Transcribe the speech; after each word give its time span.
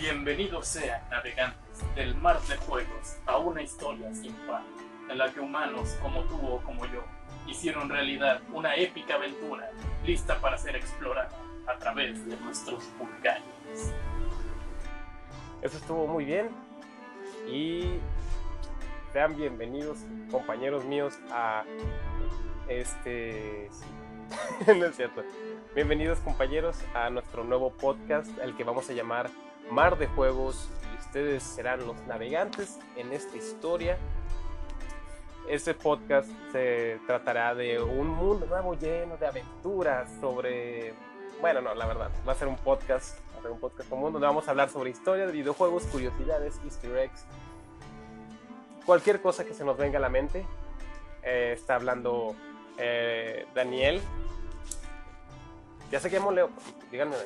Bienvenidos 0.00 0.66
sean 0.66 1.02
navegantes 1.10 1.94
del 1.94 2.14
mar 2.14 2.40
de 2.48 2.56
juegos 2.56 3.18
a 3.26 3.36
una 3.36 3.60
historia 3.60 4.14
sin 4.14 4.32
par, 4.46 4.62
en 5.10 5.18
la 5.18 5.30
que 5.30 5.40
humanos 5.40 5.94
como 6.00 6.22
tú 6.22 6.40
o 6.40 6.62
como 6.62 6.86
yo 6.86 7.04
hicieron 7.46 7.90
realidad 7.90 8.40
una 8.50 8.76
épica 8.76 9.16
aventura 9.16 9.70
lista 10.02 10.40
para 10.40 10.56
ser 10.56 10.74
explorada 10.74 11.38
a 11.66 11.76
través 11.76 12.26
de 12.26 12.34
nuestros 12.38 12.82
pulgares. 12.98 13.42
Eso 15.60 15.76
estuvo 15.76 16.06
muy 16.06 16.24
bien 16.24 16.48
y 17.46 17.98
sean 19.12 19.36
bienvenidos 19.36 19.98
compañeros 20.30 20.82
míos 20.86 21.18
a 21.30 21.64
este... 22.66 23.68
no 24.66 24.86
es 24.86 24.96
cierto. 24.96 25.22
Bienvenidos 25.74 26.20
compañeros 26.20 26.78
a 26.94 27.10
nuestro 27.10 27.44
nuevo 27.44 27.70
podcast, 27.70 28.30
el 28.38 28.56
que 28.56 28.64
vamos 28.64 28.88
a 28.88 28.94
llamar 28.94 29.28
Mar 29.70 29.98
de 29.98 30.06
Juegos 30.08 30.68
y 30.94 30.98
ustedes 30.98 31.42
serán 31.42 31.86
los 31.86 31.96
navegantes 32.06 32.78
en 32.96 33.12
esta 33.12 33.36
historia. 33.36 33.98
Este 35.48 35.74
podcast 35.74 36.28
se 36.52 37.00
tratará 37.06 37.54
de 37.54 37.82
un 37.82 38.08
mundo 38.08 38.46
nuevo 38.46 38.74
lleno 38.74 39.16
de 39.16 39.26
aventuras 39.26 40.08
sobre... 40.20 40.94
Bueno, 41.40 41.60
no, 41.60 41.74
la 41.74 41.86
verdad, 41.86 42.10
va 42.28 42.32
a 42.32 42.36
ser 42.36 42.48
un 42.48 42.56
podcast, 42.56 43.18
va 43.34 43.38
a 43.38 43.42
ser 43.42 43.50
un 43.50 43.58
podcast 43.58 43.88
común 43.88 44.12
donde 44.12 44.26
vamos 44.26 44.46
a 44.46 44.50
hablar 44.50 44.68
sobre 44.68 44.90
historia 44.90 45.26
de 45.26 45.32
videojuegos, 45.32 45.84
curiosidades, 45.84 46.60
easter 46.64 46.96
eggs, 46.98 47.24
cualquier 48.84 49.20
cosa 49.20 49.44
que 49.44 49.54
se 49.54 49.64
nos 49.64 49.76
venga 49.76 49.98
a 49.98 50.00
la 50.00 50.08
mente. 50.08 50.44
Eh, 51.22 51.52
está 51.56 51.76
hablando 51.76 52.34
eh, 52.78 53.46
Daniel. 53.54 54.00
Ya 55.90 56.00
sé 56.00 56.08
que 56.08 56.16
llamo 56.16 56.32
Leo, 56.32 56.50
díganme. 56.90 57.16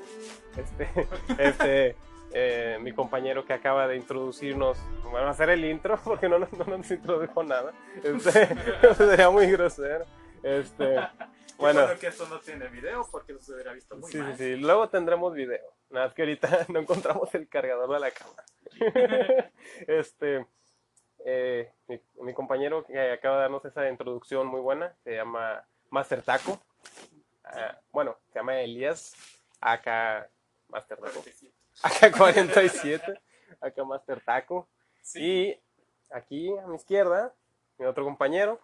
Este, 0.56 1.08
este, 1.38 1.96
eh, 2.34 2.78
mi 2.80 2.92
compañero 2.92 3.44
que 3.44 3.52
acaba 3.52 3.86
de 3.86 3.96
introducirnos, 3.96 4.76
bueno, 5.10 5.28
a 5.28 5.30
hacer 5.30 5.50
el 5.50 5.64
intro 5.64 5.98
porque 6.04 6.28
no, 6.28 6.38
no, 6.38 6.48
no 6.58 6.76
nos 6.76 6.90
introdujo 6.90 7.42
nada. 7.44 7.72
Este, 8.02 8.48
sería 8.94 9.30
muy 9.30 9.46
grosero. 9.50 10.04
Este, 10.42 10.96
Bueno, 11.56 11.82
bueno, 11.82 11.98
que 12.00 12.08
esto 12.08 12.26
no 12.28 12.40
tiene 12.40 12.66
video 12.68 13.06
porque 13.10 13.32
eso 13.32 13.40
se 13.40 13.52
hubiera 13.54 13.72
visto 13.72 13.96
muy 13.96 14.10
sí, 14.10 14.18
sí, 14.18 14.24
mal. 14.24 14.36
sí. 14.36 14.56
Luego 14.56 14.88
tendremos 14.88 15.32
video. 15.32 15.64
Nada, 15.90 16.06
es 16.06 16.14
que 16.14 16.22
ahorita 16.22 16.66
no 16.68 16.80
encontramos 16.80 17.32
el 17.34 17.48
cargador 17.48 17.88
de 17.92 18.00
la 18.00 18.10
cámara. 18.10 18.44
este, 19.86 20.46
eh, 21.24 21.72
mi, 21.86 22.00
mi 22.20 22.34
compañero 22.34 22.84
que 22.84 23.12
acaba 23.12 23.36
de 23.36 23.42
darnos 23.42 23.64
esa 23.64 23.88
introducción 23.88 24.46
muy 24.48 24.60
buena 24.60 24.92
se 25.04 25.14
llama 25.14 25.64
Master 25.90 26.22
Taco. 26.22 26.58
Ah, 27.44 27.78
bueno, 27.92 28.16
se 28.32 28.40
llama 28.40 28.60
Elías, 28.60 29.14
acá 29.60 30.28
Master 30.68 30.98
Taco. 30.98 31.20
Acá 31.20 31.30
47, 32.16 33.20
acá 33.60 33.84
Master 33.84 34.20
Taco. 34.20 34.68
Sí. 35.02 35.20
Y 35.20 35.60
aquí 36.10 36.56
a 36.58 36.66
mi 36.66 36.76
izquierda, 36.76 37.34
mi 37.78 37.86
otro 37.86 38.04
compañero, 38.04 38.60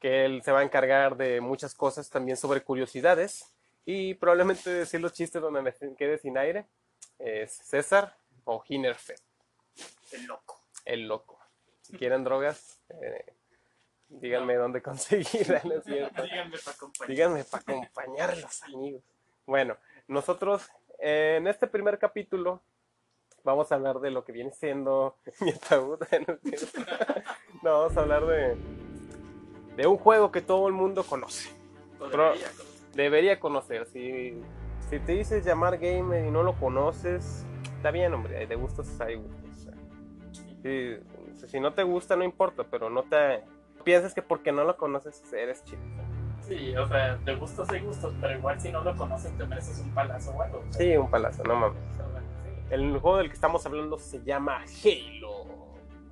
que 0.00 0.24
él 0.24 0.42
se 0.42 0.52
va 0.52 0.60
a 0.60 0.64
encargar 0.64 1.16
de 1.16 1.40
muchas 1.40 1.74
cosas 1.74 2.10
también 2.10 2.36
sobre 2.36 2.62
curiosidades 2.62 3.54
y 3.84 4.14
probablemente 4.14 4.70
decir 4.70 5.00
los 5.00 5.12
chistes 5.12 5.40
donde 5.40 5.62
me 5.62 5.72
quede 5.96 6.18
sin 6.18 6.36
aire. 6.38 6.66
Es 7.18 7.52
César 7.52 8.16
o 8.44 8.62
Hinerfed, 8.66 9.18
El 10.12 10.26
loco. 10.26 10.60
el 10.84 11.06
loco. 11.06 11.38
Si 11.82 11.96
quieren 11.96 12.24
drogas, 12.24 12.80
eh, 12.88 13.34
díganme 14.08 14.54
dónde 14.56 14.82
conseguirlas, 14.82 15.64
¿no 15.64 15.74
es 15.74 15.84
cierto? 15.84 16.22
Díganme 16.22 16.58
para 16.58 16.76
acompañar. 16.76 17.08
Díganme 17.08 17.44
para 17.44 17.62
acompañar 17.62 18.34
amigos. 18.62 19.02
Bueno, 19.46 19.76
nosotros 20.08 20.68
en 21.02 21.46
este 21.48 21.66
primer 21.66 21.98
capítulo 21.98 22.62
vamos 23.44 23.72
a 23.72 23.74
hablar 23.74 23.98
de 23.98 24.10
lo 24.10 24.24
que 24.24 24.30
viene 24.32 24.52
siendo 24.52 25.16
mi 25.40 25.50
ataúd. 25.50 25.98
¿no 27.62 27.80
vamos 27.80 27.96
a 27.96 28.00
hablar 28.00 28.24
de, 28.26 28.56
de 29.76 29.86
un 29.86 29.96
juego 29.98 30.30
que 30.30 30.40
todo 30.40 30.68
el 30.68 30.74
mundo 30.74 31.02
conoce. 31.04 31.50
Pro- 32.10 32.34
debería 32.94 33.40
conocer. 33.40 33.86
Si, 33.86 34.40
si 34.90 35.00
te 35.00 35.12
dices 35.12 35.44
llamar 35.44 35.78
gamer 35.78 36.24
y 36.26 36.30
no 36.30 36.42
lo 36.42 36.54
conoces, 36.54 37.44
está 37.76 37.90
bien, 37.90 38.14
hombre. 38.14 38.46
De 38.46 38.54
gustos 38.54 39.00
hay 39.00 39.16
gustos. 39.16 39.68
si 41.48 41.58
no 41.60 41.74
te 41.74 41.82
gusta, 41.82 42.14
no 42.16 42.22
importa, 42.24 42.64
pero 42.70 42.88
no 42.90 43.02
te 43.02 43.42
pienses 43.84 44.14
que 44.14 44.22
porque 44.22 44.52
no 44.52 44.62
lo 44.64 44.76
conoces 44.76 45.20
eres 45.32 45.64
chido. 45.64 45.82
Sí, 46.42 46.76
o 46.76 46.86
sea, 46.86 47.16
de 47.16 47.34
gustos 47.36 47.68
hay 47.70 47.80
gustos, 47.80 48.12
pero 48.20 48.36
igual 48.36 48.60
si 48.60 48.70
no 48.70 48.82
lo 48.82 48.94
conoces 48.96 49.36
te 49.38 49.46
mereces 49.46 49.78
un 49.80 49.90
palazo 49.94 50.32
o 50.32 50.42
algo. 50.42 50.62
Sí, 50.70 50.96
un 50.96 51.08
palazo, 51.10 51.42
no 51.44 51.54
mames. 51.56 51.78
El 52.70 52.98
juego 52.98 53.18
del 53.18 53.28
que 53.28 53.34
estamos 53.34 53.64
hablando 53.66 53.98
se 53.98 54.22
llama 54.22 54.62
Halo. 54.84 55.44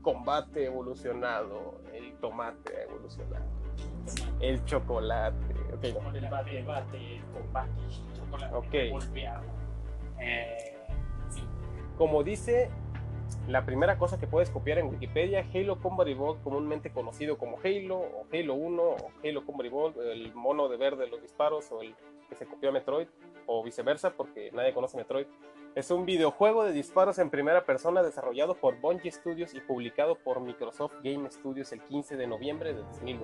Combate 0.02 0.66
evolucionado. 0.66 1.80
El 1.92 2.14
tomate 2.18 2.82
evolucionado. 2.82 3.44
El 4.40 4.64
chocolate. 4.64 5.54
Ok, 5.74 6.02
no. 6.02 6.14
El 6.14 6.28
bate, 6.28 6.62
bate, 6.62 7.16
el 7.16 7.24
combate, 7.32 7.70
el 7.88 8.12
chocolate, 8.18 8.54
Ok. 8.54 8.92
golpeado. 8.92 9.42
Eh, 10.18 10.76
sí, 11.30 11.42
Como 11.96 12.22
dice 12.22 12.70
la 13.48 13.64
primera 13.64 13.98
cosa 13.98 14.18
que 14.18 14.26
puedes 14.26 14.50
copiar 14.50 14.78
en 14.78 14.86
Wikipedia, 14.86 15.44
Halo 15.54 15.80
Combat 15.80 16.06
Evolved, 16.06 16.42
comúnmente 16.42 16.90
conocido 16.90 17.38
como 17.38 17.58
Halo, 17.62 17.98
o 17.98 18.26
Halo 18.32 18.54
1, 18.54 18.82
o 18.82 18.96
Halo 19.24 19.46
Combat 19.46 19.66
Evolved, 19.66 20.00
el 20.10 20.34
mono 20.34 20.68
de 20.68 20.76
verde 20.76 21.04
de 21.04 21.10
los 21.10 21.22
disparos, 21.22 21.70
o 21.72 21.82
el 21.82 21.94
que 22.28 22.36
se 22.36 22.46
copió 22.46 22.68
a 22.68 22.72
Metroid, 22.72 23.08
o 23.46 23.62
viceversa, 23.62 24.10
porque 24.10 24.50
nadie 24.52 24.72
conoce 24.72 24.96
Metroid. 24.96 25.26
Es 25.74 25.90
un 25.90 26.04
videojuego 26.04 26.64
de 26.64 26.72
disparos 26.72 27.18
en 27.18 27.30
primera 27.30 27.64
persona 27.64 28.02
desarrollado 28.02 28.54
por 28.54 28.80
Bungie 28.80 29.12
Studios 29.12 29.54
y 29.54 29.60
publicado 29.60 30.16
por 30.16 30.40
Microsoft 30.40 30.94
Game 31.02 31.30
Studios 31.30 31.72
el 31.72 31.80
15 31.82 32.16
de 32.16 32.26
noviembre 32.26 32.74
de 32.74 32.82
2001. 32.82 33.22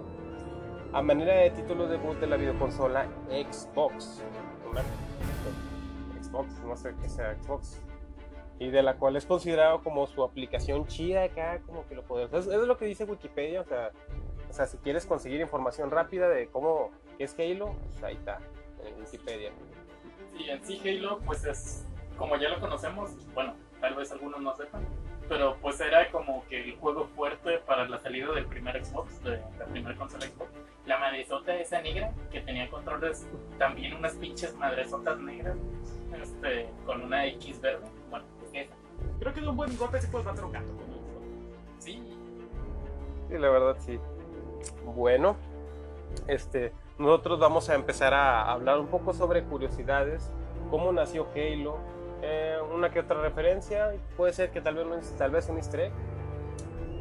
A 0.93 1.03
manera 1.03 1.35
de 1.35 1.51
título 1.51 1.89
debut 1.89 2.17
de 2.19 2.27
la 2.27 2.37
videoconsola 2.37 3.07
Xbox. 3.29 4.23
Xbox, 6.21 6.61
no 6.61 6.77
sé 6.77 6.95
qué 7.01 7.09
sea 7.09 7.37
Xbox. 7.43 7.83
Y 8.59 8.71
de 8.71 8.83
la 8.83 8.97
cual 8.97 9.17
es 9.17 9.27
considerado 9.27 9.83
como 9.83 10.07
su 10.07 10.25
aplicación 10.25 10.87
chida 10.87 11.25
acá, 11.25 11.61
como 11.67 11.87
que 11.87 11.95
lo 11.95 12.03
poderoso. 12.03 12.39
Es, 12.39 12.47
es 12.47 12.67
lo 12.67 12.77
que 12.79 12.87
dice 12.87 13.05
Wikipedia, 13.05 13.61
o 13.61 13.65
sea, 13.65 13.93
o 14.49 14.53
sea, 14.53 14.67
si 14.67 14.79
quieres 14.79 15.07
conseguir 15.07 15.41
información 15.41 15.91
rápida 15.91 16.29
de 16.29 16.49
cómo 16.49 16.91
es 17.19 17.37
Halo, 17.39 17.75
pues 17.91 18.03
ahí 18.03 18.15
está, 18.15 18.41
en 18.85 18.99
Wikipedia. 19.01 19.53
sí, 20.37 20.49
en 20.49 20.65
sí 20.65 20.81
Halo, 20.85 21.19
pues 21.21 21.45
es, 21.45 21.85
como 22.17 22.37
ya 22.37 22.49
lo 22.49 22.61
conocemos, 22.61 23.11
bueno, 23.35 23.55
tal 23.81 23.95
vez 23.95 24.11
algunos 24.13 24.41
no 24.41 24.57
sepan, 24.57 24.87
pero 25.29 25.57
pues 25.61 25.81
era 25.81 26.11
como 26.11 26.45
que 26.47 26.63
el 26.63 26.77
juego 26.77 27.07
fuerte 27.17 27.59
para 27.59 27.89
la 27.89 27.99
salida 27.99 28.33
del 28.33 28.47
primer 28.47 28.85
Xbox, 28.85 29.23
de 29.25 29.43
la 29.59 29.67
primera 29.67 29.97
consola 29.97 30.27
Xbox. 30.27 30.51
La 30.87 30.99
madresota 30.99 31.55
esa 31.57 31.83
negra, 31.83 32.13
que 32.31 32.41
tenía 32.41 32.71
controles, 32.71 33.27
también 33.59 33.95
unas 33.95 34.15
pinches 34.15 34.55
madresotas 34.55 35.19
negras, 35.19 35.57
este, 36.23 36.71
con 36.85 37.03
una 37.03 37.27
X 37.27 37.61
verde. 37.61 37.87
Creo 39.19 39.33
que 39.33 39.41
de 39.41 39.49
un 39.49 39.57
buen 39.57 39.77
golpe 39.77 40.01
se 40.01 40.09
puede 40.09 40.25
matar 40.25 40.45
un 40.45 40.53
gato 40.53 40.73
con 40.73 40.85
un 40.85 41.07
Sí, 41.79 42.03
Sí, 43.29 43.39
la 43.39 43.51
verdad 43.51 43.77
sí. 43.81 43.99
Bueno, 44.85 45.37
este, 46.27 46.73
nosotros 46.99 47.39
vamos 47.39 47.69
a 47.69 47.75
empezar 47.75 48.15
a 48.15 48.51
hablar 48.51 48.79
un 48.79 48.87
poco 48.87 49.13
sobre 49.13 49.43
curiosidades, 49.45 50.31
cómo 50.71 50.93
nació 50.93 51.27
Halo, 51.35 51.79
eh, 52.23 52.57
una 52.75 52.91
que 52.91 53.01
otra 53.01 53.21
referencia, 53.21 53.95
puede 54.17 54.33
ser 54.33 54.51
que 54.51 54.61
tal 54.61 54.75
vez, 54.77 55.15
tal 55.19 55.31
vez 55.31 55.49
un 55.49 55.57
easter 55.57 55.81
egg. 55.81 55.93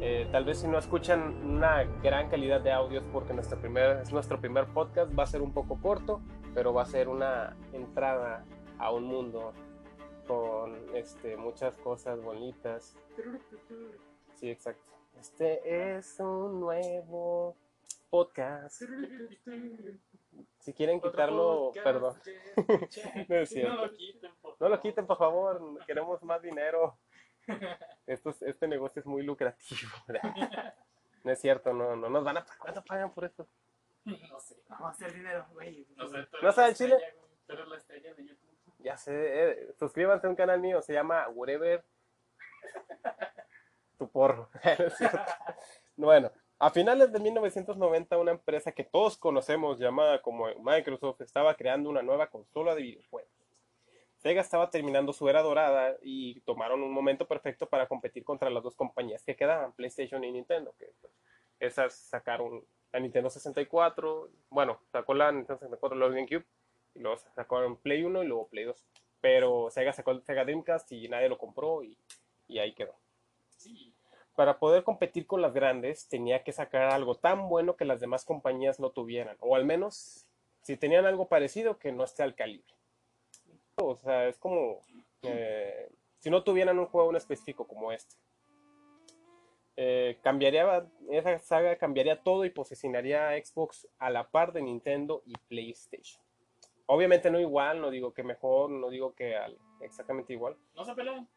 Eh, 0.00 0.28
tal 0.30 0.44
vez 0.44 0.58
si 0.58 0.68
no 0.68 0.76
escuchan 0.78 1.34
una 1.42 1.84
gran 2.02 2.28
calidad 2.28 2.60
de 2.60 2.70
audios 2.70 3.02
porque 3.12 3.32
nuestro 3.32 3.58
primer, 3.58 3.98
es 4.02 4.12
nuestro 4.12 4.38
primer 4.38 4.66
podcast, 4.66 5.10
va 5.18 5.22
a 5.22 5.26
ser 5.26 5.40
un 5.40 5.52
poco 5.52 5.78
corto, 5.80 6.20
pero 6.54 6.74
va 6.74 6.82
a 6.82 6.86
ser 6.86 7.08
una 7.08 7.56
entrada 7.72 8.44
a 8.78 8.92
un 8.92 9.04
mundo 9.04 9.52
con 10.26 10.94
este, 10.96 11.36
muchas 11.36 11.76
cosas 11.78 12.20
bonitas. 12.20 12.96
Sí, 14.34 14.50
exacto. 14.50 14.92
Este 15.18 15.96
es 15.96 16.18
un 16.20 16.60
nuevo 16.60 17.56
podcast. 18.10 18.82
Si 20.58 20.72
quieren 20.74 20.98
Otro 20.98 21.10
quitarlo, 21.12 21.72
podcast 21.72 21.84
perdón. 21.84 22.16
No 23.28 23.34
es 23.36 23.40
no 23.40 23.46
cierto. 23.46 23.86
lo 23.86 23.92
quiten, 23.92 24.30
por 24.42 24.50
No 24.60 24.68
lo 24.68 24.74
favor. 24.76 24.80
quiten, 24.82 25.06
por 25.06 25.18
favor. 25.18 25.86
Queremos 25.86 26.22
más 26.22 26.42
dinero. 26.42 26.98
Esto 28.06 28.30
es- 28.30 28.42
este 28.42 28.68
negocio 28.68 29.00
es 29.00 29.06
muy 29.06 29.22
lucrativo. 29.22 29.90
No 31.24 31.32
es 31.32 31.40
cierto, 31.40 31.72
no, 31.72 31.96
no 31.96 32.08
nos 32.08 32.22
van 32.22 32.36
a 32.36 32.44
pagar. 32.44 32.58
¿Cuánto 32.60 32.84
pagan 32.84 33.12
por 33.12 33.24
esto? 33.24 33.48
No 34.04 34.38
sé. 34.38 34.54
Vamos 34.68 34.86
a 34.86 34.90
hacer 34.90 35.12
dinero, 35.12 35.44
güey. 35.54 35.84
No 35.96 36.06
sé, 36.06 36.22
tú 36.30 36.36
¿No 36.36 36.38
eres 36.42 36.54
sabe 36.54 36.66
la 36.66 36.68
el 36.68 36.74
chile? 36.76 36.96
eres 37.48 37.66
la 37.68 37.76
estrella 37.78 38.14
de 38.14 38.26
YouTube. 38.28 38.45
Ya 38.86 38.96
sé. 38.96 39.12
eh, 39.14 39.74
suscríbanse 39.80 40.28
a 40.28 40.30
un 40.30 40.36
canal 40.36 40.60
mío. 40.60 40.80
Se 40.80 40.92
llama 40.92 41.28
Whatever. 41.30 41.84
Tu 43.98 44.08
porro. 44.08 44.48
Bueno, 45.98 46.30
a 46.58 46.70
finales 46.70 47.10
de 47.10 47.18
1990, 47.18 48.18
una 48.18 48.32
empresa 48.32 48.70
que 48.70 48.84
todos 48.84 49.16
conocemos, 49.16 49.78
llamada 49.78 50.20
como 50.20 50.46
Microsoft, 50.62 51.22
estaba 51.22 51.54
creando 51.54 51.88
una 51.88 52.02
nueva 52.02 52.26
consola 52.26 52.74
de 52.74 52.82
videojuegos. 52.82 53.32
Sega 54.18 54.42
estaba 54.42 54.68
terminando 54.68 55.14
su 55.14 55.26
era 55.30 55.40
dorada 55.40 55.96
y 56.02 56.42
tomaron 56.42 56.82
un 56.82 56.92
momento 56.92 57.26
perfecto 57.26 57.66
para 57.66 57.88
competir 57.88 58.24
contra 58.24 58.50
las 58.50 58.62
dos 58.62 58.76
compañías 58.76 59.24
que 59.24 59.36
quedaban, 59.36 59.72
PlayStation 59.72 60.22
y 60.22 60.30
Nintendo, 60.30 60.74
que 60.78 60.92
pues, 61.00 61.14
esas 61.60 61.94
sacaron 61.94 62.62
la 62.92 63.00
Nintendo 63.00 63.30
64, 63.30 64.28
bueno, 64.50 64.78
sacó 64.92 65.14
la 65.14 65.32
Nintendo 65.32 65.58
64, 65.60 65.96
luego 65.96 66.14
GameCube, 66.14 66.44
y 66.96 67.00
luego 67.00 67.16
sacaron 67.34 67.76
Play 67.76 68.02
1 68.02 68.22
y 68.22 68.26
luego 68.26 68.48
Play 68.48 68.64
2. 68.64 68.84
Pero 69.20 69.70
Sega 69.70 69.92
sacó 69.92 70.12
el 70.12 70.22
Sega 70.22 70.44
Dreamcast 70.44 70.90
y 70.92 71.08
nadie 71.08 71.28
lo 71.28 71.38
compró 71.38 71.82
y, 71.82 71.98
y 72.48 72.58
ahí 72.58 72.72
quedó. 72.72 72.94
Sí, 73.56 73.94
Para 74.34 74.58
poder 74.58 74.84
competir 74.84 75.26
con 75.26 75.42
las 75.42 75.54
grandes, 75.54 76.08
tenía 76.08 76.44
que 76.44 76.52
sacar 76.52 76.90
algo 76.92 77.14
tan 77.14 77.48
bueno 77.48 77.76
que 77.76 77.84
las 77.84 78.00
demás 78.00 78.24
compañías 78.24 78.78
no 78.80 78.90
tuvieran, 78.90 79.36
o 79.40 79.56
al 79.56 79.64
menos, 79.64 80.26
si 80.62 80.76
tenían 80.76 81.06
algo 81.06 81.28
parecido, 81.28 81.78
que 81.78 81.92
no 81.92 82.04
esté 82.04 82.22
al 82.22 82.34
calibre. 82.34 82.74
O 83.76 83.96
sea, 83.96 84.28
es 84.28 84.38
como 84.38 84.80
eh, 85.22 85.90
si 86.18 86.30
no 86.30 86.42
tuvieran 86.44 86.78
un 86.78 86.86
juego 86.86 87.10
en 87.10 87.16
específico 87.16 87.66
como 87.66 87.92
este. 87.92 88.16
Eh, 89.78 90.18
cambiaría, 90.22 90.86
esa 91.10 91.38
saga 91.38 91.76
cambiaría 91.76 92.22
todo 92.22 92.46
y 92.46 92.50
posicionaría 92.50 93.28
a 93.28 93.36
Xbox 93.38 93.86
a 93.98 94.08
la 94.08 94.30
par 94.30 94.52
de 94.52 94.62
Nintendo 94.62 95.22
y 95.26 95.34
PlayStation. 95.48 96.25
Obviamente 96.86 97.30
no 97.30 97.40
igual, 97.40 97.80
no 97.80 97.90
digo 97.90 98.12
que 98.14 98.22
mejor, 98.22 98.70
no 98.70 98.88
digo 98.90 99.14
que 99.14 99.36
al- 99.36 99.58
exactamente 99.80 100.32
igual. 100.32 100.56
no 100.74 100.84
se 100.84 100.94
pelean. 100.94 101.28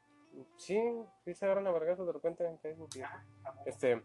Sí, 0.58 0.80
sí 1.26 1.34
se 1.34 1.46
agarran 1.46 1.66
a 1.68 1.72
vergazos 1.72 2.06
de 2.06 2.14
repente 2.14 2.46
en 2.46 2.60
Facebook. 2.60 2.90
y- 2.96 3.02
Ah, 3.02 3.24
este, 3.66 4.02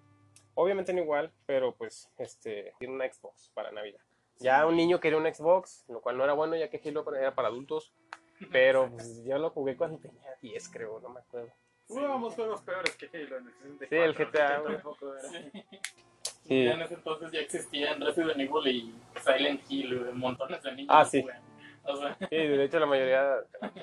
obviamente 0.55 0.93
no 0.94 1.00
igual, 1.02 1.31
pero 1.46 1.75
pues 1.75 2.11
este 2.17 2.73
tiene 2.79 2.94
una 2.94 3.12
Xbox 3.12 3.50
para 3.55 3.70
Navidad. 3.73 4.00
Ya 4.38 4.67
un 4.67 4.75
niño 4.76 5.00
quería 5.00 5.19
un 5.19 5.32
Xbox, 5.32 5.85
lo 5.88 6.00
cual 6.00 6.17
no 6.17 6.25
era 6.25 6.32
bueno 6.32 6.56
ya 6.56 6.69
que 6.70 6.81
Halo 6.88 7.05
era 7.14 7.35
para 7.35 7.49
adultos, 7.49 7.93
pero 8.52 8.91
pues, 8.91 9.23
yo 9.25 9.38
lo 9.38 9.50
jugué 9.50 9.76
cuando 9.76 9.99
tenía 9.99 10.35
10 10.41 10.69
creo, 10.70 10.99
no 11.00 11.11
me 11.11 11.20
acuerdo. 11.20 11.52
Jugábamos 11.87 12.35
juegos 12.35 12.62
peores 12.62 12.96
que 12.96 13.06
Halo 13.12 13.37
en 13.37 13.46
el 13.46 13.52
64. 13.52 13.87
Sí, 13.88 13.96
el 13.96 14.14
GTA, 14.14 14.62
Sí. 16.46 16.67
En 16.67 16.81
ese 16.82 16.94
entonces 16.94 17.32
ya 17.32 17.41
existían 17.41 18.00
Resident 18.00 18.38
Evil 18.38 18.67
y 18.67 18.94
Silent 19.20 19.61
Hill, 19.69 20.12
montones 20.14 20.62
de 20.62 20.73
niños. 20.75 20.91
Ah, 20.94 21.05
sí. 21.05 21.25
O 21.87 21.96
sea, 21.96 22.17
Sí, 22.19 22.26
de 22.37 22.64
hecho 22.64 22.79
la 22.81 22.87
mayoría 22.87 23.37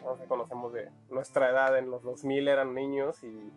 no 0.03 0.17
sé, 0.17 0.25
conocemos 0.25 0.73
de 0.73 0.89
nuestra 1.09 1.49
edad, 1.49 1.77
en 1.77 1.89
los 1.91 2.01
2000 2.03 2.47
eran 2.47 2.73
niños 2.73 3.23
y, 3.23 3.51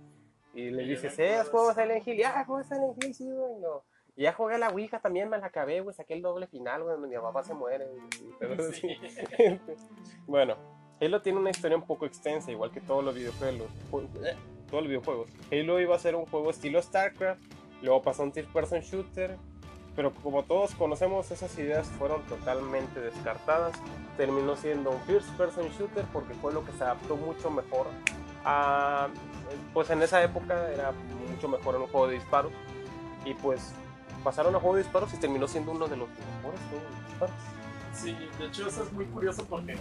y 0.58 0.70
les 0.70 0.86
Y 0.86 0.90
dices, 0.90 1.18
eh, 1.18 1.36
¿has 1.36 1.48
jugado 1.48 1.72
Silent 1.74 2.06
Hill? 2.06 2.16
Ya, 2.18 2.44
jugué 2.44 2.64
Silent 2.64 3.02
Hill, 3.04 3.14
sí, 3.14 3.30
güey. 3.30 3.54
no. 3.60 3.82
Y 4.16 4.22
ya 4.22 4.32
jugué 4.32 4.58
la 4.58 4.68
Ouija 4.68 5.00
también, 5.00 5.28
me 5.28 5.38
la 5.38 5.46
acabé, 5.46 5.80
güey, 5.80 5.94
saqué 5.94 6.14
el 6.14 6.22
doble 6.22 6.46
final, 6.46 6.82
güey, 6.84 6.96
mi 6.98 7.14
papá 7.16 7.42
se 7.42 7.52
muere. 7.54 7.86
pero 8.38 8.62
Sí. 8.72 8.96
sí. 9.08 9.60
bueno, 10.26 10.56
Halo 11.00 11.20
tiene 11.22 11.38
una 11.40 11.50
historia 11.50 11.76
un 11.76 11.86
poco 11.86 12.06
extensa, 12.06 12.50
igual 12.52 12.70
que 12.70 12.80
todos 12.80 13.02
los 13.04 13.14
videojuegos. 13.14 13.68
ju- 13.90 14.08
Todos 14.70 14.82
los 14.82 14.88
videojuegos. 14.88 15.30
Halo 15.50 15.80
iba 15.80 15.96
a 15.96 15.98
ser 15.98 16.14
un 16.14 16.26
juego 16.26 16.50
estilo 16.50 16.80
StarCraft, 16.80 17.42
luego 17.84 18.02
pasó 18.02 18.22
a 18.22 18.24
un 18.26 18.32
third 18.32 18.48
person 18.48 18.80
shooter, 18.80 19.36
pero 19.94 20.12
como 20.12 20.42
todos 20.42 20.74
conocemos, 20.74 21.30
esas 21.30 21.56
ideas 21.58 21.86
fueron 21.98 22.22
totalmente 22.22 23.00
descartadas. 23.00 23.76
Terminó 24.16 24.56
siendo 24.56 24.90
un 24.90 25.00
first 25.02 25.28
person 25.36 25.68
shooter 25.78 26.04
porque 26.12 26.34
fue 26.34 26.52
lo 26.52 26.64
que 26.64 26.72
se 26.72 26.82
adaptó 26.82 27.16
mucho 27.16 27.50
mejor 27.50 27.86
a. 28.44 29.08
Pues 29.72 29.90
en 29.90 30.02
esa 30.02 30.22
época 30.22 30.68
era 30.72 30.92
mucho 31.30 31.48
mejor 31.48 31.76
en 31.76 31.82
un 31.82 31.88
juego 31.88 32.08
de 32.08 32.14
disparos. 32.14 32.52
Y 33.24 33.34
pues 33.34 33.72
pasaron 34.24 34.54
a 34.56 34.58
juego 34.58 34.76
de 34.76 34.82
disparos 34.82 35.14
y 35.14 35.16
terminó 35.18 35.46
siendo 35.46 35.70
uno 35.70 35.86
de 35.86 35.96
los 35.96 36.08
mejores 36.08 36.60
juegos 36.70 36.90
de 36.90 37.08
disparos. 37.08 37.36
Sí, 37.94 38.16
de 38.38 38.46
hecho 38.46 38.66
eso 38.66 38.82
es 38.82 38.92
muy 38.92 39.04
curioso 39.06 39.44
porque, 39.44 39.76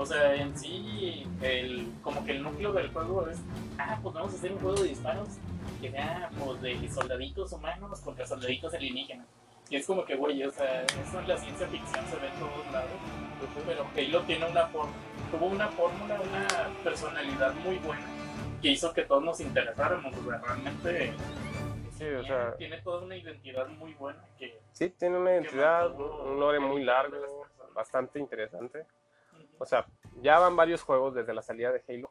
o 0.00 0.06
sea, 0.06 0.34
en 0.34 0.58
sí, 0.58 1.26
el, 1.42 1.92
como 2.02 2.24
que 2.24 2.32
el 2.32 2.42
núcleo 2.42 2.72
del 2.72 2.90
juego 2.90 3.28
es, 3.28 3.38
ah, 3.78 3.98
pues 4.02 4.14
vamos 4.14 4.32
a 4.32 4.36
hacer 4.36 4.52
un 4.52 4.58
juego 4.58 4.80
de 4.80 4.88
disparos 4.88 5.28
que 5.78 5.90
sea 5.90 6.30
pues, 6.42 6.62
de 6.62 6.90
soldaditos 6.90 7.52
humanos 7.52 8.00
contra 8.00 8.26
soldaditos 8.26 8.72
alienígenas. 8.72 9.26
Y 9.68 9.76
es 9.76 9.86
como 9.86 10.06
que, 10.06 10.16
güey, 10.16 10.42
o 10.42 10.50
sea, 10.50 10.84
eso 10.84 11.20
en 11.20 11.28
la 11.28 11.36
ciencia 11.36 11.66
ficción 11.66 12.02
se 12.06 12.16
ve 12.16 12.28
en 12.28 12.38
todos 12.38 12.72
lados, 12.72 12.90
pero 13.66 13.86
Halo 13.94 14.22
tiene 14.22 14.50
una 14.50 14.66
forma, 14.68 14.92
tuvo 15.30 15.46
una 15.48 15.68
fórmula, 15.68 16.18
una 16.18 16.48
personalidad 16.82 17.54
muy 17.56 17.76
buena 17.76 18.06
que 18.62 18.70
hizo 18.70 18.94
que 18.94 19.02
todos 19.02 19.22
nos 19.22 19.38
interesáramos, 19.40 20.16
o 20.16 20.30
sea, 20.30 20.38
realmente 20.38 21.12
Sí, 21.92 22.06
o 22.06 22.24
sea, 22.24 22.56
tiene 22.56 22.80
toda 22.80 23.02
una 23.02 23.14
identidad 23.14 23.68
muy 23.68 23.92
buena 23.92 24.24
que... 24.38 24.58
sí, 24.72 24.88
tiene 24.88 25.18
una 25.18 25.32
identidad, 25.32 25.94
un 25.94 26.40
lore 26.40 26.58
muy 26.58 26.82
largo, 26.82 27.46
bastante 27.74 28.18
interesante. 28.18 28.86
O 29.60 29.66
sea, 29.66 29.86
ya 30.22 30.38
van 30.38 30.56
varios 30.56 30.82
juegos 30.82 31.14
desde 31.14 31.34
la 31.34 31.42
salida 31.42 31.70
de 31.70 31.82
Halo. 31.86 32.10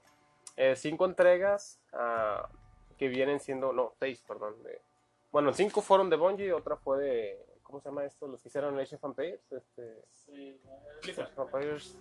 Eh, 0.55 0.75
cinco 0.75 1.05
entregas 1.05 1.79
ah, 1.93 2.47
que 2.97 3.07
vienen 3.07 3.39
siendo, 3.39 3.73
no, 3.73 3.91
seis, 3.99 4.21
perdón. 4.27 4.61
de- 4.63 4.81
bueno, 5.31 5.51
cinco 5.53 5.81
fueron 5.81 6.09
de 6.09 6.15
Bungie, 6.15 6.53
otra 6.53 6.75
fue 6.77 6.99
de, 7.03 7.45
¿cómo 7.63 7.79
se 7.81 7.89
llama 7.89 8.05
esto? 8.05 8.27
Los 8.27 8.41
que 8.41 8.49
hicieron 8.49 8.79
Age 8.79 8.95
of 8.95 9.03
Empires. 9.03 9.41
Este, 9.51 10.03
Sí, 10.13 10.59
Blizzard. 11.03 11.31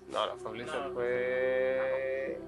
No, 0.09 0.27
no 0.27 0.37
fue 0.37 0.53
Blizzard, 0.53 0.89
No. 0.89 0.95
fue... 0.95 2.41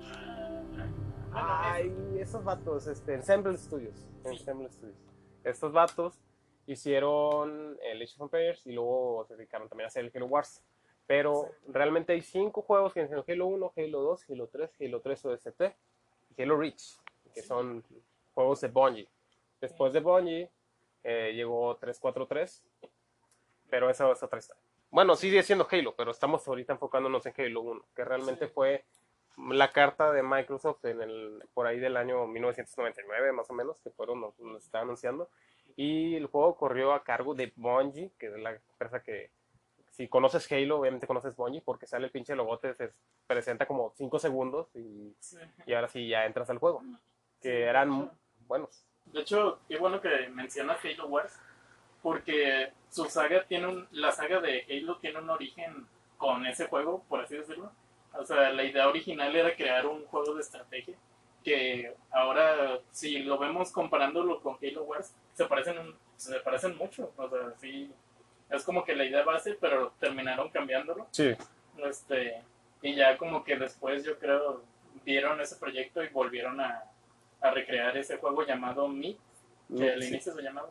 Ay, 1.32 1.94
esos 2.18 2.42
vatos, 2.44 2.86
este, 2.86 3.14
Ensemble 3.14 3.56
Studios. 3.56 3.94
Sí. 4.24 4.28
Ensemble 4.30 4.68
Studios. 4.70 4.98
Estos 5.44 5.72
vatos 5.72 6.18
hicieron 6.66 7.78
el 7.82 8.02
Age 8.02 8.14
of 8.18 8.22
Empires 8.22 8.66
y 8.66 8.72
luego 8.72 9.24
se 9.26 9.36
dedicaron 9.36 9.68
también 9.68 9.84
a 9.86 9.88
hacer 9.88 10.04
el 10.04 10.12
Halo 10.14 10.26
Wars. 10.26 10.62
Pero 11.10 11.50
realmente 11.66 12.12
hay 12.12 12.22
cinco 12.22 12.62
juegos 12.62 12.94
que 12.94 13.08
son 13.08 13.24
Halo 13.26 13.46
1, 13.46 13.72
Halo 13.76 14.00
2, 14.00 14.30
Halo 14.30 14.46
3, 14.46 14.70
Halo 14.80 15.00
3 15.00 15.24
OST 15.24 15.62
y 16.36 16.40
Halo 16.40 16.56
Reach, 16.56 17.00
que 17.34 17.42
son 17.42 17.82
juegos 18.32 18.60
de 18.60 18.68
Bungie. 18.68 19.08
Después 19.60 19.92
de 19.92 19.98
Bungie 19.98 20.48
eh, 21.02 21.32
llegó 21.34 21.74
343, 21.78 22.62
pero 23.68 23.90
esa 23.90 24.08
es 24.12 24.22
otra 24.22 24.38
historia. 24.38 24.62
Bueno, 24.92 25.16
sigue 25.16 25.42
siendo 25.42 25.66
Halo, 25.68 25.96
pero 25.96 26.12
estamos 26.12 26.46
ahorita 26.46 26.74
enfocándonos 26.74 27.26
en 27.26 27.34
Halo 27.36 27.60
1, 27.62 27.84
que 27.96 28.04
realmente 28.04 28.46
Sí. 28.46 28.52
fue 28.54 28.84
la 29.36 29.72
carta 29.72 30.12
de 30.12 30.22
Microsoft 30.22 30.84
en 30.84 31.02
el, 31.02 31.42
por 31.54 31.66
ahí 31.66 31.80
del 31.80 31.96
año 31.96 32.24
1999 32.28 33.32
más 33.32 33.50
o 33.50 33.52
menos, 33.52 33.80
que 33.80 33.90
fueron 33.90 34.20
los 34.20 34.38
los 34.38 34.62
está 34.62 34.82
anunciando. 34.82 35.28
Y 35.74 36.14
el 36.14 36.26
juego 36.26 36.54
corrió 36.54 36.92
a 36.92 37.02
cargo 37.02 37.34
de 37.34 37.52
Bungie, 37.56 38.12
que 38.16 38.26
es 38.26 38.38
la 38.38 38.52
empresa 38.52 39.02
que, 39.02 39.32
si 40.00 40.08
conoces 40.08 40.50
Halo, 40.50 40.78
obviamente 40.78 41.06
conoces 41.06 41.36
Bungie, 41.36 41.60
porque 41.60 41.86
sale 41.86 42.06
el 42.06 42.10
pinche 42.10 42.34
logote, 42.34 42.72
se 42.72 42.90
presenta 43.26 43.66
como 43.66 43.92
5 43.94 44.18
segundos 44.18 44.74
y, 44.74 45.14
sí. 45.20 45.36
y 45.66 45.74
ahora 45.74 45.88
sí 45.88 46.08
ya 46.08 46.24
entras 46.24 46.48
al 46.48 46.56
juego. 46.56 46.82
Que 47.38 47.64
eran 47.64 48.10
buenos. 48.46 48.82
De 49.04 49.20
hecho, 49.20 49.58
qué 49.68 49.76
bueno 49.76 50.00
que 50.00 50.30
mencionas 50.30 50.82
Halo 50.82 51.06
Wars, 51.08 51.38
porque 52.02 52.72
su 52.88 53.04
saga 53.10 53.44
tiene 53.44 53.66
un, 53.66 53.88
la 53.90 54.10
saga 54.10 54.40
de 54.40 54.64
Halo 54.70 54.96
tiene 54.96 55.18
un 55.18 55.28
origen 55.28 55.86
con 56.16 56.46
ese 56.46 56.66
juego, 56.66 57.04
por 57.06 57.20
así 57.20 57.36
decirlo. 57.36 57.70
O 58.14 58.24
sea, 58.24 58.48
la 58.54 58.64
idea 58.64 58.88
original 58.88 59.36
era 59.36 59.54
crear 59.54 59.86
un 59.86 60.06
juego 60.06 60.34
de 60.34 60.40
estrategia 60.40 60.96
que 61.44 61.94
ahora, 62.10 62.80
si 62.90 63.18
lo 63.18 63.36
vemos 63.36 63.70
comparándolo 63.70 64.40
con 64.40 64.56
Halo 64.62 64.84
Wars, 64.84 65.14
se 65.34 65.44
parecen, 65.44 65.94
se 66.16 66.40
parecen 66.40 66.78
mucho. 66.78 67.12
O 67.18 67.28
sea, 67.28 67.52
sí, 67.58 67.92
es 68.50 68.64
como 68.64 68.84
que 68.84 68.94
la 68.94 69.04
idea 69.04 69.24
base, 69.24 69.56
pero 69.60 69.92
terminaron 70.00 70.50
cambiándolo. 70.50 71.06
Sí. 71.10 71.34
Este, 71.78 72.42
y 72.82 72.94
ya 72.94 73.16
como 73.16 73.44
que 73.44 73.56
después 73.56 74.04
yo 74.04 74.18
creo 74.18 74.62
vieron 75.04 75.40
ese 75.40 75.56
proyecto 75.56 76.02
y 76.02 76.08
volvieron 76.08 76.60
a, 76.60 76.84
a 77.40 77.50
recrear 77.50 77.96
ese 77.96 78.16
juego 78.18 78.44
llamado 78.44 78.88
Meat, 78.88 79.16
que 79.76 79.92
al 79.92 80.02
Sí. 80.02 80.08
inicio 80.08 80.32
se 80.34 80.42
llamaba. 80.42 80.68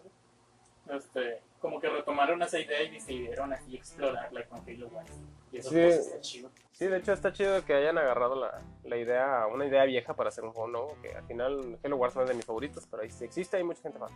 Este, 0.89 1.41
como 1.59 1.79
que 1.79 1.87
retomaron 1.89 2.41
esa 2.41 2.59
idea 2.59 2.81
y 2.83 2.91
decidieron 2.91 3.53
así 3.53 3.75
explorarla 3.75 4.43
con 4.45 4.59
Halo 4.67 4.87
Wars. 4.87 5.11
Y 5.51 5.57
eso 5.57 5.69
Sí. 5.69 5.75
pues 5.75 5.95
está 5.99 6.21
chido. 6.21 6.51
Sí, 6.71 6.87
de 6.87 6.97
hecho 6.97 7.13
está 7.13 7.31
chido 7.33 7.63
que 7.65 7.73
hayan 7.73 7.97
agarrado 7.97 8.35
la, 8.35 8.61
la 8.85 8.97
idea, 8.97 9.45
una 9.47 9.65
idea 9.65 9.83
vieja 9.85 10.15
para 10.15 10.29
hacer 10.29 10.43
un 10.43 10.51
juego 10.51 10.67
nuevo, 10.69 10.97
que 11.01 11.13
al 11.13 11.23
final 11.25 11.77
Halo 11.83 11.95
Wars 11.97 12.15
no 12.15 12.23
es 12.23 12.29
de 12.29 12.35
mis 12.35 12.45
favoritos, 12.45 12.87
pero 12.89 13.03
ahí 13.03 13.11
sí 13.11 13.25
existe, 13.25 13.57
hay 13.57 13.63
mucha 13.63 13.81
gente 13.81 13.99
fan. 13.99 14.09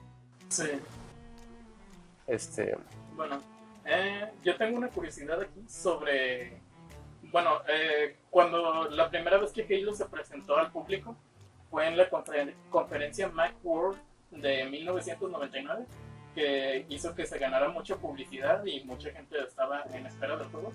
Sí. 0.49 0.69
Este, 2.27 2.77
Bueno, 3.15 3.39
eh, 3.85 4.29
yo 4.43 4.55
tengo 4.57 4.77
una 4.77 4.89
curiosidad 4.89 5.41
aquí 5.41 5.61
sobre. 5.67 6.61
Bueno, 7.31 7.61
eh, 7.67 8.17
cuando 8.29 8.85
la 8.89 9.09
primera 9.09 9.37
vez 9.37 9.51
que 9.51 9.63
Halo 9.63 9.93
se 9.93 10.05
presentó 10.05 10.57
al 10.57 10.71
público 10.71 11.15
fue 11.71 11.87
en 11.87 11.97
la 11.97 12.09
confer- 12.09 12.53
conferencia 12.69 13.27
Macworld 13.29 13.97
de 14.31 14.65
1999, 14.65 15.85
que 16.35 16.85
hizo 16.89 17.15
que 17.15 17.25
se 17.25 17.39
ganara 17.39 17.69
mucha 17.69 17.95
publicidad 17.95 18.63
y 18.65 18.83
mucha 18.83 19.11
gente 19.11 19.37
estaba 19.39 19.83
en 19.93 20.05
espera 20.05 20.37
del 20.37 20.47
juego. 20.49 20.71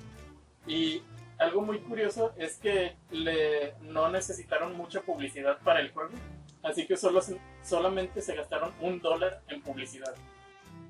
Y 0.66 1.02
algo 1.38 1.60
muy 1.62 1.78
curioso 1.78 2.32
es 2.36 2.56
que 2.58 2.96
le, 3.10 3.74
no 3.82 4.08
necesitaron 4.10 4.76
mucha 4.76 5.00
publicidad 5.02 5.58
para 5.58 5.80
el 5.80 5.92
juego, 5.92 6.10
así 6.64 6.86
que 6.86 6.96
solo, 6.96 7.20
solamente 7.62 8.20
se 8.20 8.34
gastaron 8.34 8.72
un 8.80 9.00
dólar 9.00 9.40
en 9.48 9.62
publicidad. 9.62 10.14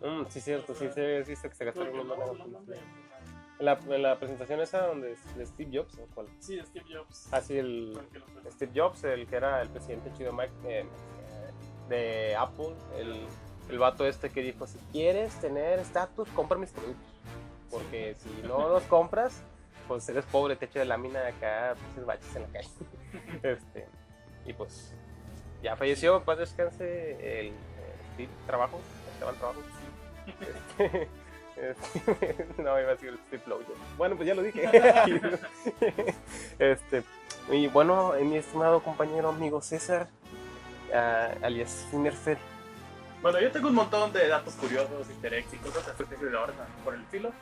Mm, 0.01 0.27
sí, 0.29 0.41
cierto, 0.41 0.75
sí, 0.75 0.89
sí, 0.95 1.25
sí, 1.25 1.37
sí, 1.37 1.49
que 1.49 1.55
se 1.55 1.65
gastaron 1.65 1.97
no, 1.97 2.05
no 2.05 2.63
de. 2.63 2.79
En 3.59 3.65
la, 3.65 3.73
en 3.89 4.03
la 4.03 4.19
presentación 4.19 4.61
esa 4.61 4.87
donde 4.87 5.17
de 5.37 5.47
Steve 5.47 5.79
Jobs, 5.79 5.99
¿o 5.99 6.07
cuál? 6.15 6.29
Sí, 6.39 6.57
de 6.57 6.65
Steve 6.65 6.85
Jobs. 6.95 7.33
El 7.33 7.43
Fue 7.43 7.59
el. 7.59 7.99
Steve 8.53 8.73
Jobs, 8.75 9.03
el 9.05 9.27
que 9.27 9.37
era 9.37 9.61
el 9.63 9.69
presidente 9.69 10.13
chido 10.17 10.33
Mike, 10.33 10.53
eh, 10.65 10.81
eh, 10.81 10.87
de 11.89 12.37
Apple, 12.37 12.75
el, 12.97 13.27
el 13.69 13.79
vato 13.79 14.07
este 14.07 14.31
que 14.31 14.43
dijo, 14.43 14.67
si 14.67 14.79
quieres 14.93 15.35
tener 15.41 15.81
estatus, 15.81 16.29
compra 16.31 16.57
mis 16.57 16.71
productos. 16.71 17.13
Porque 17.71 18.15
si 18.19 18.47
no 18.47 18.69
los 18.69 18.85
compras, 18.85 19.43
pues 19.89 20.09
eres 20.09 20.25
pobre, 20.27 20.55
techo 20.55 20.79
de 20.79 20.85
lámina 20.85 21.27
acá, 21.27 21.75
pues 21.95 22.07
baches 22.07 22.37
en 22.37 22.43
la 22.43 22.49
calle. 22.49 22.69
este, 23.43 23.87
y 24.47 24.53
pues 24.53 24.95
ya 25.63 25.77
falleció, 25.77 26.23
paz 26.25 26.39
descanse 26.39 27.41
el 27.41 27.49
eh, 27.49 27.53
Steve 28.15 28.31
Trabajo, 28.47 28.79
Esteban 29.19 29.35
Trabajo. 29.37 29.61
Este, 30.79 31.09
este, 31.57 32.47
no, 32.63 32.79
iba 32.79 32.91
a 32.91 32.95
decir 32.95 33.19
Steve 33.27 33.43
Blowjob. 33.47 33.77
Bueno, 33.97 34.17
pues 34.17 34.29
ya 34.29 34.35
lo 34.35 34.43
dije. 34.43 34.71
este, 36.59 37.03
y 37.51 37.67
bueno, 37.67 38.15
eh, 38.15 38.25
mi 38.25 38.37
estimado 38.37 38.81
compañero 38.81 39.31
amigo 39.31 39.61
César, 39.61 40.09
ah, 40.95 41.31
alias 41.43 41.87
Finnerfeld, 41.91 42.39
Bueno, 43.23 43.41
yo 43.41 43.51
tengo 43.51 43.69
un 43.69 43.75
montón 43.75 44.13
de 44.13 44.29
datos 44.29 44.55
curiosos, 44.55 45.09
easter 45.09 45.35
eggs 45.35 45.53
y 45.55 45.57
cosas 45.57 45.85
de 45.99 46.37
orden 46.37 46.57
por 46.85 46.95
el 46.95 47.03
estilo. 47.03 47.33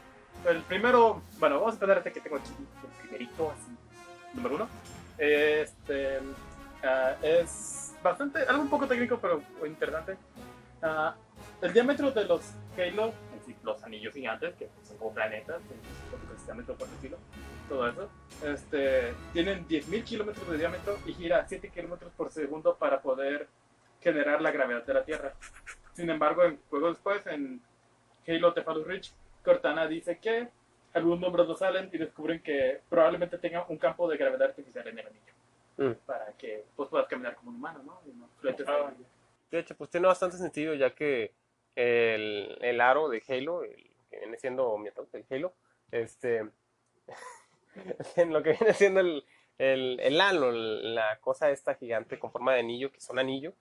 El 0.46 0.62
primero, 0.62 1.22
bueno, 1.38 1.56
vamos 1.56 1.72
a 1.72 1.74
empezar 1.74 1.98
este 1.98 2.12
que 2.12 2.20
tengo 2.20 2.36
aquí, 2.36 2.52
el 2.58 3.02
primerito, 3.02 3.50
así, 3.50 3.76
número 4.34 4.54
uno. 4.54 4.68
Este 5.18 6.20
ah, 6.82 7.14
es 7.22 7.94
bastante, 8.02 8.40
algo 8.48 8.62
un 8.62 8.70
poco 8.70 8.86
técnico, 8.86 9.18
pero 9.18 9.42
interesante. 9.66 10.16
Ah, 10.82 11.14
el 11.62 11.72
diámetro 11.72 12.10
de 12.10 12.24
los 12.24 12.54
Halo, 12.76 13.08
es 13.08 13.40
decir, 13.40 13.56
los 13.62 13.82
anillos 13.82 14.12
gigantes, 14.12 14.54
que 14.54 14.68
son 14.82 14.98
como 14.98 15.14
planetas, 15.14 15.60
precisamente 16.28 16.72
por 16.74 16.86
el 16.88 16.94
estilo, 16.94 17.18
todo 17.68 17.88
eso, 17.88 18.08
este, 18.44 19.14
tienen 19.32 19.66
10.000 19.66 20.04
kilómetros 20.04 20.48
de 20.50 20.58
diámetro 20.58 20.98
y 21.06 21.14
gira 21.14 21.38
a 21.38 21.46
7 21.46 21.70
kilómetros 21.70 22.12
por 22.12 22.30
segundo 22.30 22.76
para 22.76 23.00
poder 23.00 23.48
generar 24.00 24.40
la 24.40 24.50
gravedad 24.50 24.84
de 24.84 24.94
la 24.94 25.04
Tierra. 25.04 25.32
Sin 25.94 26.10
embargo, 26.10 26.44
en 26.44 26.58
juegos 26.68 26.96
después, 26.96 27.26
en 27.26 27.60
Halo 28.26 28.52
Tepalus 28.52 28.86
Ridge, 28.86 29.12
Cortana 29.42 29.86
dice 29.86 30.18
que 30.18 30.48
algunos 30.92 31.20
números 31.20 31.48
no 31.48 31.54
salen 31.54 31.90
y 31.92 31.98
descubren 31.98 32.42
que 32.42 32.80
probablemente 32.88 33.38
tenga 33.38 33.64
un 33.68 33.78
campo 33.78 34.08
de 34.08 34.16
gravedad 34.16 34.48
artificial 34.48 34.86
en 34.88 34.98
el 34.98 35.06
anillo. 35.06 35.32
Mm. 35.78 35.92
Para 36.06 36.32
que 36.32 36.64
pues, 36.74 36.88
puedas 36.88 37.06
caminar 37.06 37.36
como 37.36 37.50
un 37.50 37.56
humano, 37.56 37.82
¿no? 37.84 38.00
Y 38.06 38.14
no 38.14 38.28
Ah. 38.66 38.92
De 39.50 39.58
hecho, 39.58 39.76
pues 39.76 39.90
tiene 39.90 40.06
bastante 40.06 40.36
sentido 40.36 40.74
ya 40.74 40.94
que 40.94 41.32
el, 41.76 42.58
el 42.60 42.80
aro 42.80 43.08
de 43.08 43.22
Halo, 43.28 43.62
el 43.62 43.90
que 44.10 44.18
viene 44.18 44.38
siendo 44.38 44.76
mi 44.78 44.88
ataúd, 44.88 45.08
el 45.14 45.24
Halo, 45.30 45.54
este, 45.92 46.48
en 48.16 48.32
lo 48.32 48.42
que 48.42 48.52
viene 48.52 48.74
siendo 48.74 49.00
el, 49.00 49.24
el, 49.58 50.00
el 50.00 50.20
halo, 50.20 50.50
la 50.52 51.18
cosa 51.20 51.50
esta 51.50 51.74
gigante 51.74 52.18
con 52.18 52.32
forma 52.32 52.54
de 52.54 52.60
anillo, 52.60 52.90
que 52.90 52.98
es 52.98 53.08
un 53.10 53.18
anillo, 53.18 53.54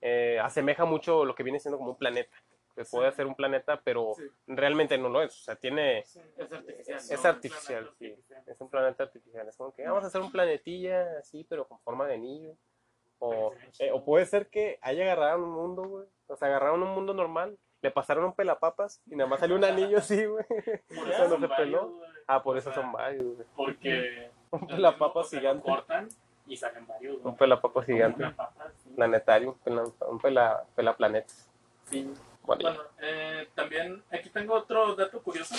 eh, 0.00 0.38
asemeja 0.42 0.84
mucho 0.84 1.24
lo 1.24 1.34
que 1.34 1.42
viene 1.42 1.60
siendo 1.60 1.78
como 1.78 1.90
un 1.90 1.98
planeta. 1.98 2.36
Que 2.74 2.84
Sí. 2.84 2.96
puede 2.96 3.10
ser 3.10 3.26
un 3.26 3.34
planeta, 3.34 3.80
pero 3.82 4.12
Sí. 4.16 4.22
realmente 4.46 4.96
no 4.96 5.08
lo 5.08 5.20
es. 5.20 5.32
O 5.36 5.42
sea, 5.44 5.56
tiene, 5.56 6.04
Sí, 6.04 6.20
Es 6.36 6.52
artificial. 6.52 6.98
es 7.10 7.24
artificial, 7.24 7.84
planeta 7.84 7.94
sí. 7.98 8.04
artificial. 8.06 8.42
es 8.46 8.60
un 8.60 8.70
planeta 8.70 9.02
artificial. 9.02 9.48
Es 9.48 9.56
como 9.56 9.74
que 9.74 9.82
vamos 9.84 10.04
a 10.04 10.06
hacer 10.06 10.20
un 10.20 10.30
planetilla 10.30 11.18
así, 11.18 11.42
pero 11.42 11.66
con 11.66 11.80
forma 11.80 12.06
de 12.06 12.14
anillo. 12.14 12.54
O, 13.18 13.52
eh, 13.80 13.90
o 13.90 14.04
puede 14.04 14.26
ser 14.26 14.46
que 14.48 14.78
haya 14.80 15.02
agarrado 15.02 15.42
un 15.42 15.50
mundo, 15.50 15.82
güey. 15.82 16.06
O 16.28 16.36
sea, 16.36 16.48
agarraron 16.48 16.82
un 16.82 16.90
mundo 16.94 17.14
normal, 17.14 17.58
le 17.82 17.90
pasaron 17.90 18.24
un 18.24 18.32
pelapapas 18.34 19.00
y 19.06 19.16
nada 19.16 19.28
más 19.30 19.40
salió 19.40 19.56
un 19.56 19.64
anillo 19.64 19.98
así, 19.98 20.24
güey. 20.24 20.44
Por 20.46 21.08
eso 21.08 21.38
se 21.40 21.48
peló. 21.48 21.98
varios. 21.98 22.18
Ah, 22.26 22.42
por 22.42 22.56
O 22.56 22.58
eso 22.58 22.72
sea, 22.72 22.82
son 22.82 22.92
varios, 22.92 23.24
güey. 23.36 23.46
Porque 23.56 24.30
Un 24.50 24.60
el 24.62 24.66
pelapapas 24.68 25.30
gigante. 25.30 25.68
Cortan 25.68 26.08
y 26.46 26.56
salen 26.56 26.86
varios. 26.86 27.18
Un 27.24 27.36
pelapapas 27.36 27.84
gigante. 27.86 28.18
pelapapas, 28.18 28.72
sí. 28.82 28.90
Planetario, 28.96 29.50
un 29.50 29.58
pela- 29.74 29.92
un 30.08 30.18
pela, 30.18 30.64
pelaplanetas. 30.74 31.48
Sí. 31.84 32.12
Bueno, 32.44 32.70
eh, 33.00 33.46
también 33.54 34.02
aquí 34.10 34.30
tengo 34.30 34.54
otro 34.54 34.94
dato 34.94 35.20
curioso. 35.22 35.54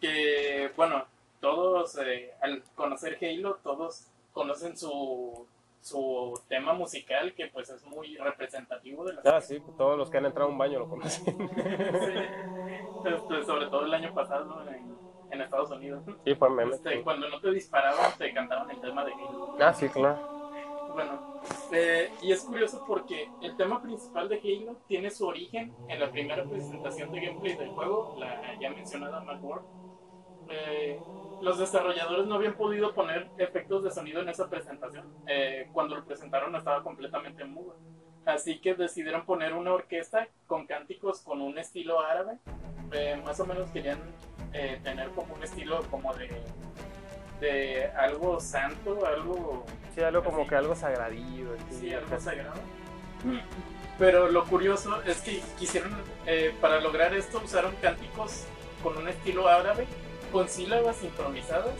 Que, 0.00 0.70
bueno, 0.76 1.06
todos 1.40 1.96
eh, 1.98 2.32
al 2.40 2.62
conocer 2.74 3.18
Halo, 3.22 3.56
todos 3.62 4.08
conocen 4.32 4.76
su, 4.76 5.46
su 5.82 6.40
tema 6.48 6.72
musical, 6.72 7.34
que 7.34 7.48
pues 7.48 7.68
es 7.68 7.84
muy 7.84 8.16
representativo 8.16 9.04
de 9.04 9.14
la 9.14 9.22
ah, 9.24 9.40
sí, 9.40 9.60
todos 9.76 9.98
los 9.98 10.08
que 10.08 10.18
han 10.18 10.26
entrado 10.26 10.48
a 10.48 10.52
un 10.52 10.58
baño 10.58 10.78
lo 10.78 10.88
conocen. 10.88 11.24
Sí. 13.02 13.08
Este, 13.08 13.44
sobre 13.44 13.66
todo 13.66 13.84
el 13.84 13.94
año 13.94 14.14
pasado 14.14 14.62
en, 14.68 14.96
en 15.30 15.40
Estados 15.40 15.70
Unidos. 15.72 16.04
Sí, 16.24 16.34
fue 16.36 16.50
meme. 16.50 16.76
Este, 16.76 17.02
cuando 17.02 17.28
no 17.28 17.40
te 17.40 17.50
disparaban, 17.50 18.12
te 18.16 18.32
cantaban 18.32 18.70
el 18.70 18.80
tema 18.80 19.04
de 19.04 19.12
Halo. 19.12 19.56
Ah, 19.60 19.72
sí, 19.72 19.88
claro. 19.88 20.42
Bueno, 20.94 21.42
eh, 21.72 22.10
y 22.22 22.30
es 22.32 22.44
curioso 22.44 22.84
porque 22.86 23.28
el 23.40 23.56
tema 23.56 23.82
principal 23.82 24.28
de 24.28 24.36
Halo 24.36 24.76
tiene 24.86 25.10
su 25.10 25.26
origen 25.26 25.74
en 25.88 25.98
la 25.98 26.10
primera 26.10 26.44
presentación 26.44 27.10
de 27.10 27.20
gameplay 27.26 27.56
del 27.56 27.70
juego, 27.70 28.14
la 28.18 28.58
ya 28.60 28.70
mencionada 28.70 29.20
Macworld. 29.20 29.81
Eh, 30.54 31.00
los 31.40 31.58
desarrolladores 31.58 32.26
no 32.26 32.34
habían 32.34 32.54
podido 32.54 32.92
poner 32.94 33.28
efectos 33.38 33.82
de 33.82 33.90
sonido 33.90 34.20
en 34.20 34.28
esa 34.28 34.50
presentación. 34.50 35.06
Eh, 35.26 35.68
cuando 35.72 35.96
lo 35.96 36.04
presentaron 36.04 36.54
estaba 36.54 36.82
completamente 36.82 37.44
mudo. 37.44 37.76
Así 38.26 38.60
que 38.60 38.74
decidieron 38.74 39.24
poner 39.24 39.54
una 39.54 39.72
orquesta 39.72 40.28
con 40.46 40.66
cánticos 40.66 41.22
con 41.22 41.40
un 41.40 41.58
estilo 41.58 42.00
árabe. 42.00 42.38
Eh, 42.92 43.20
más 43.24 43.40
o 43.40 43.46
menos 43.46 43.70
querían 43.70 43.98
eh, 44.52 44.78
tener 44.84 45.08
como 45.10 45.34
un 45.34 45.42
estilo 45.42 45.80
como 45.90 46.12
de, 46.14 46.30
de 47.40 47.86
algo 47.96 48.38
santo, 48.38 49.04
algo 49.06 49.64
Sí, 49.94 50.02
algo 50.02 50.22
como 50.22 50.46
que 50.46 50.54
algo 50.54 50.74
sagradillo. 50.76 51.54
así, 51.54 51.80
Sí, 51.80 51.94
algo 51.94 52.20
sagrado. 52.20 52.60
Pero 53.98 54.28
lo 54.28 54.44
curioso 54.44 55.02
es 55.02 55.20
que 55.22 55.40
quisieron, 55.58 55.92
eh, 56.26 56.54
para 56.60 56.80
lograr 56.80 57.14
esto, 57.14 57.40
usaron 57.44 57.74
cánticos 57.80 58.44
con 58.82 58.96
un 58.96 59.08
estilo 59.08 59.48
árabe, 59.48 59.86
con 60.32 60.48
sílabas 60.48 60.96
sincronizadas, 60.96 61.74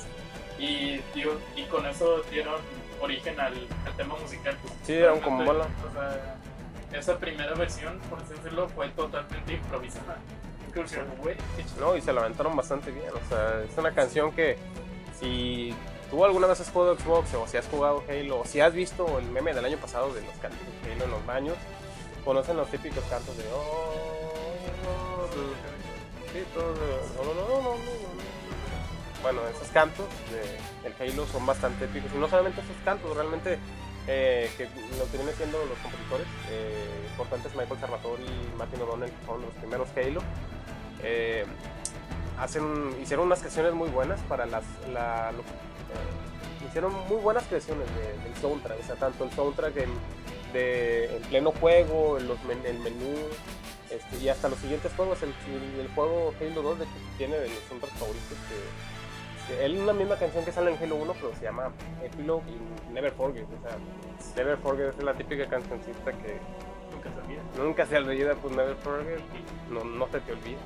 y, 0.58 0.98
dio- 1.14 1.40
y 1.56 1.64
con 1.64 1.86
eso 1.86 2.22
dieron 2.30 2.60
origen 3.00 3.40
al, 3.40 3.54
al 3.86 3.96
tema 3.96 4.14
musical. 4.16 4.56
pues, 4.62 4.74
Sí, 4.84 4.96
un 5.02 5.20
como 5.20 5.44
bola. 5.44 5.66
o 5.88 5.92
sea, 5.92 6.36
esa 6.98 7.18
primera 7.18 7.54
versión, 7.54 7.98
por 8.10 8.20
así 8.20 8.34
decirlo, 8.34 8.68
fue 8.68 8.88
totalmente 8.90 9.54
improvisada. 9.54 10.16
No, 11.80 11.96
y 11.96 12.00
se 12.00 12.12
la 12.12 12.20
aventaron 12.20 12.54
bastante 12.56 12.90
bien. 12.92 13.08
O 13.10 13.28
sea, 13.28 13.62
es 13.68 13.76
una 13.76 13.92
canción 13.92 14.30
que 14.32 14.56
si 15.18 15.74
tú 16.10 16.24
alguna 16.24 16.46
vez 16.46 16.60
has 16.60 16.70
jugado 16.70 16.96
Xbox 16.96 17.34
o 17.34 17.46
si 17.46 17.56
has 17.56 17.66
jugado 17.66 18.02
Halo 18.08 18.40
o 18.40 18.44
si 18.44 18.60
has 18.60 18.72
visto 18.72 19.18
el 19.18 19.24
meme 19.26 19.52
del 19.54 19.64
año 19.64 19.78
pasado 19.78 20.12
de 20.14 20.20
los 20.22 20.34
cantos 20.36 20.60
de 20.84 20.92
Halo 20.92 21.04
en 21.04 21.10
los 21.10 21.26
baños, 21.26 21.56
conocen 22.24 22.56
los 22.56 22.68
típicos 22.70 23.02
cantos 23.10 23.36
de 23.36 23.44
oh, 23.52 25.28
no, 27.16 27.34
no", 27.34 27.62
"No, 27.62 27.76
Bueno, 29.22 29.40
esos 29.54 29.68
cantos 29.68 30.06
de, 30.30 30.88
del 30.90 31.10
Halo 31.12 31.26
son 31.26 31.46
bastante 31.46 31.84
épicos. 31.84 32.10
Y 32.14 32.18
no 32.18 32.28
solamente 32.28 32.60
esos 32.60 32.76
cantos, 32.84 33.14
realmente 33.16 33.58
eh, 34.08 34.50
que 34.56 34.64
lo 34.98 35.04
que 35.10 35.16
vienen 35.16 35.34
los 35.68 35.78
compositores 35.78 36.26
eh, 36.50 37.06
importantes, 37.10 37.54
Michael 37.54 37.80
Salvatore 37.80 38.22
y 38.24 38.56
Martin 38.58 38.82
O'Donnell, 38.82 39.10
que 39.10 39.26
son 39.26 39.42
los 39.42 39.50
primeros 39.54 39.88
Halo, 39.96 40.20
eh, 41.02 41.44
hacen, 42.38 42.96
hicieron 43.00 43.26
unas 43.26 43.38
creaciones 43.40 43.72
muy 43.74 43.88
buenas 43.90 44.20
para 44.22 44.44
las... 44.46 44.64
Eh, 45.32 46.66
hicieron 46.68 46.92
muy 47.08 47.16
buenas 47.18 47.44
creaciones 47.44 47.86
de- 47.96 48.22
del 48.24 48.34
soundtrack, 48.40 48.80
o 48.80 48.86
sea, 48.86 48.94
tanto 48.96 49.24
el 49.24 49.30
soundtrack 49.32 49.76
en, 49.76 49.90
en 50.54 51.22
pleno 51.22 51.52
juego, 51.52 52.18
los 52.18 52.38
el 52.64 52.78
menú, 52.80 53.14
este, 53.90 54.16
y 54.24 54.28
hasta 54.28 54.48
los 54.48 54.58
siguientes 54.58 54.90
juegos, 54.96 55.18
el, 55.22 55.34
juego 55.94 56.32
Halo 56.40 56.62
2 56.62 56.78
de 56.78 56.84
hecho, 56.84 56.92
tiene 57.18 57.36
de 57.36 57.48
los 57.48 57.58
soundtracks 57.68 57.98
favoritos 57.98 58.38
que, 58.48 58.54
que 58.54 59.01
él 59.60 59.78
una 59.80 59.92
misma 59.92 60.16
canción 60.16 60.44
que 60.44 60.52
sale 60.52 60.72
en 60.72 60.82
Halo 60.82 60.96
1, 60.96 61.14
pero 61.14 61.34
se 61.34 61.42
llama 61.44 61.72
Epilogue 62.02 62.44
y 62.48 62.92
Never 62.92 63.12
Forget, 63.12 63.44
o 63.44 63.62
sea, 63.68 63.76
Never 64.36 64.56
Forget 64.58 64.88
es 64.98 65.02
la 65.04 65.14
típica 65.14 65.46
cancioncita 65.48 66.12
que 66.12 66.38
Nunca 66.92 67.10
se 67.10 67.20
olvida. 67.20 67.42
nunca 67.58 67.86
se 67.86 67.96
olvida, 67.96 68.34
pues 68.36 68.54
Never 68.54 68.76
Forget, 68.76 69.20
no, 69.70 69.84
no 69.84 70.06
se 70.08 70.20
te 70.20 70.32
olvida. 70.32 70.58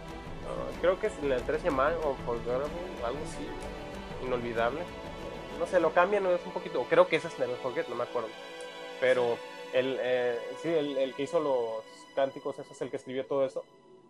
Ah, 0.48 0.70
creo 0.80 0.98
que 1.00 1.06
es 1.08 1.12
en 1.22 1.32
el 1.32 1.42
3 1.42 1.60
se 1.62 1.68
llama 1.70 1.92
Unforgettable, 2.04 2.66
algo 3.04 3.18
así, 3.24 3.46
inolvidable. 4.26 4.80
No 5.58 5.66
sé, 5.66 5.80
lo 5.80 5.92
cambian, 5.92 6.26
es 6.26 6.44
un 6.44 6.52
poquito, 6.52 6.84
creo 6.88 7.08
que 7.08 7.16
ese 7.16 7.28
es 7.28 7.38
Never 7.38 7.56
Forget, 7.56 7.88
no 7.88 7.94
me 7.94 8.04
acuerdo. 8.04 8.28
Pero 9.00 9.38
el, 9.72 9.98
eh, 10.00 10.38
sí, 10.62 10.68
el, 10.68 10.98
el 10.98 11.14
que 11.14 11.22
hizo 11.24 11.40
los 11.40 11.82
cánticos, 12.14 12.58
ese 12.58 12.72
es 12.72 12.80
el 12.82 12.90
que 12.90 12.96
escribió 12.96 13.24
todo 13.26 13.44
eso, 13.44 13.64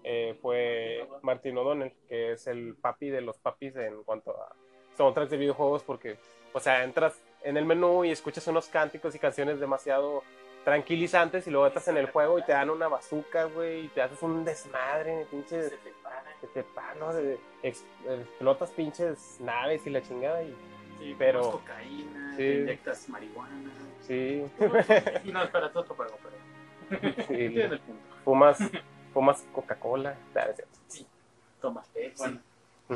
eh, 0.09 0.39
fue 0.41 1.05
Martin 1.23 1.59
O'Donnell, 1.59 1.93
que 2.09 2.33
es 2.33 2.47
el 2.47 2.77
papi 2.77 3.11
de 3.11 3.21
los 3.23 3.39
papis 3.39 3.75
en 3.77 4.03
cuanto 4.05 4.31
a 4.41 4.55
soundtracks 4.97 5.31
de 5.31 5.37
videojuegos, 5.37 5.83
porque, 5.83 6.17
o 6.53 6.61
sea, 6.61 6.85
entras 6.85 7.21
en 7.43 7.57
el 7.57 7.65
menú 7.65 8.05
y 8.05 8.11
escuchas 8.13 8.47
unos 8.47 8.69
cánticos 8.69 9.15
y 9.15 9.19
canciones 9.19 9.59
demasiado 9.59 10.23
tranquilizantes 10.65 11.47
y 11.47 11.51
luego 11.51 11.67
entras 11.67 11.89
en 11.89 11.97
el 11.97 12.07
juego 12.07 12.39
y 12.39 12.43
te 12.45 12.53
dan 12.53 12.71
una 12.71 12.89
bazooka, 12.89 13.45
güey, 13.45 13.87
y 13.87 13.89
te 13.89 14.03
haces 14.03 14.23
un 14.23 14.45
desmadre, 14.45 15.27
pinche 15.31 15.63
Se 15.65 15.77
te. 15.77 15.97
Que 16.41 16.47
te 16.49 16.65
ex- 17.63 17.85
explotas 18.07 18.71
pinches 18.73 19.39
naves 19.41 19.87
y 19.87 19.91
la 19.91 20.03
chingada 20.03 20.43
y 20.43 20.55
Sí, 20.99 21.15
Pero- 21.19 21.51
cocaína, 21.51 22.31
Sí. 22.33 22.37
te 22.39 22.55
inyectas 22.61 23.09
marihuana. 23.09 23.71
sí, 24.03 24.45
no, 25.33 25.43
espera, 25.43 25.67
es 25.67 25.77
otro 25.77 25.95
juego, 25.95 26.17
pero 26.23 26.37
sí, 27.29 27.35
entiende 27.35 27.63
el 27.77 27.81
punto. 27.81 28.03
fumas, 28.25 28.59
fumas 29.17 29.47
Coca-Cola. 29.55 30.15
Cierto. 30.35 30.63
Tomas 31.63 31.89
Pepsi. 31.89 32.23
Bueno, 32.23 32.41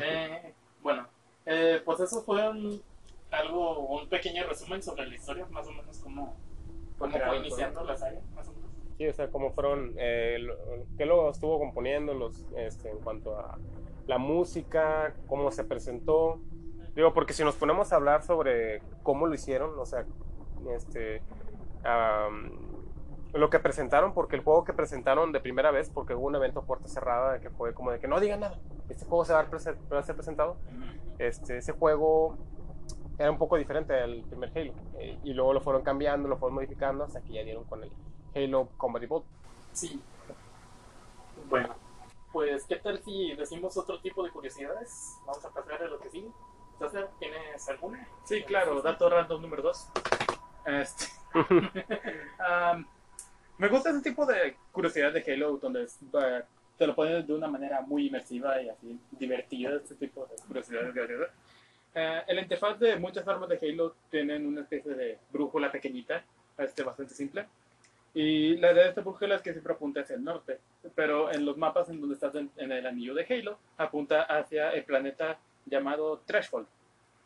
eh, 0.05 0.53
bueno 0.83 1.07
eh, 1.47 1.81
pues 1.83 1.99
eso 2.01 2.23
fue 2.23 2.47
un, 2.47 2.83
algo, 3.31 3.79
un 3.87 4.07
pequeño 4.11 4.47
resumen 4.47 4.83
sobre 4.83 5.07
la 5.07 5.15
historia, 5.15 5.47
más 5.51 5.67
o 5.67 5.73
menos 5.73 5.99
cómo, 6.01 6.37
cómo 6.99 7.19
fue 7.19 7.39
iniciando 7.39 7.83
la 7.85 7.97
saga, 7.97 8.21
más 8.35 8.47
o 8.49 8.53
menos. 8.53 8.71
Sí, 8.99 9.09
o 9.09 9.13
sea, 9.15 9.29
cómo 9.31 9.53
fueron, 9.53 9.95
eh, 9.97 10.37
lo- 10.41 10.57
qué 10.99 11.07
lo 11.07 11.31
estuvo 11.31 11.59
componiendo 11.59 12.13
los, 12.13 12.45
este, 12.59 12.91
en 12.91 12.99
cuanto 12.99 13.39
a 13.39 13.57
la 14.07 14.19
música, 14.19 15.15
cómo 15.27 15.51
se 15.51 15.65
presentó. 15.65 16.39
Digo, 16.95 17.15
porque 17.15 17.33
si 17.33 17.45
nos 17.45 17.55
ponemos 17.57 17.95
a 17.95 17.97
hablar 17.97 18.23
sobre 18.25 18.83
cómo 19.03 19.27
lo 19.27 19.33
hicieron, 19.33 19.79
o 19.79 19.87
sea, 19.87 20.05
este, 20.77 21.23
am, 21.83 22.53
lo 23.33 23.49
que 23.51 23.59
presentaron, 23.61 24.13
porque 24.15 24.37
el 24.37 24.43
juego 24.43 24.65
que 24.65 24.73
presentaron 24.73 25.33
de 25.33 25.41
primera 25.41 25.71
vez, 25.71 25.89
porque 25.91 26.15
hubo 26.15 26.27
un 26.27 26.35
evento 26.35 26.63
puerta 26.63 26.89
cerrada 26.89 27.41
que 27.41 27.51
fue 27.51 27.73
como 27.75 27.91
de 27.93 28.01
que 28.01 28.09
no 28.09 28.19
digan 28.21 28.41
nada, 28.41 28.59
este 28.89 29.05
juego 29.05 29.25
se 29.25 29.33
va 29.33 29.41
a, 29.41 29.51
prese- 29.51 29.77
va 29.93 30.01
a 30.01 30.03
ser 30.03 30.17
presentado. 30.17 30.57
Este, 31.19 31.59
ese 31.59 31.73
juego 31.73 32.37
era 33.19 33.31
un 33.31 33.39
poco 33.39 33.57
diferente 33.57 33.95
al 33.95 34.23
primer 34.23 34.51
Halo. 34.57 34.73
eh, 34.99 35.19
y 35.23 35.35
luego 35.35 35.53
lo 35.53 35.61
fueron 35.61 35.83
cambiando, 35.83 36.29
lo 36.29 36.39
fueron 36.39 36.55
modificando 36.57 37.05
hasta 37.05 37.21
que 37.21 37.35
ya 37.35 37.43
dieron 37.45 37.65
con 37.65 37.85
el 37.85 37.93
Halo 38.35 38.69
Combat 38.77 39.03
Evolved. 39.03 39.27
Sí. 39.73 40.03
Bueno, 41.49 41.75
pues, 42.33 42.65
¿qué 42.65 42.77
tal 42.77 42.99
si 43.05 43.35
decimos 43.35 43.77
otro 43.77 44.01
tipo 44.01 44.23
de 44.25 44.31
curiosidades? 44.31 45.19
Vamos 45.27 45.45
a 45.45 45.51
pasar 45.51 45.83
a 45.83 45.87
lo 45.89 45.99
que 46.01 46.11
sigue. 46.11 46.31
Entonces, 46.73 47.05
¿tienes 47.19 47.69
alguna? 47.69 48.07
Sí, 48.25 48.43
claro, 48.45 48.81
dato 48.83 49.09
random 49.11 49.43
número 49.43 49.63
2. 49.63 49.89
Este, 50.67 51.07
am, 52.39 52.87
me 53.61 53.69
gusta 53.69 53.91
ese 53.91 54.01
tipo 54.01 54.25
de 54.25 54.57
curiosidad 54.73 55.13
de 55.13 55.23
Halo 55.31 55.59
donde 55.59 55.83
es, 55.83 55.99
eh, 56.15 56.43
te 56.79 56.87
lo 56.87 56.95
ponen 56.95 57.27
de 57.27 57.35
una 57.35 57.47
manera 57.47 57.83
muy 57.83 58.07
inmersiva 58.07 58.61
y 58.63 58.71
así 58.71 58.99
divertida, 59.13 59.77
este 59.77 59.97
tipo 59.97 60.27
de 60.27 60.37
curiosidades 60.47 60.95
graciosas. 60.95 61.29
Eh, 61.95 62.23
el 62.29 62.39
interfaz 62.39 62.81
de 62.81 62.97
muchas 62.97 63.29
armas 63.29 63.51
de 63.51 63.59
Halo 63.61 63.97
tienen 64.11 64.47
una 64.47 64.63
especie 64.63 64.95
de 64.95 65.19
brújula 65.31 65.71
pequeñita, 65.71 66.25
este, 66.57 66.83
bastante 66.83 67.13
simple. 67.13 67.47
Y 68.15 68.57
la 68.57 68.73
idea 68.73 68.85
de 68.85 68.89
esta 68.89 69.03
brújula 69.03 69.35
es 69.35 69.43
que 69.43 69.53
siempre 69.53 69.75
apunta 69.75 70.01
hacia 70.01 70.17
el 70.17 70.25
norte, 70.25 70.59
pero 70.95 71.31
en 71.31 71.45
los 71.45 71.59
mapas 71.59 71.91
en 71.91 72.01
donde 72.01 72.15
estás 72.15 72.35
en, 72.37 72.51
en 72.57 72.73
el 72.73 72.87
anillo 72.87 73.13
de 73.13 73.27
Halo, 73.29 73.59
apunta 73.77 74.23
hacia 74.23 74.71
el 74.71 74.85
planeta 74.85 75.39
llamado 75.67 76.23
Threshold. 76.25 76.67